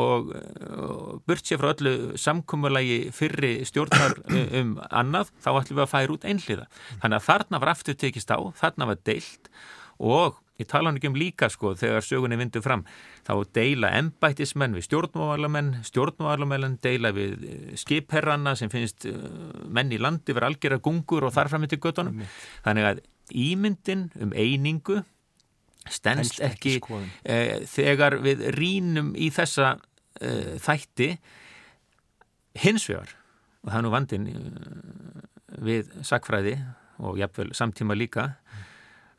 og, 0.00 0.32
og 0.72 1.20
burt 1.28 1.50
sér 1.50 1.60
frá 1.60 1.74
öllu 1.74 1.94
samkúmulagi 2.24 3.00
fyrri 3.12 3.52
stjórnar 3.68 4.16
um 4.62 4.78
annað, 4.88 5.34
þá 5.44 5.50
ætlum 5.52 5.82
við 5.82 5.84
að 5.84 5.92
færa 5.92 6.16
út 6.16 6.28
einhliða. 6.32 6.68
Þannig 7.02 7.20
að 7.20 7.26
þarna 7.28 7.60
var 7.60 7.74
aftur 7.74 8.00
tekist 8.00 8.32
á, 8.32 8.40
þarna 8.56 8.88
var 8.94 9.04
deilt 9.04 9.52
og 10.00 10.40
Ég 10.60 10.68
tala 10.68 10.90
hann 10.90 10.98
ekki 10.98 11.08
um 11.08 11.16
líka 11.16 11.48
sko 11.52 11.72
þegar 11.78 12.04
sögunni 12.04 12.36
vindu 12.36 12.60
fram. 12.64 12.82
Þá 13.24 13.32
deila 13.56 13.92
ennbættismenn 13.96 14.76
við 14.76 14.86
stjórnmálarmenn, 14.90 15.70
stjórnmálarmenn 15.88 16.76
deila 16.84 17.14
við 17.16 17.46
eh, 17.48 17.62
skipherrana 17.80 18.52
sem 18.58 18.72
finnst 18.72 19.06
eh, 19.08 19.16
menn 19.72 19.92
í 19.94 20.00
landi 20.00 20.36
verið 20.36 20.50
algjörða 20.50 20.82
gungur 20.84 21.28
og 21.28 21.34
þarframið 21.36 21.72
til 21.72 21.80
göttunum. 21.86 22.20
Þannig 22.66 22.90
að 22.90 23.02
ímyndin 23.30 24.08
um 24.20 24.34
einingu 24.36 25.00
stennst 25.90 26.42
ekki 26.44 26.76
e, 27.24 27.36
þegar 27.70 28.18
við 28.20 28.42
rínum 28.52 29.14
í 29.16 29.30
þessa 29.32 29.78
e, 30.20 30.58
þætti 30.60 31.14
hins 32.60 32.84
vegar 32.90 33.14
og 33.64 33.70
það 33.70 33.78
er 33.78 33.86
nú 33.86 33.92
vandin 33.94 34.26
við 35.64 35.94
sakfræði 36.04 36.58
og 37.00 37.16
jafnvel 37.22 37.48
samtíma 37.56 37.96
líka 37.96 38.26
mm 38.34 38.68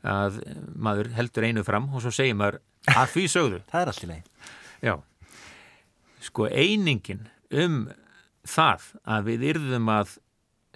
að 0.02 0.40
maður 0.74 1.12
heldur 1.16 1.46
einu 1.46 1.64
fram 1.66 1.88
og 1.92 2.02
svo 2.04 2.12
segir 2.14 2.36
maður 2.38 2.60
að 2.90 3.14
því 3.14 3.26
sögðu. 3.36 3.62
það 3.70 3.80
er 3.82 3.92
allt 3.92 4.04
í. 4.04 4.18
Já, 4.82 4.94
sko 6.26 6.48
einingin 6.50 7.26
um 7.52 7.86
það 8.48 8.90
að 9.06 9.30
við 9.30 9.48
yrðum 9.52 9.90
að 9.92 10.18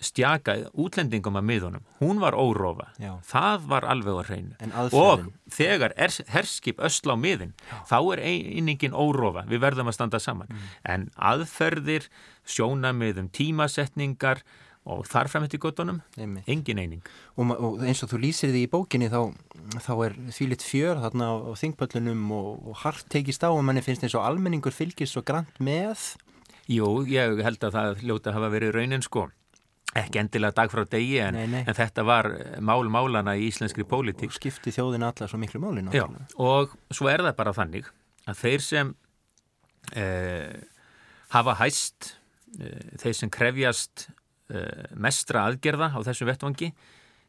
stjaka 0.04 0.56
útlendingum 0.76 1.38
að 1.40 1.46
miðunum, 1.48 1.84
hún 2.02 2.18
var 2.20 2.36
órófa 2.36 2.90
Já. 3.00 3.14
það 3.24 3.62
var 3.70 3.86
alveg 3.88 4.18
að 4.20 4.28
reynu 4.28 4.90
og 4.92 5.22
þegar 5.52 5.94
er, 5.96 6.12
herskip 6.34 6.82
ösla 6.84 7.16
á 7.16 7.18
miðin, 7.20 7.54
Já. 7.64 7.78
þá 7.88 7.96
er 8.12 8.22
einingin 8.28 8.96
órófa, 8.96 9.46
við 9.48 9.62
verðum 9.64 9.88
að 9.88 9.96
standa 9.96 10.20
saman 10.20 10.52
mm. 10.52 10.66
en 10.92 11.08
aðferðir 11.16 12.10
sjónamiðum 12.44 13.30
tímasetningar 13.32 14.44
og 14.86 15.06
þar 15.10 15.30
fram 15.30 15.46
eftir 15.46 15.60
gottunum, 15.62 15.98
engin 16.16 16.78
eining. 16.78 17.02
Og, 17.34 17.50
og 17.56 17.80
eins 17.86 18.04
og 18.04 18.12
þú 18.12 18.20
lýsir 18.22 18.52
því 18.54 18.62
í 18.66 18.70
bókinni 18.70 19.08
þá, 19.10 19.32
þá 19.82 19.92
er 20.06 20.14
því 20.36 20.50
lit 20.52 20.66
fjör 20.66 21.00
þarna 21.02 21.30
á, 21.32 21.34
á 21.42 21.52
þingpöllunum 21.58 22.28
og, 22.36 22.50
og 22.70 22.78
hart 22.84 23.08
tekist 23.12 23.42
á 23.42 23.50
og 23.50 23.64
manni 23.66 23.82
finnst 23.82 24.06
eins 24.06 24.14
og 24.14 24.26
almenningur 24.26 24.74
fylgis 24.74 25.14
svo 25.14 25.24
grann 25.26 25.48
með. 25.58 26.12
Jú, 26.70 26.92
ég 27.10 27.42
held 27.46 27.66
að 27.66 27.74
það 27.78 28.06
ljóta 28.06 28.34
hafa 28.36 28.52
verið 28.54 28.76
raunin 28.78 29.04
sko. 29.04 29.26
Ekki 29.96 30.20
endilega 30.20 30.54
dag 30.58 30.70
frá 30.70 30.82
degi 30.92 31.18
en, 31.24 31.38
nei, 31.38 31.46
nei. 31.50 31.62
en 31.64 31.76
þetta 31.76 32.04
var 32.06 32.28
mál-málana 32.60 33.36
í 33.38 33.46
íslenskri 33.48 33.86
pólitík. 33.88 34.28
og 34.28 34.36
skipti 34.36 34.74
þjóðin 34.74 35.06
allar 35.06 35.30
svo 35.30 35.40
miklu 35.40 35.62
málin 35.62 35.88
Já, 35.94 36.04
og 36.36 36.74
svo 36.92 37.08
er 37.08 37.24
það 37.24 37.36
bara 37.38 37.54
þannig 37.56 37.88
að 38.28 38.42
þeir 38.42 38.64
sem 38.66 38.92
eh, 39.96 40.58
hafa 41.32 41.56
hæst 41.62 42.12
eh, 42.58 42.98
þeir 43.00 43.16
sem 43.22 43.32
krefjast 43.32 44.08
mestra 44.94 45.46
aðgerða 45.48 45.90
á 45.90 45.98
þessu 46.06 46.28
vettvangi 46.28 46.70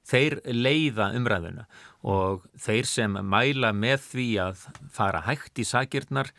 þeir 0.07 0.39
leiða 0.53 1.09
umræðuna 1.17 1.65
og 2.07 2.45
þeir 2.61 2.87
sem 2.87 3.17
mæla 3.27 3.73
með 3.75 4.05
því 4.11 4.27
að 4.45 4.63
fara 4.93 5.23
hægt 5.25 5.59
í 5.59 5.65
sakirnar 5.67 6.31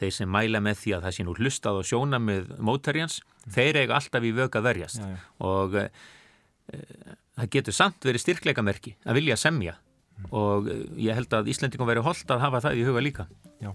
þeir 0.00 0.16
sem 0.16 0.30
mæla 0.30 0.62
með 0.64 0.80
því 0.82 0.96
að 0.96 1.06
það 1.06 1.16
sé 1.16 1.26
nú 1.26 1.36
hlustað 1.38 1.80
og 1.80 1.88
sjóna 1.88 2.20
með 2.22 2.50
mótarjans 2.58 3.20
þeir 3.54 3.82
eiga 3.84 3.98
alltaf 4.00 4.26
í 4.26 4.34
vög 4.34 4.58
að 4.58 4.68
verjast. 4.68 5.02
Já, 5.02 5.14
já. 5.14 5.22
og 5.46 5.78
uh, 5.78 7.14
það 7.38 7.50
getur 7.58 7.76
samt 7.76 8.08
verið 8.08 8.24
styrkleikamerki 8.24 8.96
að 9.04 9.20
vilja 9.20 9.38
semja 9.38 9.76
mm. 9.76 10.28
og 10.32 10.70
ég 10.98 11.14
held 11.14 11.38
að 11.38 11.52
Íslandingum 11.54 11.90
verið 11.90 12.08
holdt 12.08 12.34
að 12.34 12.46
hafa 12.48 12.64
það 12.66 12.80
í 12.80 12.86
huga 12.88 13.04
líka. 13.04 13.28
Já. 13.62 13.70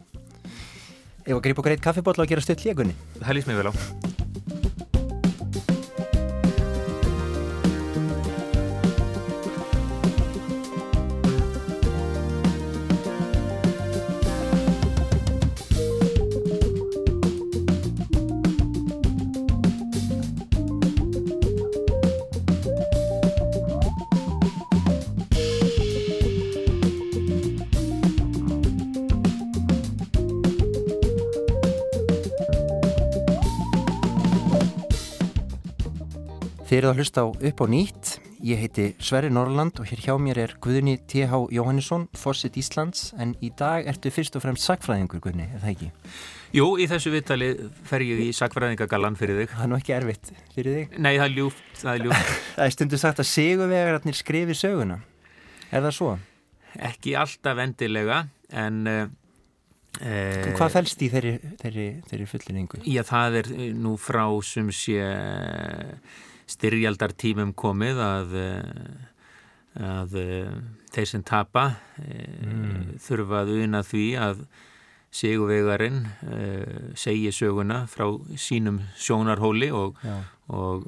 Ef 1.26 1.36
að 1.36 1.44
gripa 1.46 1.68
greit 1.68 1.84
kaffibotla 1.84 2.26
og 2.26 2.32
gera 2.32 2.42
stutt 2.42 2.64
légunni 2.66 2.96
Það 3.20 3.36
lýst 3.38 3.52
mér 3.52 3.62
vel 3.62 3.70
á 3.70 4.09
Þið 36.80 36.86
eruð 36.86 36.94
að 36.94 37.00
hlusta 37.02 37.22
á 37.28 37.28
upp 37.28 37.60
á 37.60 37.66
nýtt. 37.68 38.10
Ég 38.48 38.60
heiti 38.64 38.84
Sverri 39.04 39.28
Norrland 39.36 39.82
og 39.84 39.90
hér 39.90 40.00
hjá 40.00 40.14
mér 40.16 40.38
er 40.46 40.52
Guðni 40.64 40.94
T.H. 41.12 41.40
Jóhannesson, 41.52 42.06
Fossit 42.16 42.56
Íslands, 42.56 43.10
en 43.20 43.34
í 43.44 43.50
dag 43.52 43.84
ertu 43.92 44.08
fyrst 44.16 44.38
og 44.40 44.46
fremst 44.46 44.64
sagfræðingur, 44.64 45.20
Guðni, 45.26 45.50
er 45.50 45.60
það 45.60 45.74
ekki? 45.74 45.90
Jú, 46.56 46.70
í 46.80 46.88
þessu 46.88 47.12
vittali 47.12 47.50
fer 47.90 48.06
ég 48.08 48.22
í 48.24 48.30
sagfræðingagallan 48.38 49.20
fyrir 49.20 49.42
þig. 49.42 49.52
Það 49.58 49.66
er 49.66 49.72
nú 49.74 49.80
ekki 49.82 49.96
erfitt 49.98 50.32
fyrir 50.56 50.78
þig? 50.78 50.96
Nei, 51.04 51.12
það 51.18 51.26
er 51.26 51.36
ljúft, 51.36 51.68
það 51.82 51.92
er 51.92 52.06
ljúft. 52.06 52.32
það 52.56 52.64
er 52.70 52.76
stundu 52.78 53.02
sagt 53.04 53.20
að 53.20 53.30
sigurvegararnir 53.34 54.20
skrifi 54.22 54.58
söguna. 54.62 55.02
Er 55.68 55.84
það 55.84 55.98
svo? 56.00 56.16
Ekki 56.94 57.18
alltaf 57.26 57.64
endilega, 57.66 58.22
en 58.56 58.80
uh, 58.88 59.02
Eh, 60.00 60.54
Hvað 60.56 60.76
fælst 60.78 61.02
í 61.04 61.08
þeirri, 61.12 61.32
þeirri, 61.60 61.86
þeirri 62.08 62.26
fullinningu? 62.30 62.78
Já, 62.88 63.02
það 63.04 63.38
er 63.40 63.48
nú 63.76 63.96
frá 64.00 64.22
sem 64.46 64.70
sé 64.72 65.02
styrjaldartímum 66.50 67.54
komið 67.58 68.02
að, 68.04 68.34
að 69.90 70.18
þeir 70.90 71.12
sem 71.12 71.24
tapa 71.28 71.68
mm. 72.02 72.98
þurfa 73.06 73.44
að 73.44 73.54
una 73.60 73.84
því 73.86 74.08
að 74.30 74.44
Sigurvegarinn 75.10 76.04
segi 76.94 77.32
söguna 77.34 77.80
frá 77.90 78.06
sínum 78.38 78.76
sjónarhóli 78.94 79.72
og, 79.74 79.98
og, 80.54 80.84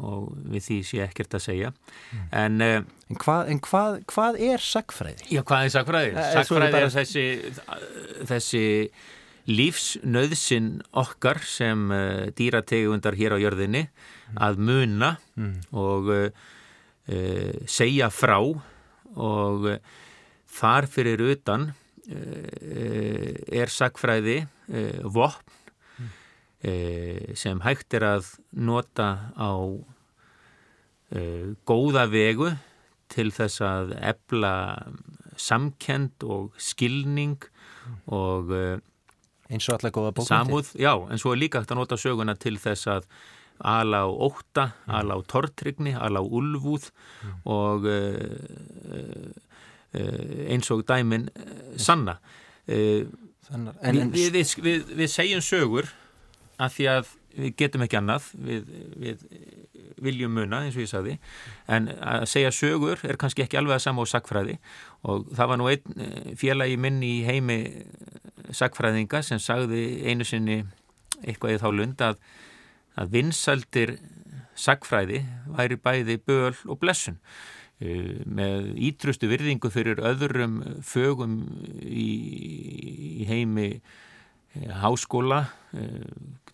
og 0.00 0.30
við 0.48 0.64
því 0.64 0.78
sé 0.88 1.02
ekkert 1.04 1.36
að 1.36 1.44
segja 1.44 1.72
mm. 1.74 2.22
en, 2.40 2.64
en, 2.64 3.18
hvað, 3.20 3.50
en 3.52 3.60
hvað, 3.66 3.98
hvað 4.08 4.40
er 4.48 4.64
sagfræði? 4.64 5.28
Já, 5.36 5.42
hvað 5.44 5.66
er 5.66 5.74
sagfræði? 5.76 6.14
Eh, 6.14 6.30
sagfræði 6.38 6.80
er 6.80 6.94
þessi, 6.94 7.26
þessi 8.32 8.64
lífsnöðsin 9.50 10.78
okkar 10.96 11.42
sem 11.46 11.90
uh, 11.90 12.30
dýrategundar 12.36 13.18
hér 13.18 13.36
á 13.36 13.38
jörðinni 13.42 13.88
að 14.38 14.62
muna 14.62 15.16
og 15.74 16.10
segja 17.66 18.06
frá 18.14 18.36
og 18.38 19.64
þar 20.60 20.86
fyrir 20.86 21.22
utan 21.32 21.72
Eh, 22.10 23.36
er 23.54 23.70
sagfræði 23.70 24.40
eh, 24.72 25.00
vopn 25.04 25.58
sem 27.40 27.60
hægt 27.64 27.94
er 27.96 28.04
að 28.04 28.26
nota 28.52 29.32
á 29.32 29.56
góða 31.64 32.02
vegu 32.12 32.50
til 33.08 33.30
þess 33.32 33.62
að 33.64 33.94
ebla 33.96 34.52
samkend 35.40 36.20
og 36.20 36.58
skilning 36.60 37.38
og 38.12 38.52
eins 39.50 39.68
og 39.68 39.76
allar 39.76 39.94
góða 39.94 40.14
bókmyndir 40.14 40.30
samúð, 40.30 40.72
já, 40.78 40.94
en 41.10 41.20
svo 41.20 41.34
er 41.34 41.42
líka 41.42 41.60
hægt 41.60 41.74
að 41.74 41.82
nota 41.82 41.98
söguna 42.00 42.36
til 42.38 42.56
þess 42.62 42.90
að 42.90 43.10
ala 43.60 44.06
á 44.06 44.08
óta, 44.08 44.70
mm. 44.72 44.94
ala 44.96 45.18
á 45.18 45.20
tortrygni, 45.28 45.92
ala 45.92 46.22
á 46.22 46.24
ulvúð 46.24 46.88
mm. 46.88 47.38
og 47.50 47.88
uh, 47.90 49.50
Eh, 49.92 50.52
eins 50.54 50.70
og 50.70 50.84
dæmin 50.86 51.28
eh, 51.34 51.78
sanna 51.78 52.12
eh, 52.68 53.02
Þannar, 53.48 53.74
en, 53.82 54.12
við, 54.14 54.28
við, 54.36 54.52
við, 54.62 54.92
við 55.00 55.08
segjum 55.10 55.40
sögur 55.42 55.88
að 56.62 56.76
því 56.76 56.86
að 56.92 57.08
við 57.36 57.54
getum 57.60 57.84
ekki 57.86 57.98
annað 58.00 58.30
við 58.40 59.24
viljum 60.00 60.32
muna 60.32 60.62
eins 60.64 60.76
og 60.78 60.84
ég 60.84 60.90
sagði. 60.90 61.16
En 61.68 61.90
að 61.92 62.26
segja 62.32 62.52
sögur 62.54 63.02
er 63.04 63.18
kannski 63.20 63.44
ekki 63.44 63.60
alveg 63.60 63.76
að 63.76 63.84
sama 63.84 64.06
á 64.06 64.12
sakfræði 64.12 64.56
og 65.08 65.28
það 65.36 65.52
var 65.52 65.60
nú 65.60 65.68
einn 65.70 66.36
félagi 66.40 66.78
minn 66.80 67.02
í 67.04 67.14
heimi 67.28 67.58
sakfræðinga 68.56 69.22
sem 69.26 69.40
sagði 69.42 69.84
einu 70.08 70.26
sinni 70.26 70.62
eitthvað 71.20 71.56
í 71.56 71.60
þá 71.60 71.68
lund 71.76 72.04
að, 72.04 72.20
að 72.96 73.14
vinsaldir 73.14 73.96
sakfræði 74.58 75.22
væri 75.56 75.78
bæði 75.80 76.20
böl 76.26 76.54
og 76.66 76.78
blessun. 76.80 77.20
Eh, 77.80 78.20
með 78.28 78.74
ítrustu 78.90 79.30
virðingu 79.30 79.70
fyrir 79.72 80.02
öðrum 80.04 80.58
fögum 80.84 81.38
í, 81.80 82.10
í 83.22 83.28
heimi 83.30 83.70
eh, 83.72 84.66
háskóla 84.82 85.46
eh, 85.72 86.10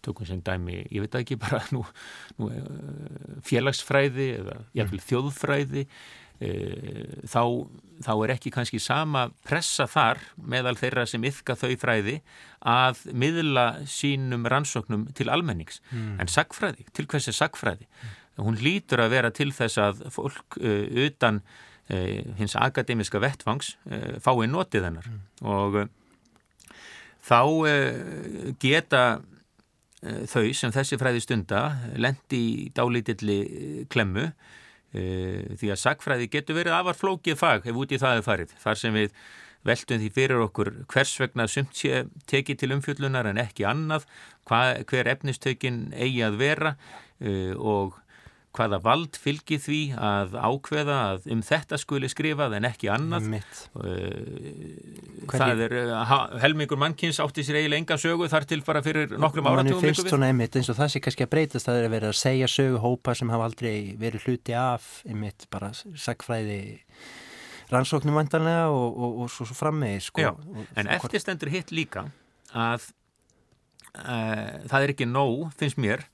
tökum 0.06 0.28
sem 0.28 0.42
dæmi, 0.44 0.84
ég 0.90 1.04
veit 1.04 1.18
ekki 1.20 1.38
bara 1.44 1.64
nú, 1.74 1.82
nú 2.38 2.52
félagsfræði 3.46 4.30
eða 4.40 4.60
jæfnvel 4.76 5.02
mm. 5.02 5.08
þjóðfræði 5.10 5.88
þá, 6.36 7.42
þá 8.04 8.10
er 8.12 8.32
ekki 8.34 8.50
kannski 8.52 8.76
sama 8.82 9.22
pressa 9.46 9.86
þar 9.88 10.20
meðal 10.36 10.74
þeirra 10.76 11.06
sem 11.08 11.24
yfka 11.24 11.54
þau 11.56 11.70
fræði 11.80 12.18
að 12.60 13.00
miðla 13.16 13.64
sínum 13.88 14.44
rannsóknum 14.44 15.06
til 15.16 15.30
almennings 15.32 15.80
mm. 15.88 16.18
en 16.20 16.28
sagfræði, 16.28 16.84
til 16.92 17.08
hversi 17.08 17.32
sagfræði 17.32 17.88
mm 17.88 18.14
hún 18.42 18.58
lítur 18.60 19.02
að 19.04 19.14
vera 19.16 19.32
til 19.34 19.52
þess 19.54 19.80
að 19.80 20.02
fólk 20.14 20.58
uh, 20.60 20.82
utan 21.06 21.40
uh, 21.40 22.34
hins 22.38 22.56
akademiska 22.58 23.20
vettfangs 23.22 23.76
fái 24.22 24.48
notið 24.50 24.90
hennar 24.90 25.08
mm. 25.10 25.22
og 25.46 25.80
þá 27.26 27.40
geta 28.62 29.00
þau 30.30 30.44
sem 30.54 30.74
þessi 30.74 30.98
fræði 31.00 31.24
stunda 31.24 31.62
lendi 31.96 32.42
í 32.42 32.68
dálítilli 32.76 33.40
klemmu. 33.92 34.28
Því 34.96 35.72
að 35.72 35.82
sagfræði 35.82 36.30
getur 36.32 36.56
verið 36.56 36.76
afar 36.76 36.96
flókið 36.96 37.36
fag 37.40 37.66
ef 37.68 37.76
úti 37.76 37.98
það 38.00 38.20
er 38.20 38.24
farið. 38.24 38.54
Þar 38.62 38.80
sem 38.80 38.96
við 38.96 39.18
veltum 39.66 40.00
því 40.00 40.10
fyrir 40.14 40.42
okkur 40.46 40.72
hvers 40.92 41.12
vegna 41.20 41.46
sumt 41.50 41.74
sé 41.76 42.04
tekið 42.30 42.60
til 42.60 42.72
umfjöllunar 42.76 43.28
en 43.32 43.40
ekki 43.42 43.66
annað 43.68 44.06
hva, 44.48 44.78
hver 44.86 45.10
efnistökin 45.10 45.88
eigi 45.96 46.22
að 46.24 46.38
vera 46.40 46.76
og 47.58 47.96
hvaða 48.56 48.78
vald 48.84 49.18
fylgir 49.20 49.60
því 49.62 49.80
að 50.00 50.36
ákveða 50.36 50.96
að 51.10 51.28
um 51.34 51.42
þetta 51.44 51.78
skuli 51.80 52.10
skrifað 52.10 52.56
en 52.58 52.68
ekki 52.68 52.90
annað. 52.92 53.28
Eh, 53.36 54.16
það 55.32 55.62
er 55.66 55.76
eh, 55.82 56.14
helmingur 56.44 56.80
mannkins 56.80 57.20
átti 57.22 57.44
sér 57.46 57.60
eiginlega 57.60 57.82
enga 57.84 58.00
sögu 58.00 58.30
þar 58.32 58.48
til 58.48 58.62
bara 58.66 58.82
fyrir 58.84 59.14
nokkrum 59.16 59.50
áratugum 59.50 59.80
er 59.80 59.90
fyrst 59.90 60.10
svona 60.10 60.30
einmitt 60.32 60.56
eins 60.58 60.72
og 60.72 60.78
það 60.80 60.92
sé 60.94 61.04
kannski 61.04 61.26
að 61.26 61.32
breytast 61.36 61.68
það 61.68 61.80
er 61.80 61.88
að 61.88 61.96
vera 61.96 62.10
að 62.12 62.18
segja 62.22 62.50
sögu 62.50 62.82
hópa 62.82 63.14
sem 63.18 63.32
hafa 63.32 63.48
aldrei 63.50 63.76
verið 64.00 64.26
hluti 64.26 64.56
af 64.58 64.90
einmitt 65.06 65.48
bara 65.52 65.72
sagfræði 65.76 66.60
rannsóknum 67.72 68.16
vantanlega 68.16 68.68
og, 68.70 68.92
og, 68.94 69.22
og 69.24 69.32
svo, 69.32 69.46
svo 69.48 69.56
frammegi 69.58 70.04
sko. 70.06 70.36
en 70.78 70.90
eftirstendur 70.96 71.50
hitt 71.50 71.72
líka 71.74 72.06
að 72.54 72.90
uh, 73.98 74.62
það 74.70 74.82
er 74.82 74.92
ekki 74.94 75.08
nóg, 75.10 75.48
finnst 75.58 75.80
mér 75.82 76.06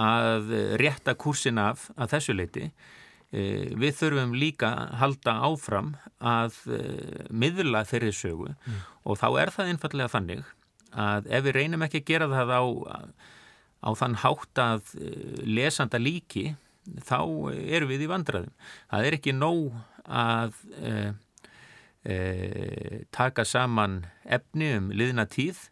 að 0.00 0.50
rétta 0.80 1.14
kursin 1.14 1.60
af 1.62 1.88
að 1.94 2.16
þessu 2.16 2.34
leiti 2.34 2.64
eh, 2.66 3.70
við 3.78 3.94
þurfum 4.00 4.34
líka 4.38 4.72
að 4.74 4.96
halda 5.02 5.36
áfram 5.48 5.94
að 6.18 6.58
eh, 6.74 7.24
miðla 7.30 7.84
þeirri 7.86 8.12
sögu 8.14 8.50
mm. 8.50 8.82
og 9.04 9.20
þá 9.20 9.28
er 9.44 9.54
það 9.54 9.72
einfallega 9.74 10.14
þannig 10.16 10.44
að 10.94 11.30
ef 11.30 11.46
við 11.46 11.56
reynum 11.58 11.86
ekki 11.86 12.02
að 12.02 12.10
gera 12.10 12.30
það 12.30 12.54
á, 12.54 12.62
á 13.86 13.90
þann 14.00 14.20
hátt 14.24 14.62
að 14.62 14.94
eh, 14.98 15.42
lesanda 15.46 16.02
líki 16.02 16.54
þá 17.04 17.20
erum 17.64 17.90
við 17.90 18.04
í 18.04 18.08
vandraðum. 18.10 18.54
Það 18.90 19.06
er 19.08 19.16
ekki 19.18 19.34
nóg 19.36 19.76
að 20.04 20.56
e, 20.84 20.90
e, 22.04 22.16
taka 23.14 23.44
saman 23.48 24.02
efni 24.24 24.74
um 24.76 24.90
liðna 24.92 25.24
tíð 25.30 25.70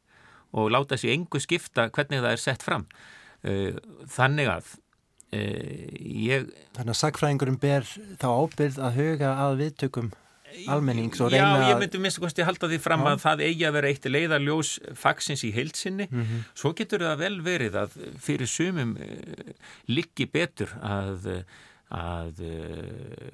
og 0.57 0.73
láta 0.73 0.99
sér 1.01 1.17
engu 1.17 1.41
skipta 1.43 1.91
hvernig 1.93 2.25
það 2.25 2.37
er 2.37 2.43
sett 2.43 2.65
fram. 2.65 2.87
Eh, 3.43 3.79
þannig 4.15 4.51
að 4.53 4.73
eh, 5.35 5.87
ég... 6.31 6.51
Þannig 6.77 6.95
að 6.95 7.01
sagfræðingurum 7.01 7.61
ber 7.63 7.87
þá 8.21 8.29
ábyrð 8.31 8.83
að 8.87 8.99
huga 9.01 9.33
að 9.45 9.57
viðtökum 9.63 10.13
almennings 10.71 11.21
og 11.23 11.33
reyna 11.33 11.49
að... 11.57 11.63
Já, 11.63 11.71
ég 11.73 11.81
myndi 11.81 12.01
minnst 12.03 12.21
að 12.21 12.27
kosti 12.27 12.47
halda 12.47 12.71
því 12.71 12.79
fram 12.85 13.05
að 13.09 13.21
það 13.23 13.45
eigi 13.47 13.67
að 13.67 13.77
vera 13.79 13.93
eitt 13.93 14.09
leiðarljós 14.11 14.73
fagsins 15.01 15.45
í 15.49 15.53
heilsinni 15.55 16.09
mm 16.11 16.23
-hmm. 16.23 16.45
svo 16.63 16.73
getur 16.79 17.07
það 17.07 17.23
vel 17.25 17.39
verið 17.47 17.79
að 17.83 17.97
fyrir 18.21 18.51
sumum 18.51 18.95
uh, 19.01 19.53
liggi 19.89 20.29
betur 20.29 20.75
að, 20.83 21.31
að 21.89 22.43
uh, 22.49 23.33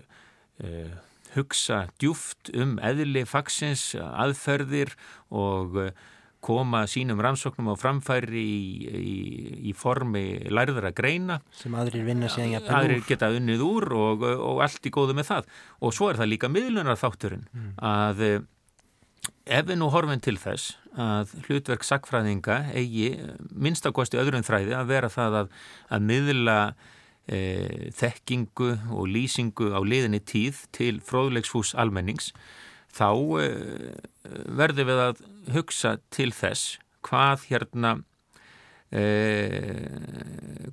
uh, 0.64 0.92
hugsa 1.35 1.87
djúft 1.99 2.53
um 2.55 2.79
eðli 2.79 3.27
fagsins 3.29 3.90
aðferðir 3.99 4.94
og 5.29 5.83
koma 6.44 6.85
sínum 6.87 7.20
rannsóknum 7.22 7.72
á 7.72 7.74
framfæri 7.79 8.42
í, 8.42 8.90
í, 8.98 9.16
í 9.70 9.72
formi 9.77 10.51
lærðara 10.55 10.92
greina. 10.96 11.40
Sem 11.55 11.74
aðrir 11.74 12.07
vinna 12.07 12.31
sig 12.31 12.55
að 12.57 12.70
aðrir 12.79 13.03
geta 13.09 13.33
unnið 13.35 13.64
úr 13.66 13.88
og, 13.98 14.22
og 14.22 14.62
allt 14.64 14.87
í 14.87 14.92
góðu 14.94 15.16
með 15.18 15.33
það. 15.33 15.51
Og 15.83 15.96
svo 15.96 16.12
er 16.12 16.20
það 16.20 16.33
líka 16.35 16.53
miðlunar 16.53 17.01
þátturinn 17.01 17.48
mm. 17.51 17.72
að 17.90 18.22
eh, 18.29 18.38
ef 19.59 19.66
við 19.68 19.81
nú 19.81 19.88
horfum 19.92 20.22
til 20.22 20.37
þess 20.40 20.77
að 20.98 21.35
hlutverk 21.46 21.87
sakfræðinga 21.87 22.61
eigi 22.77 23.11
minnstakosti 23.55 24.18
öðrum 24.20 24.46
þræði 24.46 24.77
að 24.77 24.88
vera 24.92 25.11
það 25.12 25.37
að, 25.42 25.51
að 25.94 26.07
miðla 26.11 26.57
e, 27.29 27.38
þekkingu 27.96 28.70
og 28.96 29.11
lýsingu 29.12 29.70
á 29.72 29.81
liðinni 29.85 30.20
tíð 30.24 30.64
til 30.74 30.98
fróðlegsfús 31.05 31.74
almennings 31.79 32.33
þá 32.94 33.11
uh, 33.12 33.42
verðum 34.59 34.88
við 34.90 35.03
að 35.05 35.22
hugsa 35.55 35.96
til 36.14 36.31
þess 36.37 36.79
hvað 37.07 37.46
hérna 37.51 37.90
uh, 38.92 39.88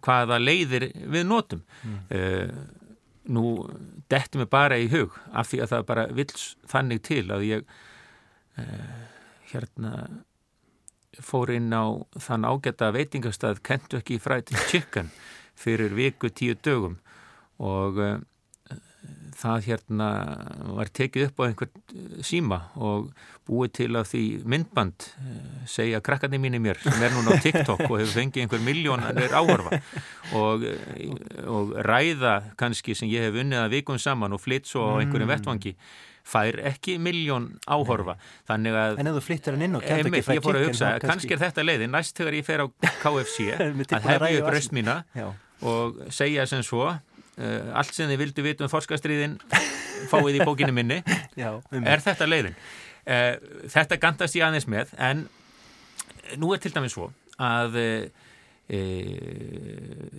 hvaða 0.04 0.39
leiðir 0.41 0.89
við 0.93 1.28
notum 1.30 1.63
mm. 1.84 1.97
uh, 2.15 2.49
nú 3.36 3.45
dettum 4.12 4.43
við 4.43 4.51
bara 4.54 4.78
í 4.78 4.88
hug 4.91 5.15
af 5.34 5.49
því 5.49 5.63
að 5.63 5.71
það 5.73 5.89
bara 5.89 6.08
vils 6.13 6.45
þannig 6.69 7.01
til 7.08 7.25
að 7.34 7.41
ég 7.47 7.62
hérna 9.49 9.91
fór 11.25 11.49
inn 11.51 11.73
á 11.73 12.06
þann 12.21 12.45
ágæta 12.47 12.91
veitingastað 12.95 13.60
Kentucky 13.65 14.19
Fried 14.21 14.54
Chicken 14.69 15.10
fyrir 15.58 15.91
viku 15.97 16.30
tíu 16.30 16.56
dögum 16.56 17.00
og 17.58 18.00
það 19.35 19.65
hérna 19.67 20.10
var 20.77 20.89
tekið 20.95 21.27
upp 21.27 21.41
á 21.41 21.43
einhvern 21.49 22.23
síma 22.25 22.60
og 22.79 23.10
búið 23.45 23.73
til 23.79 23.89
að 23.99 24.10
því 24.13 24.23
myndband 24.49 25.08
segja 25.69 26.01
krakkandi 26.06 26.39
mínir 26.41 26.63
mér 26.63 26.79
sem 26.81 27.03
er 27.03 27.13
núna 27.13 27.35
á 27.35 27.43
TikTok 27.43 27.83
og 27.85 27.99
hefur 27.99 28.13
fengið 28.15 28.45
einhver 28.45 28.63
miljónanir 28.65 29.35
áhorfa. 29.35 29.81
Og, 30.39 30.65
og 31.51 31.75
ræða 31.85 32.35
kannski 32.60 32.95
sem 32.97 33.12
ég 33.12 33.27
hef 33.27 33.39
unnið 33.43 33.65
að 33.65 33.77
vikum 33.77 34.01
saman 34.01 34.35
og 34.35 34.41
flytt 34.41 34.69
svo 34.71 34.87
á 34.87 35.03
einhverjum 35.03 35.27
mm. 35.29 35.35
vettvangi 35.35 35.75
fær 36.25 36.58
ekki 36.71 36.97
miljón 36.97 37.51
áhorfa. 37.69 38.15
Þannig 38.49 38.77
að 38.81 39.01
en 39.01 39.10
ef 39.12 39.17
þú 39.19 39.25
flyttur 39.27 39.58
hann 39.58 39.65
inn 39.67 39.77
og 39.77 39.85
kemur 39.85 40.15
ekki 40.17 40.39
frá 40.41 40.62
kikkin 40.63 41.10
kannski 41.10 41.35
er 41.35 41.43
þetta 41.43 41.65
leiði, 41.65 41.89
næst 41.91 42.17
þegar 42.17 42.39
ég 42.39 42.47
fer 42.47 42.63
á 42.63 42.67
KFC 43.03 43.51
að 43.60 44.08
hefja 44.10 44.39
upp 44.39 44.56
röst 44.56 44.73
mína 44.75 45.03
og 45.65 46.01
segja 46.13 46.47
sem 46.49 46.65
svo 46.65 46.95
allt 47.36 47.96
sem 47.96 48.10
þið 48.12 48.21
vildu 48.21 48.46
vita 48.46 48.65
um 48.65 48.71
forskastriðin 48.71 49.38
fáið 50.12 50.40
í 50.40 50.46
bókinu 50.48 50.75
minni. 50.75 51.02
Já, 51.38 51.52
um 51.60 51.88
er 51.88 52.04
þetta 52.04 52.29
leiðin? 52.29 52.56
Uh, 53.06 53.33
þetta 53.69 54.00
gandast 54.02 54.38
ég 54.38 54.48
aðeins 54.48 54.69
með 54.71 54.94
en 54.98 55.27
nú 56.42 56.54
er 56.56 56.63
til 56.63 56.73
dæmis 56.73 56.96
svo 56.96 57.12
að 57.36 57.75
E, 58.65 58.79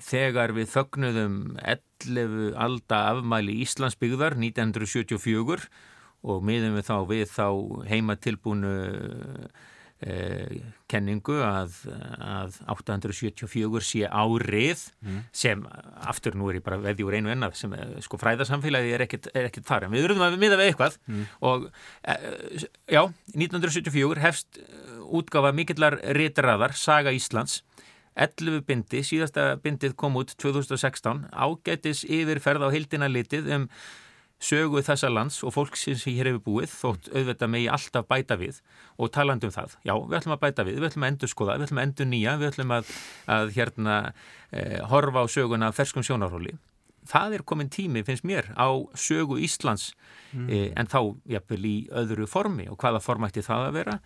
þegar 0.06 0.52
við 0.54 0.68
þögnuðum 0.70 1.38
11 1.58 2.52
alda 2.62 3.00
afmæli 3.10 3.56
Íslandsbyggðar 3.64 4.36
1974 4.38 5.66
og 6.26 6.44
miðum 6.46 6.76
við 6.78 6.86
þá 6.86 6.96
við 7.10 7.24
þá 7.32 7.48
heima 7.90 8.14
tilbúinu 8.22 8.70
eh, 8.86 9.64
kenningu 10.92 11.38
að, 11.40 11.78
að 12.20 12.58
874 12.68 13.80
sé 13.80 14.02
árið 14.04 14.82
mm. 15.00 15.22
sem 15.32 15.62
aftur 16.04 16.36
nú 16.36 16.50
er 16.50 16.58
ég 16.58 16.66
bara 16.66 16.76
veði 16.82 17.06
úr 17.06 17.16
einu 17.16 17.32
ennað 17.32 17.56
sem 17.56 17.72
sko 18.04 18.20
fræðarsamfélagi 18.20 18.92
er 18.92 19.06
ekkert, 19.06 19.30
er 19.32 19.48
en 19.48 19.94
við 19.94 20.04
verðum 20.04 20.26
að 20.26 20.36
miða 20.42 20.60
við 20.60 20.72
eitthvað 20.72 20.98
mm. 21.08 21.24
og 21.48 21.70
eh, 22.12 22.66
já, 22.92 23.02
1974 23.32 24.20
hefst 24.26 24.60
útgafa 25.06 25.54
mikillar 25.56 25.96
réttraðar 26.18 26.76
Saga 26.76 27.14
Íslands 27.16 27.62
11 28.16 28.62
bindi, 28.68 29.02
síðasta 29.04 29.54
bindið 29.60 29.94
kom 30.00 30.16
út 30.20 30.32
2016, 30.40 31.26
ágætis 31.32 32.02
yfirferð 32.04 32.64
á 32.64 32.68
hildina 32.72 33.08
litið 33.12 33.50
um 33.56 33.66
sögu 34.42 34.82
þessa 34.84 35.08
lands 35.12 35.40
og 35.46 35.54
fólk 35.54 35.78
sem 35.80 35.96
hér 35.96 36.30
hefur 36.32 36.44
búið 36.44 36.72
þótt 36.74 37.10
auðvitað 37.14 37.52
megi 37.54 37.68
alltaf 37.72 38.08
bæta 38.08 38.36
við 38.40 38.60
og 39.00 39.12
talandu 39.14 39.48
um 39.48 39.54
það, 39.54 39.76
já 39.86 39.94
við 39.96 40.16
ætlum 40.20 40.36
að 40.36 40.42
bæta 40.44 40.66
við 40.68 40.80
við 40.80 40.88
ætlum 40.90 41.06
að 41.06 41.12
endur 41.14 41.32
skoða, 41.32 41.56
við 41.56 41.68
ætlum 41.68 41.80
að 41.80 41.88
endur 41.88 42.10
nýja 42.12 42.36
við 42.40 42.52
ætlum 42.52 42.74
að, 42.76 42.94
að 43.38 43.52
hérna 43.56 43.98
eh, 44.52 44.80
horfa 44.92 45.24
á 45.24 45.26
söguna 45.32 45.72
ferskum 45.76 46.04
sjónarhóli 46.06 46.56
það 47.06 47.36
er 47.36 47.44
komin 47.46 47.70
tími, 47.72 48.02
finnst 48.06 48.26
mér 48.26 48.50
á 48.58 48.68
sögu 48.98 49.38
Íslands 49.42 49.90
mm. 50.32 50.48
eh, 50.50 50.70
en 50.78 50.90
þá 50.90 51.00
jafnvel 51.36 51.68
í 51.68 51.76
öðru 51.94 52.26
formi 52.30 52.66
og 52.70 52.78
hvaða 52.80 53.02
form 53.04 53.26
ætti 53.28 53.44
það 53.46 53.68
að 53.68 53.78
vera 53.78 53.96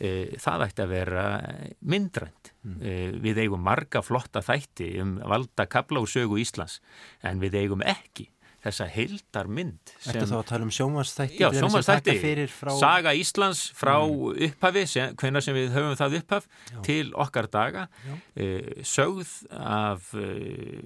eh, 0.00 0.34
það 0.40 0.64
ætti 0.68 0.84
að 0.84 0.94
vera 0.94 1.26
myndrænt 1.80 2.52
mm. 2.62 2.80
eh, 2.80 3.12
við 3.24 3.42
eigum 3.44 3.64
marga 3.64 4.02
flotta 4.04 4.42
þætti 4.44 4.94
um 5.04 5.16
valda 5.22 5.68
kabla 5.70 6.02
úr 6.04 6.10
sögu 6.10 6.40
Íslands 6.42 6.80
en 7.26 7.42
við 7.42 7.60
eigum 7.62 7.84
ekki 7.86 8.28
þessa 8.64 8.86
heildar 8.90 9.50
mynd 9.50 9.92
Þetta 10.02 10.28
þá 10.30 10.36
að 10.40 10.46
tala 10.50 10.66
um 10.66 10.72
sjómanstætti 10.74 11.42
Já, 11.42 11.48
sjómanstætti, 11.54 12.46
frá... 12.52 12.72
Saga 12.78 13.14
Íslands 13.16 13.64
frá 13.78 13.96
mm. 14.00 14.38
upphafi, 14.48 14.86
hvenna 15.20 15.42
sem 15.44 15.58
við 15.58 15.74
höfum 15.76 15.98
það 15.98 16.16
upphaf 16.22 16.48
Já. 16.48 16.80
til 16.88 17.12
okkar 17.26 17.50
daga 17.52 17.86
uh, 17.88 18.72
sögð 18.82 19.34
af 19.54 20.10
uh, 20.18 20.82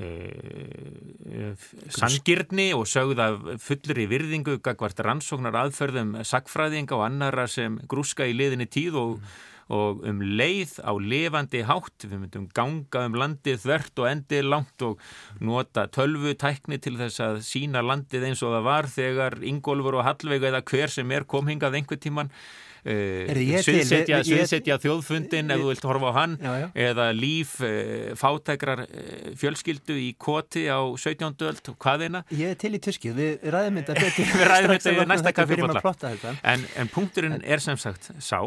uh, 0.00 1.68
sangirni 1.96 2.70
og 2.76 2.84
sögð 2.90 3.24
af 3.26 3.46
fullri 3.64 4.08
virðingu 4.10 4.58
gagvart 4.64 5.00
rannsóknar 5.06 5.56
aðferðum 5.64 6.18
sagfræðinga 6.26 6.98
og 6.98 7.06
annara 7.08 7.48
sem 7.50 7.80
grúska 7.88 8.28
í 8.28 8.36
liðinni 8.36 8.68
tíð 8.68 9.00
og 9.00 9.16
mm 9.20 9.48
og 9.70 10.04
um 10.10 10.22
leið 10.24 10.78
á 10.82 10.92
levandi 10.98 11.62
hátt, 11.66 12.06
við 12.06 12.24
myndum 12.24 12.48
ganga 12.56 13.04
um 13.08 13.18
landið 13.20 13.60
þvert 13.64 14.02
og 14.02 14.08
endið 14.10 14.48
langt 14.50 14.86
og 14.86 15.04
nota 15.40 15.86
tölvutækni 15.94 16.80
til 16.82 16.96
þess 17.00 17.22
að 17.26 17.42
sína 17.46 17.84
landið 17.86 18.30
eins 18.30 18.42
og 18.46 18.56
það 18.56 18.66
var 18.70 18.90
þegar 18.90 19.38
Ingólfur 19.52 20.00
og 20.00 20.08
Hallveig 20.08 20.50
eða 20.50 20.64
hver 20.66 20.92
sem 20.92 21.14
er 21.14 21.28
komhingað 21.28 21.78
einhver 21.80 22.02
tíman 22.02 22.34
Uh, 22.80 23.28
sviðsetja, 23.60 24.22
sviðsetja 24.24 24.78
þjóðfundin 24.80 25.52
ef 25.52 25.60
þú 25.60 25.66
vilt 25.68 25.82
horfa 25.84 26.08
á 26.08 26.12
hann 26.16 26.36
já, 26.40 26.52
já. 26.62 26.64
eða 26.88 27.10
líf 27.12 27.50
uh, 27.60 28.14
fátækrar 28.16 28.86
uh, 28.86 29.26
fjölskyldu 29.36 29.98
í 30.00 30.06
koti 30.16 30.62
á 30.64 30.80
17. 30.88 31.28
öld 31.44 31.68
og 31.74 31.76
hvaðina 31.76 32.22
Ég 32.32 32.54
er 32.54 32.56
til 32.56 32.72
í 32.72 32.80
tyskið, 32.80 33.20
við 33.20 33.44
ræðum 33.52 33.82
þetta 33.82 33.98
betur 34.00 34.32
Við 34.40 34.48
ræðum 34.48 34.72
þetta 34.78 34.96
í 34.96 35.06
næsta 35.12 35.34
kaffibotla 35.36 35.94
en, 36.40 36.64
en 36.80 36.92
punkturinn 36.96 37.36
er 37.44 37.60
sem 37.60 37.76
sagt 37.76 38.14
sá 38.16 38.40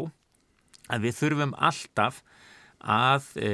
að 0.92 1.06
við 1.08 1.20
þurfum 1.20 1.54
alltaf 1.56 2.20
að 2.84 3.30
e, 3.40 3.52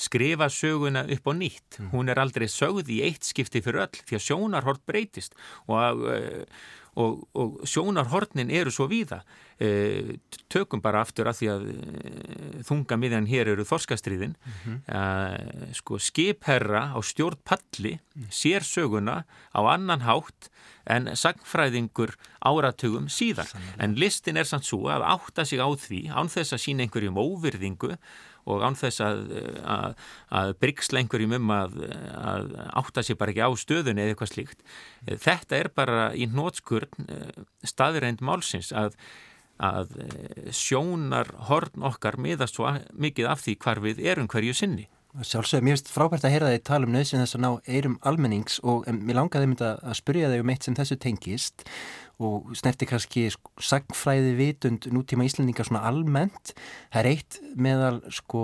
skrifa 0.00 0.50
söguna 0.52 1.06
upp 1.08 1.30
á 1.30 1.32
nýtt. 1.36 1.78
Mm. 1.78 1.88
Hún 1.94 2.12
er 2.12 2.20
aldrei 2.20 2.48
sögð 2.50 2.92
í 2.92 3.00
eitt 3.06 3.24
skipti 3.28 3.62
fyrir 3.64 3.86
öll 3.86 4.02
því 4.02 4.18
að 4.18 4.26
sjónarhort 4.26 4.84
breytist 4.88 5.36
og, 5.68 6.04
e, 6.12 6.44
og, 6.98 7.22
og 7.38 7.60
sjónarhortnin 7.68 8.50
eru 8.50 8.72
svo 8.74 8.88
víða. 8.90 9.20
E, 9.60 10.16
tökum 10.50 10.82
bara 10.82 11.02
aftur 11.04 11.28
að 11.30 11.40
því 11.40 11.50
að 11.52 11.66
e, 11.70 11.74
þunga 12.66 12.98
miðjan 13.00 13.28
hér 13.30 13.52
eru 13.54 13.66
þorskastriðin. 13.68 14.34
Mm 14.34 14.58
-hmm. 14.64 15.74
sko, 15.76 15.98
skipherra 15.98 16.90
á 16.96 16.98
stjórn 17.02 17.38
palli 17.44 17.98
mm. 17.98 18.30
sér 18.30 18.64
söguna 18.66 19.24
á 19.54 19.60
annan 19.68 20.02
hátt 20.02 20.50
en 20.90 21.10
sagnfræðingur 21.14 22.16
áratugum 22.40 23.08
síðan. 23.08 23.46
Sannlega. 23.46 23.82
En 23.84 23.94
listin 23.94 24.36
er 24.40 24.48
samt 24.48 24.66
svo 24.66 24.88
að 24.90 25.04
átta 25.06 25.44
sig 25.44 25.60
á 25.60 25.68
því 25.68 26.08
án 26.10 26.28
þess 26.32 26.56
að 26.56 26.64
sína 26.64 26.82
einhverjum 26.86 27.20
óvirðingu 27.20 27.96
og 28.48 28.64
án 28.64 28.76
þess 28.78 29.02
að, 29.04 29.24
að, 29.64 29.96
að 30.40 30.52
bryggsla 30.62 31.02
einhverjum 31.02 31.36
um 31.40 31.54
að, 31.54 31.80
að 32.16 32.52
átta 32.82 33.04
sig 33.06 33.18
bara 33.20 33.34
ekki 33.34 33.44
á 33.44 33.50
stöðunni 33.60 34.04
eða 34.04 34.14
eitthvað 34.14 34.32
slíkt. 34.34 34.62
Þetta 35.08 35.58
er 35.58 35.72
bara 35.74 36.06
í 36.14 36.28
nótskurn 36.30 37.10
eh, 37.10 37.42
staðirænt 37.66 38.24
málsins 38.24 38.72
að 38.74 38.96
eh, 39.60 40.48
sjónar 40.56 41.34
horn 41.50 41.84
okkar 41.90 42.18
miðast 42.20 42.56
svo 42.56 42.70
mikið 42.92 43.28
af 43.32 43.44
því 43.44 43.58
hvar 43.60 43.84
við 43.84 44.02
erum 44.12 44.30
hverju 44.30 44.56
sinni. 44.56 44.88
Sjálfsög, 45.10 45.64
mér 45.66 45.74
finnst 45.74 45.88
frábært 45.90 46.22
að 46.22 46.36
heyra 46.36 46.50
þig 46.52 46.60
tala 46.68 46.86
um 46.86 46.92
nöðsinn 46.94 47.18
þess 47.24 47.34
að 47.34 47.42
ná 47.42 47.48
eirum 47.66 47.96
almennings 48.06 48.60
og 48.62 48.84
mér 48.94 49.16
langaði 49.18 49.48
mynda 49.50 49.70
að 49.82 49.96
spurja 49.98 50.28
þig 50.30 50.44
um 50.44 50.52
eitt 50.54 50.66
sem 50.68 50.76
þessu 50.78 50.96
tengist 51.02 51.64
og 52.20 52.50
snerti 52.58 52.84
kannski 52.88 53.24
sko, 53.32 53.52
sagfræði 53.64 54.34
vitund 54.36 54.86
nútíma 54.92 55.24
íslendingar 55.24 55.68
svona 55.68 55.86
almennt. 55.88 56.52
Það 56.92 57.00
er 57.00 57.08
eitt 57.14 57.38
meðal 57.56 58.00
sko 58.12 58.42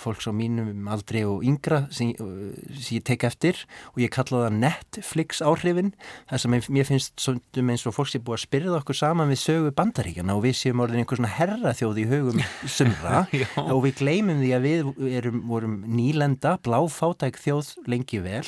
fólks 0.00 0.28
á 0.28 0.32
mínum 0.32 0.88
aldrei 0.90 1.22
og 1.28 1.44
yngra 1.44 1.82
sem, 1.92 2.14
sem 2.16 2.96
ég 2.96 3.04
tek 3.06 3.26
eftir 3.28 3.60
og 3.92 4.00
ég 4.00 4.12
kalla 4.14 4.46
það 4.46 4.56
Netflix 4.62 5.42
áhrifin. 5.44 5.92
Það 6.30 6.44
sem 6.44 6.56
mér 6.72 6.88
finnst 6.88 7.20
svona 7.20 7.74
eins 7.74 7.84
og 7.88 7.96
fólks 7.96 8.16
er 8.16 8.24
búið 8.24 8.38
að 8.38 8.44
spyrja 8.46 8.74
okkur 8.78 8.96
saman 8.96 9.30
við 9.30 9.42
sögu 9.42 9.74
bandaríkjana 9.76 10.36
og 10.38 10.44
við 10.46 10.56
séum 10.62 10.80
orðin 10.84 11.02
einhver 11.02 11.20
svona 11.20 11.34
herraþjóð 11.36 12.00
í 12.00 12.06
hugum 12.08 12.42
sumra 12.78 13.26
og 13.66 13.84
við 13.84 14.00
gleymum 14.00 14.40
því 14.40 14.54
að 14.56 14.66
við 14.66 14.90
erum, 15.20 15.42
vorum 15.50 15.76
nýlenda, 15.90 16.56
bláfátæk 16.64 17.40
þjóð 17.40 17.74
lengi 17.90 18.22
vel 18.24 18.46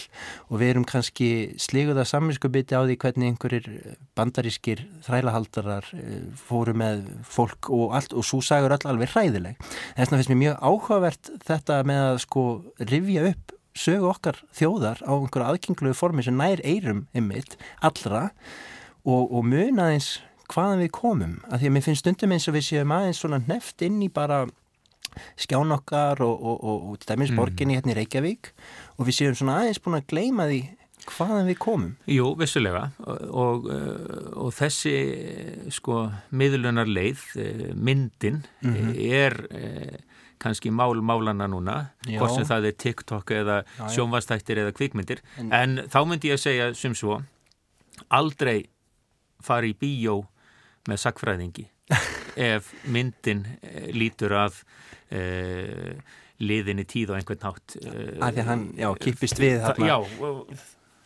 og 0.49 0.63
við 0.63 0.73
erum 0.73 0.89
kannski 0.89 1.31
sliguða 1.61 2.07
saminskubiti 2.09 2.77
á 2.79 2.83
því 2.87 2.99
hvernig 3.05 3.33
einhverjir 3.33 3.69
bandarísk 4.19 4.62
bandarískir 4.63 4.87
þrælahaldarar 5.03 5.85
eh, 5.95 6.31
fóru 6.35 6.75
með 6.75 7.07
fólk 7.25 7.71
og 7.71 7.95
allt 7.95 8.13
og 8.15 8.25
svo 8.25 8.41
sagur 8.41 8.73
öll 8.73 8.87
alveg 8.87 9.11
hræðileg. 9.11 9.57
Þess 9.97 10.11
vegna 10.11 10.19
finnst 10.19 10.31
mér 10.31 10.43
mjög 10.43 10.57
áhugavert 10.63 11.31
þetta 11.45 11.83
með 11.85 12.01
að 12.13 12.21
sko 12.23 12.45
rifja 12.79 13.27
upp 13.33 13.53
sögu 13.75 14.09
okkar 14.11 14.43
þjóðar 14.53 15.03
á 15.03 15.13
einhverju 15.17 15.49
aðgengluðu 15.49 15.97
formi 15.97 16.23
sem 16.23 16.37
nær 16.37 16.61
eirum 16.63 17.07
ymmit 17.15 17.57
allra 17.81 18.31
og, 19.05 19.33
og 19.33 19.45
muna 19.45 19.93
eins 19.93 20.21
hvaðan 20.53 20.83
við 20.83 20.93
komum. 20.93 21.39
Af 21.49 21.61
því 21.61 21.71
að 21.71 21.73
mér 21.75 21.87
finnst 21.87 22.05
stundum 22.05 22.35
eins 22.35 22.49
og 22.49 22.57
við 22.57 22.69
séum 22.69 22.93
aðeins 22.93 23.23
svona 23.23 23.41
neft 23.47 23.83
inn 23.83 24.03
í 24.05 24.11
bara 24.13 24.45
skján 25.41 25.73
okkar 25.75 26.23
og, 26.25 26.37
og, 26.37 26.61
og, 26.63 26.85
og 26.93 27.03
dæmis 27.09 27.33
borginni 27.37 27.75
mm. 27.75 27.81
hérna 27.81 27.93
í 27.93 27.97
Reykjavík 27.99 28.53
og 28.97 29.09
við 29.09 29.19
séum 29.19 29.37
svona 29.37 29.59
aðeins 29.61 29.81
búin 29.83 29.99
að 29.99 30.07
gleima 30.13 30.47
því 30.49 30.61
hvaðan 31.09 31.49
við 31.51 31.59
komum? 31.63 31.93
Jú, 32.11 32.33
vissulega. 32.39 32.87
Og, 33.03 33.69
og 34.39 34.55
þessi 34.57 34.95
sko 35.75 36.07
miðlunar 36.35 36.91
leið 36.91 37.25
eh, 37.41 37.69
myndin 37.75 38.43
mm 38.63 38.75
-hmm. 38.75 38.97
er 39.19 39.37
eh, 39.51 39.99
kannski 40.39 40.71
mál 40.71 41.01
málana 41.03 41.47
núna. 41.47 41.93
Hvort 42.07 42.35
sem 42.35 42.45
það 42.45 42.67
er 42.67 42.79
TikTok 42.79 43.31
eða 43.31 43.63
sjónvastættir 43.89 44.59
eða 44.59 44.73
kvikmyndir. 44.73 45.23
En, 45.39 45.53
en 45.53 45.79
þá 45.87 46.01
myndi 46.07 46.29
ég 46.29 46.39
að 46.39 46.45
segja 46.47 46.75
sem 46.75 46.95
svo 46.95 47.23
aldrei 48.09 48.67
fari 49.43 49.73
í 49.73 49.79
bíó 49.79 50.23
með 50.89 50.99
sakfræðingi 50.99 51.69
ef 52.37 52.73
myndin 52.85 53.47
lítur 53.93 54.33
af 54.33 54.65
liðinni 56.43 56.85
tíð 56.89 57.13
og 57.13 57.19
einhvern 57.19 57.43
nátt 57.43 57.77
að 57.77 58.33
því 58.33 58.41
að 58.41 58.49
hann, 58.49 58.63
já, 58.79 58.89
kipist 58.99 59.39
við 59.39 59.61
já, 59.79 59.99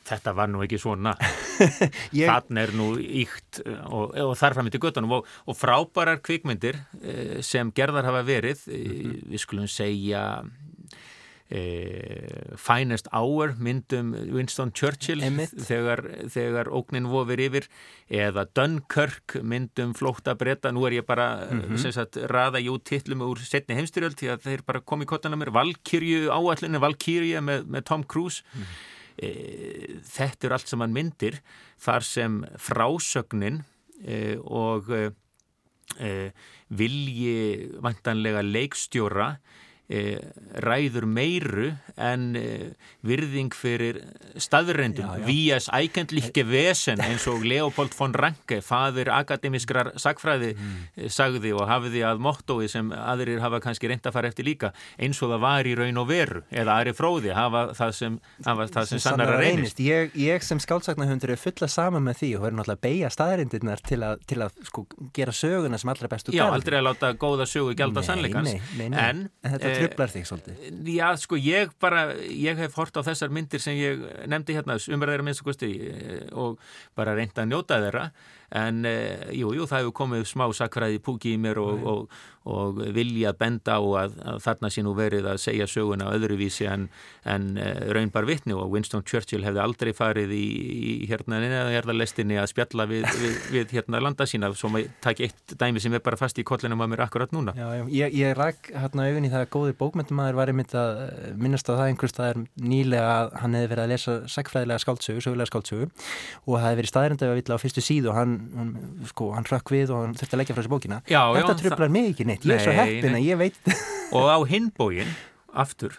þetta 0.06 0.34
var 0.36 0.50
nú 0.52 0.62
ekki 0.64 0.78
svona 0.80 1.14
ég... 2.16 2.26
þann 2.26 2.62
er 2.62 2.74
nú 2.76 2.92
íkt 2.98 3.62
og, 3.66 4.14
og 4.14 4.36
þar 4.38 4.58
fram 4.58 4.70
í 4.70 4.74
til 4.74 4.82
göttunum 4.82 5.18
og, 5.18 5.32
og 5.46 5.58
frábærar 5.58 6.22
kvikmyndir 6.24 6.78
eh, 7.02 7.40
sem 7.46 7.72
gerðar 7.74 8.10
hafa 8.10 8.22
verið 8.26 8.66
mm 8.66 8.86
-hmm. 8.86 9.18
við 9.32 9.44
skulum 9.44 9.68
segja 9.70 10.22
E, 11.48 12.56
Finest 12.58 13.06
Hour 13.12 13.52
myndum 13.62 14.08
Winston 14.34 14.72
Churchill 14.74 15.20
þegar, 15.62 16.00
þegar 16.26 16.66
ógnin 16.74 17.06
vofir 17.06 17.38
yfir 17.44 17.68
eða 18.10 18.48
Dunkirk 18.50 19.36
myndum 19.46 19.92
flótta 19.94 20.34
breyta, 20.34 20.72
nú 20.74 20.82
er 20.88 20.98
ég 20.98 21.06
bara 21.06 21.46
mm 21.46 21.60
-hmm. 21.62 21.92
sagt, 21.92 22.16
raða 22.16 22.58
jú 22.58 22.82
tillum 22.82 23.22
úr 23.22 23.38
setni 23.38 23.76
heimstyrjöld 23.76 24.18
því 24.18 24.32
að 24.34 24.42
þeir 24.42 24.62
bara 24.66 24.80
kom 24.80 25.02
í 25.02 25.06
kottana 25.06 25.36
mér 25.36 25.52
Valkyrju 25.52 26.30
áallinu, 26.34 26.80
Valkyrja 26.80 27.40
með, 27.40 27.66
með 27.66 27.84
Tom 27.84 28.02
Cruise 28.02 28.42
mm 28.42 28.62
-hmm. 28.62 28.95
E, 29.18 29.30
þetta 30.06 30.48
er 30.48 30.56
allt 30.56 30.72
sem 30.72 30.82
hann 30.84 30.96
myndir 30.96 31.40
þar 31.82 32.06
sem 32.06 32.40
frásögnin 32.60 33.62
e, 34.04 34.36
og 34.42 34.90
vilji 36.76 37.70
vantanlega 37.80 38.42
leikstjóra 38.44 39.28
E, 39.36 39.65
ræður 39.86 41.04
meiru 41.06 41.68
en 41.94 42.34
e, 42.34 42.72
virðing 43.06 43.54
fyrir 43.54 44.00
staðrendum 44.34 45.22
vías 45.22 45.68
ækendlíkke 45.70 46.42
vesen 46.48 46.98
eins 47.04 47.26
og 47.30 47.44
Leopold 47.46 47.94
von 47.94 48.14
Ranke 48.16 48.58
faður 48.66 49.12
akademiskrar 49.14 49.92
sagfræði 50.02 50.54
mm. 50.56 50.72
E, 50.96 51.10
sagði 51.12 51.52
og 51.54 51.68
hafiði 51.70 52.02
að 52.08 52.22
mottói 52.24 52.66
sem 52.70 52.90
aðrir 52.90 53.38
hafa 53.44 53.60
kannski 53.62 53.90
reynd 53.90 54.06
að 54.06 54.16
fara 54.16 54.30
eftir 54.32 54.48
líka 54.48 54.72
eins 54.98 55.20
og 55.22 55.30
það 55.34 55.44
var 55.44 55.70
í 55.70 55.76
raun 55.78 56.02
og 56.02 56.08
veru 56.10 56.42
eða 56.50 56.80
aðri 56.80 56.96
fróði 56.96 57.36
hafa 57.36 57.62
það 57.78 57.94
sem, 58.00 58.18
hafa 58.46 58.66
það 58.66 58.90
sem, 58.90 58.98
sem 58.98 59.04
sannar 59.06 59.34
að 59.36 59.42
reynist. 59.44 59.82
Ég, 59.86 60.10
ég 60.18 60.46
sem 60.46 60.60
skálsagnahundur 60.62 61.36
er 61.36 61.40
fulla 61.40 61.70
sama 61.70 62.02
með 62.02 62.22
því 62.24 62.32
og 62.40 62.46
verður 62.46 62.58
náttúrulega 62.58 62.80
að 62.80 62.84
beigja 62.88 63.12
staðrendirnar 63.14 63.84
til 63.86 64.00
að, 64.02 64.26
til 64.26 64.40
að 64.42 64.60
sko, 64.66 64.86
gera 65.14 65.36
söguna 65.36 65.78
sem 65.78 65.94
allra 65.94 66.10
bestu 66.10 66.34
Já, 66.34 66.46
aldrei 66.50 66.80
að 66.80 66.88
láta 66.90 67.12
góða 67.14 67.46
sögu 67.50 67.76
gælda 67.78 68.02
sannleikans. 68.06 68.56
en, 68.82 69.26
en 69.46 69.75
trublar 69.76 70.12
þig 70.12 70.28
svolítið? 70.30 70.64
Já, 70.94 71.06
sko, 71.20 71.38
ég 71.40 71.74
bara, 71.82 72.06
ég 72.16 72.62
hef 72.62 72.78
hort 72.80 72.96
á 72.96 73.06
þessar 73.06 73.34
myndir 73.34 73.62
sem 73.62 73.76
ég 73.78 74.02
nefndi 74.30 74.56
hérna, 74.56 74.78
umræðir 74.96 75.24
minnst 75.26 75.44
og 75.44 75.48
og 76.32 76.58
bara 76.98 77.16
reynda 77.16 77.44
að 77.44 77.52
njóta 77.52 77.80
þeirra 77.84 78.08
en 78.50 78.84
eh, 78.86 79.34
jú, 79.34 79.50
það 79.66 79.84
hefur 79.84 79.96
komið 80.02 80.26
smá 80.30 80.46
sakfræði 80.54 81.02
púki 81.02 81.34
í 81.34 81.40
mér 81.40 81.58
og, 81.62 81.86
og, 81.86 82.18
og 82.46 82.78
vilja 82.94 83.32
benda 83.36 83.78
á 83.78 83.82
að, 83.82 84.16
að 84.22 84.38
þarna 84.44 84.70
sé 84.70 84.84
nú 84.86 84.92
verið 84.96 85.26
að 85.32 85.40
segja 85.42 85.66
söguna 85.70 86.12
öðruvísi 86.14 86.68
en, 86.70 86.86
en 87.26 87.48
eh, 87.58 87.88
raunbar 87.96 88.28
vittni 88.28 88.54
og 88.54 88.70
Winston 88.74 89.02
Churchill 89.06 89.42
hefði 89.46 89.62
aldrei 89.64 89.92
farið 89.96 90.34
í, 90.36 90.44
í 91.02 91.10
hérna 91.10 91.40
neðaðjarðarlestinni 91.42 92.38
að 92.38 92.50
spjalla 92.52 92.86
við, 92.90 93.08
við, 93.22 93.36
við 93.54 93.76
hérna 93.78 94.02
landa 94.04 94.28
sína 94.30 94.52
svo 94.54 94.70
maður 94.74 94.94
takk 95.04 95.24
eitt 95.26 95.56
dæmi 95.58 95.82
sem 95.82 95.96
er 95.98 96.04
bara 96.06 96.20
fast 96.20 96.38
í 96.38 96.46
kollinum 96.46 96.84
að 96.86 96.92
mér 96.94 97.04
akkurat 97.08 97.34
núna. 97.34 97.56
Já, 97.58 97.66
já, 97.80 97.84
ég, 97.98 98.16
ég 98.22 98.36
ræk 98.38 98.70
hérna 98.76 99.08
auðvun 99.08 99.26
í 99.26 99.32
það 99.32 99.46
að 99.46 99.52
góðir 99.56 99.78
bókmyndumæður 99.82 100.38
var 100.38 100.52
einmitt 100.52 100.76
að 100.78 101.02
eh, 101.08 101.28
minnast 101.34 101.66
á 101.66 101.74
það 101.74 101.86
einhvers 101.90 102.16
það 102.16 102.30
er 102.30 102.42
nýlega 102.62 103.10
að 103.16 103.36
hann 103.42 103.58
hefði 103.58 103.72
verið 103.74 103.86
að 103.86 103.92
lesa 103.96 104.16
sakfræðilega 104.36 104.84
skáldsögu, 104.84 105.26
sögulega 105.26 105.50
skáldsögu 105.50 105.90
og 105.90 106.54
það 106.54 106.68
hefði 106.68 106.80
verið 106.82 106.92
staðrindið 106.92 107.32
að 107.32 107.38
vilja 107.40 107.58
á 107.58 107.64
fyrstu 107.64 107.84
síðu 107.84 108.12
og 108.12 108.18
hann 108.20 108.35
hann, 108.56 108.72
sko, 109.10 109.30
hann 109.34 109.46
hrökk 109.48 109.72
við 109.74 109.92
og 109.94 110.02
hann 110.04 110.16
þurfti 110.18 110.36
að 110.36 110.42
leggja 110.42 110.56
frá 110.56 110.62
þessu 110.62 110.72
bókina. 110.72 110.98
Já, 111.10 111.20
þetta 111.36 111.54
já, 111.54 111.60
tröflar 111.62 111.92
mig 111.92 112.10
ekki 112.12 112.26
neitt, 112.28 112.46
ég 112.46 112.58
er 112.58 112.64
svo 112.64 112.74
heppin 112.76 113.18
að 113.18 113.26
ég 113.26 113.40
veit. 113.40 113.60
Og 114.16 114.28
á 114.30 114.38
hinbógin, 114.46 115.14
aftur 115.50 115.96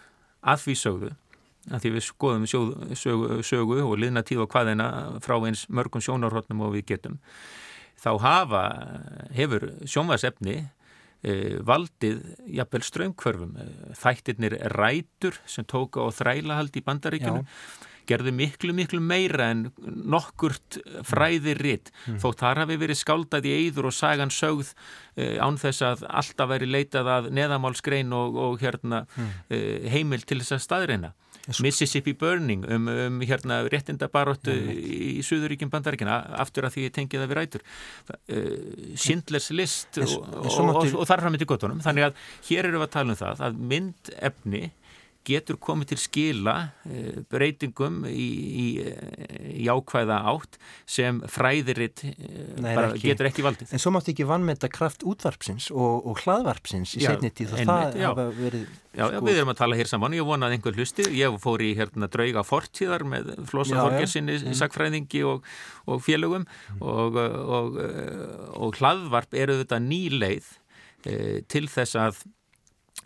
að 0.48 0.62
því 0.64 0.76
sögðu 0.82 1.14
að 1.68 1.84
því 1.84 1.92
við 1.98 2.06
skoðum 2.06 2.46
sögu, 2.48 2.96
sögu, 2.96 3.40
sögu 3.44 3.82
og 3.84 3.98
liðna 4.00 4.24
tíð 4.24 4.46
og 4.46 4.54
hvaðina 4.54 4.88
frá 5.24 5.36
eins 5.42 5.66
mörgum 5.68 6.04
sjónarhóttnum 6.04 6.64
og 6.64 6.78
við 6.78 6.86
getum 6.94 7.18
þá 8.00 8.12
hafa, 8.24 8.64
hefur 9.36 9.66
sjónvarsefni 9.84 10.56
e, 10.62 11.58
valdið 11.68 12.22
jafnvel 12.56 12.84
ströngkvörfum 12.88 13.58
þættirnir 14.00 14.56
rætur 14.78 15.42
sem 15.50 15.68
tóka 15.68 16.08
á 16.08 16.08
þrælahald 16.16 16.80
í 16.80 16.86
bandaríkjunum. 16.88 17.44
Já 17.44 17.87
gerðu 18.08 18.34
miklu, 18.36 18.74
miklu 18.78 19.02
meira 19.04 19.52
en 19.54 19.68
nokkurt 19.84 20.80
fræðir 21.08 21.62
ritt 21.64 21.92
mm. 22.06 22.20
þótt 22.24 22.44
þar 22.44 22.64
hafi 22.64 22.80
verið 22.82 23.02
skáldað 23.02 23.50
í 23.50 23.54
eyður 23.62 23.92
og 23.92 23.98
sagan 23.98 24.34
sögð 24.34 24.74
eh, 25.18 25.38
án 25.44 25.60
þess 25.62 25.86
að 25.86 26.08
alltaf 26.08 26.52
veri 26.54 26.70
leitað 26.70 27.12
að 27.14 27.32
neðamálskrein 27.38 28.14
og, 28.16 28.42
og 28.48 28.60
hérna, 28.64 29.06
mm. 29.16 29.32
eh, 29.54 29.88
heimil 29.94 30.24
til 30.26 30.42
þess 30.42 30.58
að 30.58 30.68
staðreina. 30.68 31.14
Mississippi 31.64 32.12
Burning 32.14 32.66
um, 32.68 32.88
um 32.92 33.22
hérna 33.24 33.62
réttindabaróttu 33.72 34.52
í, 34.52 35.22
Suðuríkjum 35.24 35.72
bandaríkina 35.72 36.18
aftur 36.42 36.68
að 36.68 36.76
því 36.76 36.90
tengið 36.98 37.24
að 37.24 37.32
við 37.32 37.40
rætur 37.40 37.64
uh, 37.64 38.50
Schindlers 39.00 39.48
List 39.56 40.02
og, 40.04 40.18
og, 40.42 40.50
og, 40.50 40.82
og 40.92 41.08
þar 41.08 41.24
fram 41.24 41.36
með 41.36 41.46
til 41.46 41.50
gottunum 41.54 41.80
þannig 41.86 42.10
að 42.10 42.20
hér 42.50 42.68
eru 42.68 42.82
við 42.82 42.88
að 42.90 42.94
tala 42.98 43.16
um 43.16 43.22
það 43.22 43.46
að 43.48 43.64
myndefni 43.72 44.64
getur 45.28 45.60
komið 45.62 45.92
til 45.92 46.00
skila 46.02 46.56
eh, 46.88 47.20
breytingum 47.32 48.04
í, 48.10 48.28
í, 48.64 48.68
í 49.64 49.68
ákvæða 49.70 50.20
átt 50.32 50.58
sem 50.90 51.20
fræðiritt 51.32 52.04
eh, 52.08 52.96
getur 53.02 53.30
ekki 53.30 53.46
valdið. 53.46 53.74
En 53.76 53.84
svo 53.84 53.94
máttu 53.96 54.14
ekki 54.14 54.28
vannmeta 54.28 54.70
kraft 54.72 55.06
útvarpsins 55.08 55.70
og, 55.74 56.08
og 56.08 56.22
hlaðvarpsins 56.24 56.96
í 56.98 57.04
setni 57.06 57.32
tíð 57.36 57.56
og 57.58 57.64
það 57.72 57.98
hafa 58.04 58.28
verið... 58.38 58.68
Já, 58.98 59.04
sko... 59.04 59.12
já, 59.14 59.20
við 59.28 59.36
erum 59.36 59.52
að 59.54 59.60
tala 59.60 59.78
hér 59.78 59.90
saman, 59.92 60.16
ég 60.18 60.26
vonaði 60.26 60.58
einhver 60.58 60.78
hlusti, 60.80 61.08
ég 61.14 61.36
fór 61.44 61.62
í 61.62 61.74
hérna 61.78 62.10
drauga 62.10 62.44
fortíðar 62.48 63.06
með 63.06 63.34
Flosa 63.50 63.78
Forgersinni, 63.78 64.40
mm. 64.42 64.56
sakfræðingi 64.58 65.22
og, 65.28 65.46
og 65.86 66.02
félögum 66.06 66.48
mm. 66.48 66.80
og, 66.82 67.20
og 68.58 68.80
hlaðvarp 68.80 69.38
eru 69.38 69.60
þetta 69.62 69.82
nýleið 69.84 70.50
eh, 71.06 71.44
til 71.52 71.68
þess 71.70 72.00
að 72.00 72.26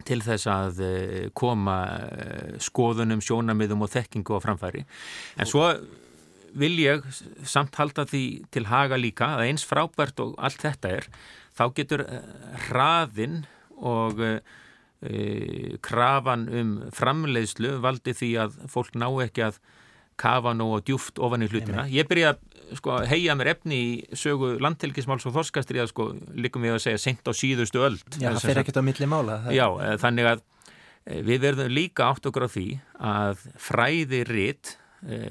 til 0.08 0.22
þess 0.24 0.48
að 0.52 0.80
eh, 0.86 1.26
koma 1.38 1.78
eh, 2.12 2.56
skoðunum, 2.64 3.22
sjónamiðum 3.24 3.86
og 3.86 3.92
þekkingu 3.94 4.38
á 4.38 4.44
framfæri. 4.44 4.86
En 5.40 5.50
svo 5.50 5.68
vil 6.52 6.74
ég 6.82 7.06
samt 7.48 7.78
halda 7.80 8.06
því 8.10 8.24
til 8.52 8.66
haga 8.68 9.00
líka 9.00 9.34
að 9.38 9.46
eins 9.48 9.66
frábært 9.68 10.20
og 10.24 10.34
allt 10.42 10.66
þetta 10.66 10.96
er, 11.00 11.08
þá 11.56 11.64
getur 11.78 12.06
eh, 12.08 12.26
hraðinn 12.70 13.44
og 13.82 14.20
krafan 15.82 16.44
um 16.54 16.74
framleiðslu 16.94 17.72
valdi 17.82 18.14
því 18.14 18.28
að 18.44 18.60
fólk 18.70 18.94
ná 18.94 19.08
ekki 19.24 19.48
að 19.48 19.56
kafa 20.20 20.54
nú 20.58 20.72
og 20.76 20.86
djúft 20.88 21.20
ofan 21.22 21.46
í 21.46 21.50
hlutina. 21.52 21.86
Ég 21.92 22.10
byrja 22.10 22.34
að 22.34 22.42
sko, 22.78 22.98
heia 23.08 23.36
mér 23.38 23.54
efni 23.56 23.80
í 23.80 24.18
sögu 24.18 24.54
landtelkismáls 24.64 25.26
og 25.28 25.36
þorskastriða 25.36 25.88
sko, 25.92 26.12
líkum 26.38 26.66
við 26.66 26.78
að 26.78 26.84
segja 26.86 27.02
sent 27.04 27.28
á 27.28 27.34
síðustu 27.36 27.84
öll 27.84 27.98
Já, 28.16 28.32
það 28.32 28.46
fer 28.46 28.62
ekkert 28.64 28.82
á 28.82 28.84
milli 28.86 29.10
mála 29.10 29.38
það... 29.46 29.56
Já, 29.58 29.66
eh, 29.86 29.96
þannig 30.02 30.30
að 30.32 30.44
e, 30.44 31.22
við 31.28 31.44
verðum 31.46 31.76
líka 31.76 32.10
átt 32.10 32.30
okkur 32.30 32.48
á 32.48 32.50
því 32.56 32.68
að 33.12 33.46
fræði 33.68 34.24
ritt 34.30 34.76
e, 35.04 35.22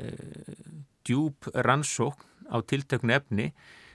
djúb 1.09 1.51
rannsókn 1.55 2.27
á 2.51 2.57
tiltöknu 2.67 3.15
efni 3.17 3.51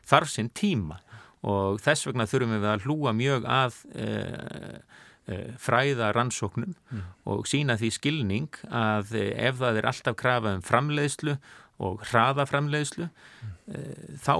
þarf 0.07 0.31
sinn 0.31 0.51
tíma. 0.55 1.01
Og 1.45 1.77
þess 1.83 2.07
vegna 2.07 2.25
þurfum 2.29 2.55
við 2.57 2.69
að 2.71 2.85
hlúa 2.87 3.13
mjög 3.13 3.49
að 3.51 3.81
e, 3.93 4.07
fræða 5.61 6.11
rannsóknum 6.13 6.75
mm. 6.75 7.05
og 7.31 7.47
sína 7.49 7.77
því 7.81 7.91
skilning 7.95 8.59
að 8.69 9.15
ef 9.17 9.61
það 9.61 9.79
er 9.81 9.87
alltaf 9.89 10.17
krafa 10.19 10.55
um 10.57 10.65
framleiðslu 10.65 11.37
og 11.85 12.03
hraðaframleiðslu 12.11 13.07
mm. 13.09 13.55
þá 14.21 14.35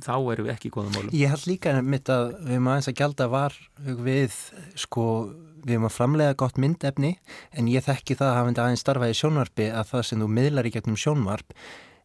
þá 0.00 0.14
erum 0.32 0.46
við 0.46 0.54
ekki 0.54 0.70
í 0.70 0.72
góðum 0.74 0.96
málum. 0.96 1.12
Ég 1.16 1.32
held 1.32 1.46
líka 1.48 1.74
mitt 1.84 2.10
að 2.12 2.32
við 2.38 2.56
erum 2.56 2.70
aðeins 2.72 2.90
að 2.90 2.98
gælda 3.00 3.28
var 3.30 3.56
við 3.84 4.36
sko 4.80 5.06
við 5.60 5.74
erum 5.76 5.88
að 5.90 5.96
framlega 5.96 6.38
gott 6.40 6.58
myndefni 6.60 7.14
en 7.52 7.68
ég 7.70 7.84
þekki 7.84 8.16
það 8.16 8.30
að 8.30 8.38
hafa 8.38 8.64
aðeins 8.64 8.84
starfað 8.84 9.12
í 9.12 9.18
sjónvarpi 9.18 9.68
að 9.68 9.90
það 9.92 10.06
sem 10.08 10.24
þú 10.24 10.28
miðlar 10.38 10.68
í 10.68 10.74
gegnum 10.76 11.00
sjónvarp 11.00 11.56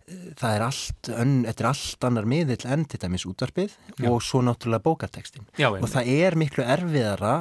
það 0.05 0.51
er 0.53 0.63
allt, 0.65 1.07
önn, 1.09 1.33
þetta 1.47 1.63
er 1.63 1.67
allt 1.71 2.05
annar 2.05 2.27
miðill 2.29 2.67
enn 2.75 2.83
til 2.89 2.99
dæmis 3.01 3.25
útvarpið 3.25 3.71
Já. 3.73 4.09
og 4.11 4.19
svo 4.21 4.43
náttúrulega 4.45 4.85
bókartekstin 4.85 5.47
Já, 5.57 5.71
og 5.71 5.87
það 5.89 6.11
er 6.13 6.37
miklu 6.37 6.65
erfiðara 6.75 7.33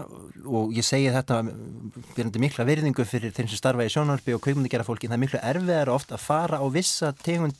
og 0.49 0.73
ég 0.73 0.87
segi 0.87 1.13
þetta 1.13 1.43
verðandi 2.15 2.41
mikla 2.41 2.67
verðingu 2.69 3.05
fyrir 3.09 3.35
þeim 3.37 3.51
sem 3.53 3.61
starfa 3.61 3.85
í 3.85 3.93
sjónarbi 3.93 4.37
og 4.37 4.41
kveikmundi 4.45 4.73
gera 4.73 4.87
fólki, 4.87 5.11
það 5.11 5.19
er 5.19 5.25
miklu 5.27 5.43
erfiðara 5.45 5.97
ofta 5.97 6.17
að 6.17 6.25
fara 6.25 6.63
á 6.65 6.67
vissa 6.73 7.13
tegund 7.21 7.59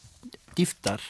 dýftar 0.57 1.05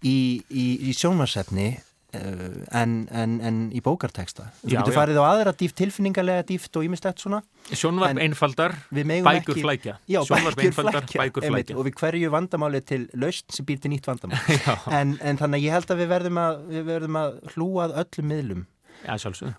í, 0.00 0.40
í, 0.48 0.66
í 0.88 0.96
sjónarsefni 0.96 1.74
en, 2.12 2.96
en, 3.08 3.36
en 3.40 3.60
í 3.72 3.80
bókarteksta 3.84 4.50
þú 4.60 4.72
getur 4.74 4.96
farið 4.96 5.20
á 5.20 5.24
aðra 5.30 5.54
dýft, 5.56 5.76
tilfinningarlega 5.80 6.44
dýft 6.48 6.76
og 6.76 6.84
ímestett 6.84 7.22
svona. 7.22 7.40
Sjónvarp 7.72 8.20
einfaldar, 8.20 8.74
bækur 8.92 9.32
ekki, 9.32 9.64
flækja. 9.64 9.94
Já, 10.10 10.20
Sjónvarp 10.28 10.60
einfaldar, 10.60 11.06
bækur 11.08 11.46
flækja. 11.46 11.78
Og 11.78 11.88
við 11.88 11.96
hverju 12.02 12.32
vandamáli 12.34 12.82
til 12.84 13.06
laust 13.16 13.48
sem 13.56 13.68
býr 13.68 13.80
til 13.80 13.94
nýtt 13.94 14.10
vandamál. 14.10 14.42
En, 15.02 15.16
en 15.24 15.40
þannig 15.40 15.62
að 15.62 15.64
ég 15.64 15.76
held 15.78 15.94
að 15.94 16.02
við 16.02 16.10
verðum 16.12 16.42
að, 16.42 16.60
við 16.68 16.84
verðum 16.90 17.18
að 17.22 17.38
hlúað 17.54 17.96
öllum 18.02 18.28
miðlum. 18.32 18.66
Já, 19.02 19.16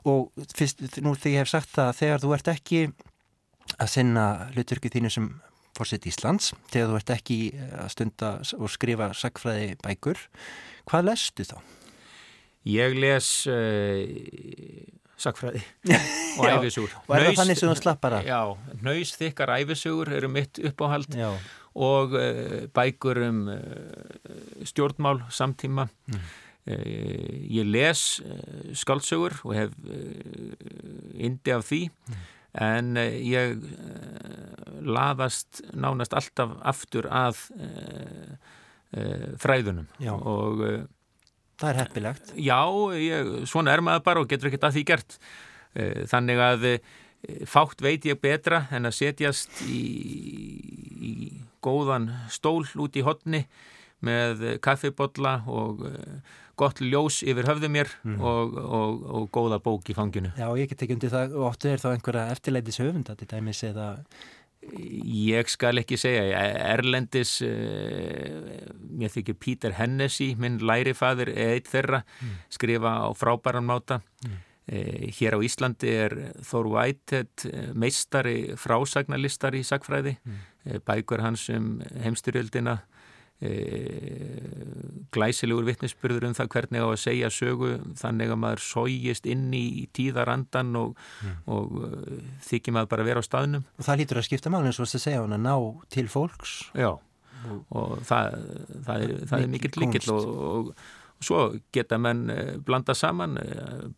og 0.07 0.45
fyrst, 0.55 0.83
nú 1.03 1.15
þegar 1.17 1.33
ég 1.33 1.41
hef 1.41 1.51
sagt 1.51 1.73
það 1.73 1.89
þegar 1.97 2.21
þú 2.23 2.35
ert 2.37 2.51
ekki 2.53 2.83
að 3.73 3.91
sinna 3.91 4.27
hluturki 4.53 4.91
þínu 4.93 5.11
sem 5.11 5.29
fórsitt 5.73 6.05
Íslands 6.07 6.53
þegar 6.71 6.91
þú 6.91 6.99
ert 6.99 7.13
ekki 7.17 7.37
að 7.81 7.93
stunda 7.95 8.33
og 8.59 8.71
skrifa 8.71 9.09
sagfræði 9.17 9.73
bækur. 9.81 10.21
Hvað 10.89 11.09
lestu 11.09 11.47
þá? 11.49 11.57
Ég 12.63 12.95
les 12.95 13.29
uh, 13.51 14.03
sagfræði 15.19 15.63
og 16.39 16.45
æfisugur. 16.47 16.93
Og 17.07 17.17
er 17.17 17.27
það 17.27 17.41
þannig 17.41 17.59
sem 17.59 17.71
þú 17.71 17.75
slappar 17.81 18.15
að? 18.19 18.29
Já, 18.31 18.39
nöys 18.85 19.11
þykkar 19.19 19.51
æfisugur 19.57 20.13
eru 20.15 20.29
mitt 20.31 20.61
uppáhald 20.63 21.17
Já. 21.17 21.33
og 21.75 22.15
uh, 22.15 22.63
bækur 22.75 23.19
um 23.27 23.43
uh, 23.51 23.59
stjórnmál 24.67 25.25
samtíma. 25.31 25.89
Mm. 26.07 26.31
Ég 26.63 27.67
les 27.67 28.01
skaldsögur 28.79 29.33
og 29.43 29.51
hef 29.51 29.73
indi 31.19 31.51
af 31.51 31.65
því 31.67 31.79
mm. 31.91 32.21
en 32.63 32.93
ég 32.95 33.65
laðast 34.79 35.59
nánast 35.75 36.15
alltaf 36.15 36.53
aftur 36.63 37.09
að 37.11 37.41
fræðunum 39.43 39.91
Já. 39.99 40.13
og 40.15 40.63
Það 41.63 41.69
er 41.71 41.79
heppilegt. 41.79 42.35
Já, 42.35 42.59
ég, 42.99 43.33
svona 43.47 43.71
er 43.71 43.83
maður 43.85 44.05
bara 44.09 44.23
og 44.23 44.29
getur 44.31 44.49
ekkert 44.49 44.67
að 44.67 44.77
því 44.77 44.85
gert. 44.91 45.17
Þannig 46.11 46.41
að 46.43 46.65
fátt 47.47 47.79
veit 47.81 48.03
ég 48.03 48.19
betra 48.19 48.65
en 48.75 48.89
að 48.89 48.97
setjast 48.97 49.61
í, 49.63 49.79
í 50.99 51.13
góðan 51.63 52.09
stól 52.27 52.65
út 52.83 52.99
í 52.99 53.05
hodni 53.07 53.45
með 54.03 54.43
kaffibotla 54.63 55.37
og 55.47 55.85
gott 56.59 56.83
ljós 56.83 57.21
yfir 57.25 57.47
höfðu 57.47 57.69
mér 57.71 57.89
mm. 58.03 58.19
og, 58.21 58.57
og, 58.59 59.03
og 59.17 59.27
góða 59.33 59.59
bók 59.63 59.89
í 59.89 59.95
fanginu. 59.97 60.33
Já, 60.37 60.47
ég 60.59 60.69
get 60.69 60.83
ekki 60.85 60.97
undir 60.97 61.13
það 61.13 61.37
og 61.39 61.47
óttu 61.49 61.71
er 61.71 61.81
þá 61.81 61.89
einhverja 61.93 62.29
eftirleitis 62.35 62.81
höfunda 62.83 63.15
til 63.17 63.29
dæmis 63.31 63.63
eða... 63.65 63.93
Ég 64.73 65.49
skal 65.51 65.81
ekki 65.81 65.97
segja, 65.99 66.23
Erlendis, 66.73 67.35
uh, 67.45 68.63
mér 68.97 69.11
þykir 69.13 69.37
Pítur 69.39 69.75
Hennessy, 69.77 70.31
minn 70.39 70.61
lærifaður, 70.63 71.33
eitt 71.35 71.69
þeirra, 71.71 72.03
mm. 72.19 72.39
skrifa 72.53 72.95
á 73.05 73.07
frábæran 73.17 73.67
máta. 73.67 73.99
Mm. 74.25 74.39
Uh, 74.63 75.05
hér 75.19 75.35
á 75.35 75.39
Íslandi 75.43 75.91
er 75.91 76.15
Thor 76.39 76.69
Whitehead 76.71 77.45
meistari 77.75 78.55
frásagnalistar 78.57 79.57
í 79.59 79.63
sagfræði, 79.67 80.15
uh, 80.23 80.79
bækur 80.87 81.25
hans 81.25 81.49
um 81.53 81.77
heimstyrjöldina, 82.05 82.79
glæsilegur 85.13 85.65
vittnesbyrður 85.67 86.29
um 86.29 86.35
það 86.37 86.49
hvernig 86.53 86.85
á 86.85 86.87
að 86.87 87.01
segja 87.01 87.29
sögu 87.33 87.71
þannig 87.99 88.31
að 88.31 88.39
maður 88.39 88.63
sógist 88.63 89.27
inn 89.29 89.49
í 89.57 89.87
tíðarandan 89.95 90.71
og, 90.79 90.93
mm. 91.23 91.35
og 91.51 91.75
uh, 91.83 92.19
þykir 92.47 92.77
maður 92.77 92.91
bara 92.93 93.05
að 93.05 93.11
vera 93.11 93.23
á 93.23 93.29
staðnum. 93.29 93.65
Og 93.77 93.87
það 93.87 93.99
lítur 94.01 94.21
að 94.21 94.27
skipta 94.29 94.53
málinn 94.53 94.75
svo 94.75 94.87
að 94.87 94.95
segja 94.95 95.23
hann 95.23 95.35
að 95.35 95.45
ná 95.45 95.55
til 95.93 96.07
fólks. 96.11 96.55
Já. 96.77 96.91
Og, 97.43 97.63
og 97.75 97.95
það, 98.07 98.37
það 98.87 99.05
er, 99.05 99.15
það 99.27 99.41
er 99.41 99.51
mikill 99.51 99.73
líkill 99.83 100.13
og, 100.13 100.29
og 100.47 101.23
svo 101.23 101.43
geta 101.75 101.99
menn 101.99 102.25
blanda 102.63 102.95
saman. 102.95 103.35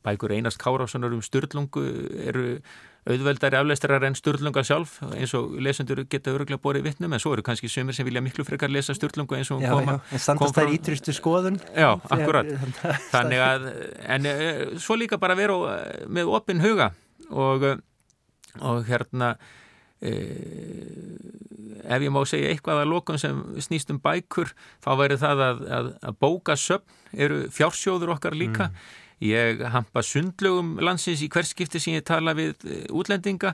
Bækur 0.06 0.34
Einars 0.34 0.58
Kárássonar 0.62 1.14
um 1.14 1.24
styrlungu 1.26 1.86
eru 2.26 2.48
auðveldari 3.06 3.60
afleistarar 3.60 4.04
en 4.08 4.16
Sturlunga 4.18 4.64
sjálf 4.66 4.98
eins 5.14 5.34
og 5.38 5.58
lesendur 5.62 6.02
geta 6.10 6.34
öruglega 6.34 6.62
borið 6.62 6.88
vittnum 6.88 7.14
en 7.14 7.22
svo 7.22 7.36
eru 7.36 7.44
kannski 7.46 7.70
sömur 7.70 7.94
sem 7.94 8.08
vilja 8.08 8.24
miklu 8.26 8.46
frekar 8.48 8.72
lesa 8.74 8.96
Sturlunga 8.98 9.38
eins 9.38 9.52
og 9.54 9.62
já, 9.62 9.70
koma 9.70 10.00
já, 10.00 10.16
en 10.18 10.24
standast 10.24 10.58
það 10.58 10.74
ítrystu 10.80 11.14
skoðun. 11.14 11.60
Já, 11.76 11.92
akkurat. 12.10 12.50
þannig 13.14 13.44
að, 13.46 13.68
en 14.18 14.30
e, 14.30 14.34
svo 14.82 14.98
líka 14.98 15.22
bara 15.22 15.38
vera 15.38 15.76
með 16.10 16.34
opinn 16.40 16.64
huga 16.66 16.92
og, 17.30 17.70
og 18.62 18.90
hérna 18.90 19.36
ef 21.86 22.04
ég 22.04 22.12
má 22.14 22.22
segja 22.28 22.52
eitthvað 22.52 22.82
að 22.84 22.92
lókun 22.92 23.22
sem 23.22 23.42
snýst 23.64 23.92
um 23.94 24.02
bækur 24.04 24.52
þá 24.84 24.92
væri 25.00 25.18
það 25.22 25.44
að, 25.46 25.64
að, 25.78 25.90
að 26.10 26.20
bókasöfn 26.26 27.20
eru 27.26 27.42
fjársjóður 27.54 28.16
okkar 28.18 28.36
líka. 28.38 28.70
Mm. 28.72 29.04
Ég 29.24 29.62
hampa 29.72 30.04
sundlögum 30.04 30.76
landsins 30.84 31.24
í 31.24 31.30
hverskipti 31.32 31.80
sem 31.80 31.96
ég 31.96 32.06
tala 32.08 32.36
við 32.36 32.60
útlendinga 32.92 33.54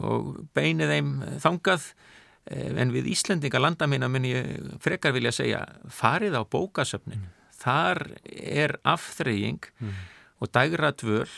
og 0.00 0.44
beini 0.56 0.88
þeim 0.88 1.14
þangað 1.44 1.90
en 2.50 2.92
við 2.92 3.08
Íslendinga 3.12 3.60
landamina 3.60 4.08
mun 4.08 4.26
ég 4.28 4.76
frekar 4.84 5.14
vilja 5.16 5.32
segja 5.32 5.62
farið 5.92 6.36
á 6.40 6.42
bókasöfnin. 6.44 7.24
Mm. 7.24 7.32
Þar 7.64 8.02
er 8.28 8.76
afþreying 8.84 9.64
mm. 9.80 9.98
og 10.44 10.52
dægra 10.52 10.92
dvöl 10.92 11.30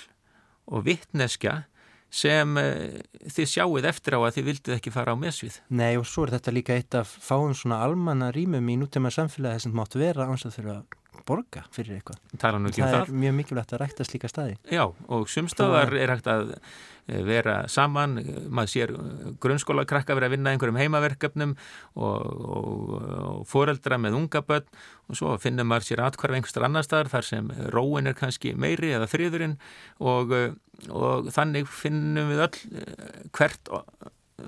og 0.66 0.86
vittneskja 0.86 1.64
sem 2.10 2.54
þið 2.56 3.48
sjáuð 3.50 3.86
eftir 3.90 4.16
á 4.16 4.20
að 4.22 4.36
þið 4.38 4.46
vildið 4.48 4.76
ekki 4.76 4.92
fara 4.94 5.14
á 5.14 5.16
mesvið. 5.18 5.58
Nei 5.74 5.98
og 5.98 6.06
svo 6.08 6.26
er 6.26 6.36
þetta 6.36 6.54
líka 6.54 6.76
eitt 6.78 6.94
af 6.98 7.10
fáum 7.22 7.54
svona 7.54 7.82
almanna 7.84 8.30
rýmum 8.34 8.70
í 8.72 8.78
nútíma 8.80 9.12
samfélagi 9.14 9.66
sem 9.66 9.74
máttu 9.76 10.00
vera 10.00 10.28
áns 10.30 10.46
að 10.46 10.58
þurfa 10.58 10.78
borga 11.28 11.64
fyrir 11.74 11.98
eitthvað. 11.98 12.20
Það, 12.34 12.58
um 12.58 12.68
það 12.76 12.98
er 12.98 13.14
mjög 13.24 13.38
mikilvægt 13.40 13.72
að 13.72 13.82
rækta 13.82 14.06
slíka 14.06 14.30
staði. 14.30 14.58
Já, 14.72 14.84
og 14.86 15.30
sumstaðar 15.32 15.94
er 15.96 16.12
hægt 16.14 16.30
að 16.30 16.52
vera 17.06 17.60
saman, 17.70 18.18
maður 18.50 18.72
sér 18.72 18.92
grunnskóla 19.42 19.84
krakka 19.86 20.16
verið 20.16 20.26
að 20.26 20.34
vinna 20.34 20.52
einhverjum 20.52 20.80
heimaverkefnum 20.80 21.52
og, 21.94 22.24
og, 22.26 22.80
og 22.96 23.44
foreldra 23.46 23.98
með 24.02 24.18
unga 24.18 24.42
börn 24.46 24.66
og 25.06 25.20
svo 25.20 25.36
finnum 25.42 25.70
maður 25.70 25.86
sér 25.90 26.02
atkvarf 26.08 26.34
einhverstar 26.34 26.66
annar 26.66 26.86
staðar 26.86 27.12
þar 27.14 27.28
sem 27.28 27.52
róin 27.74 28.10
er 28.10 28.18
kannski 28.18 28.56
meiri 28.58 28.90
eða 28.96 29.06
friðurinn 29.10 29.54
og, 30.02 30.34
og 30.90 31.30
þannig 31.36 31.70
finnum 31.70 32.34
við 32.34 32.44
öll 32.48 32.60
hvert 33.38 33.70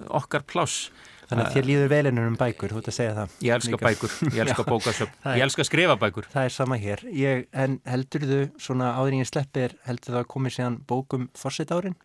okkar 0.08 0.44
pláss 0.48 0.90
Þannig 1.28 1.44
að 1.44 1.54
þér 1.58 1.66
líður 1.68 1.90
velinu 1.92 2.22
um 2.24 2.36
bækur, 2.40 2.72
þú 2.72 2.80
ert 2.80 2.88
að 2.88 2.94
segja 2.96 3.14
það. 3.18 3.32
Ég 3.44 3.54
elska 3.58 3.74
Líka. 3.74 3.84
bækur, 3.84 4.12
ég 4.32 4.42
elska 4.46 4.64
bókasöp, 4.72 5.16
ég 5.36 5.42
elska 5.44 5.60
að 5.60 5.68
skrifa 5.68 5.96
bækur. 6.00 6.28
Það 6.32 6.46
er 6.48 6.54
sama 6.54 6.78
hér. 6.80 7.02
Ég, 7.12 7.42
en 7.52 7.74
heldur 7.84 8.24
þú 8.30 8.38
svona 8.64 8.94
áðuringin 8.96 9.28
sleppir, 9.28 9.74
heldur 9.84 10.14
það 10.14 10.22
að 10.22 10.30
komið 10.32 10.54
síðan 10.56 10.78
bókum 10.88 11.26
fórsett 11.36 11.74
árin? 11.76 11.98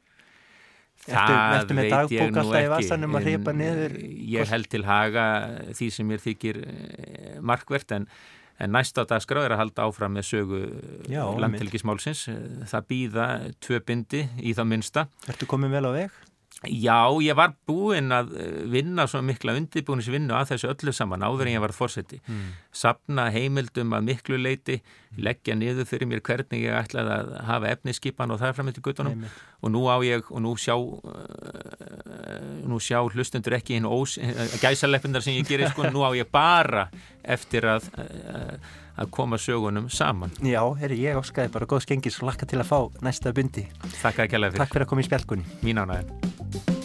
Það 1.04 1.32
ertu, 1.56 1.78
veit 1.80 1.88
ég 2.16 2.36
nú 2.36 2.44
ekki. 3.16 3.40
En, 3.64 3.98
ég 4.36 4.52
held 4.52 4.70
til 4.72 4.84
haga 4.88 5.26
því 5.72 5.90
sem 5.96 6.12
mér 6.12 6.24
þykir 6.24 6.60
markvert 7.44 7.96
en, 7.96 8.10
en 8.60 8.76
næsta 8.76 9.08
dagskrá 9.08 9.46
er 9.48 9.56
að 9.56 9.64
halda 9.64 9.88
áfram 9.88 10.16
með 10.20 10.30
sögu 10.34 10.62
landtilgismálsins. 11.08 12.28
Það 12.72 12.92
býða 12.92 13.32
tvö 13.64 13.82
bindi 13.88 14.28
í 14.44 14.56
það 14.56 14.72
minsta. 14.76 15.08
Ertu 15.32 15.48
komið 15.48 15.80
vel 15.80 15.86
á 15.88 15.92
veg? 15.96 16.22
Já, 16.64 17.12
ég 17.20 17.36
var 17.36 17.54
búinn 17.68 18.14
að 18.16 18.30
eh, 18.40 18.52
vinna 18.72 19.04
svo 19.10 19.20
mikla 19.26 19.56
undirbúinisvinnu 19.60 20.32
að 20.38 20.54
þessu 20.54 20.70
öllu 20.72 20.94
saman 20.96 21.26
áður 21.26 21.50
en 21.50 21.56
ég 21.58 21.64
var 21.64 21.74
fórseti. 21.76 22.22
Mm. 22.24 22.54
Sapna 22.72 23.26
heimildum 23.34 23.92
að 23.98 24.06
miklu 24.08 24.40
leiti, 24.40 24.78
leggja 25.20 25.58
niður 25.60 25.90
fyrir 25.90 26.08
mér 26.08 26.24
hvernig 26.24 26.64
ég 26.64 26.78
ætlaði 26.78 27.18
að 27.18 27.34
hafa 27.50 27.74
efniskipan 27.76 28.32
og 28.32 28.40
það 28.40 28.50
er 28.50 28.58
framöndi 28.60 28.84
guttunum 28.86 29.18
Heimild. 29.18 29.42
og 29.60 29.74
nú 29.76 29.84
á 29.92 29.96
ég, 30.08 30.30
og 30.32 30.44
nú 30.46 30.54
sjá 30.56 30.78
uh, 30.80 31.02
nú 32.64 32.80
sjá 32.80 33.02
hlustundur 33.04 33.58
ekki 33.60 33.78
hinn 33.78 33.90
ós, 33.90 34.16
gæsaleppindar 34.64 35.26
sem 35.26 35.36
ég 35.36 35.50
gerir 35.50 35.70
sko, 35.74 35.90
nú 35.92 36.08
á 36.08 36.16
ég 36.16 36.32
bara 36.32 36.88
eftir 37.22 37.68
að 37.76 37.92
að 38.98 39.12
koma 39.16 39.40
sögunum 39.42 39.90
saman. 39.90 40.34
Já, 40.44 40.62
herri, 40.80 41.02
ég 41.06 41.20
áskaði 41.20 41.54
bara 41.56 41.70
góð 41.70 41.86
skengis 41.88 42.20
og 42.22 42.30
lakka 42.32 42.50
til 42.50 42.62
að 42.62 42.70
fá 42.70 42.80
næsta 43.06 43.34
bundi. 43.36 43.68
Takk. 44.02 44.24
Takk 44.30 44.72
fyrir 44.76 44.86
að 44.88 44.90
koma 44.94 45.04
í 45.06 45.10
spjálkunni. 45.10 45.60
Mín 45.66 45.82
ánægðin. 45.84 46.83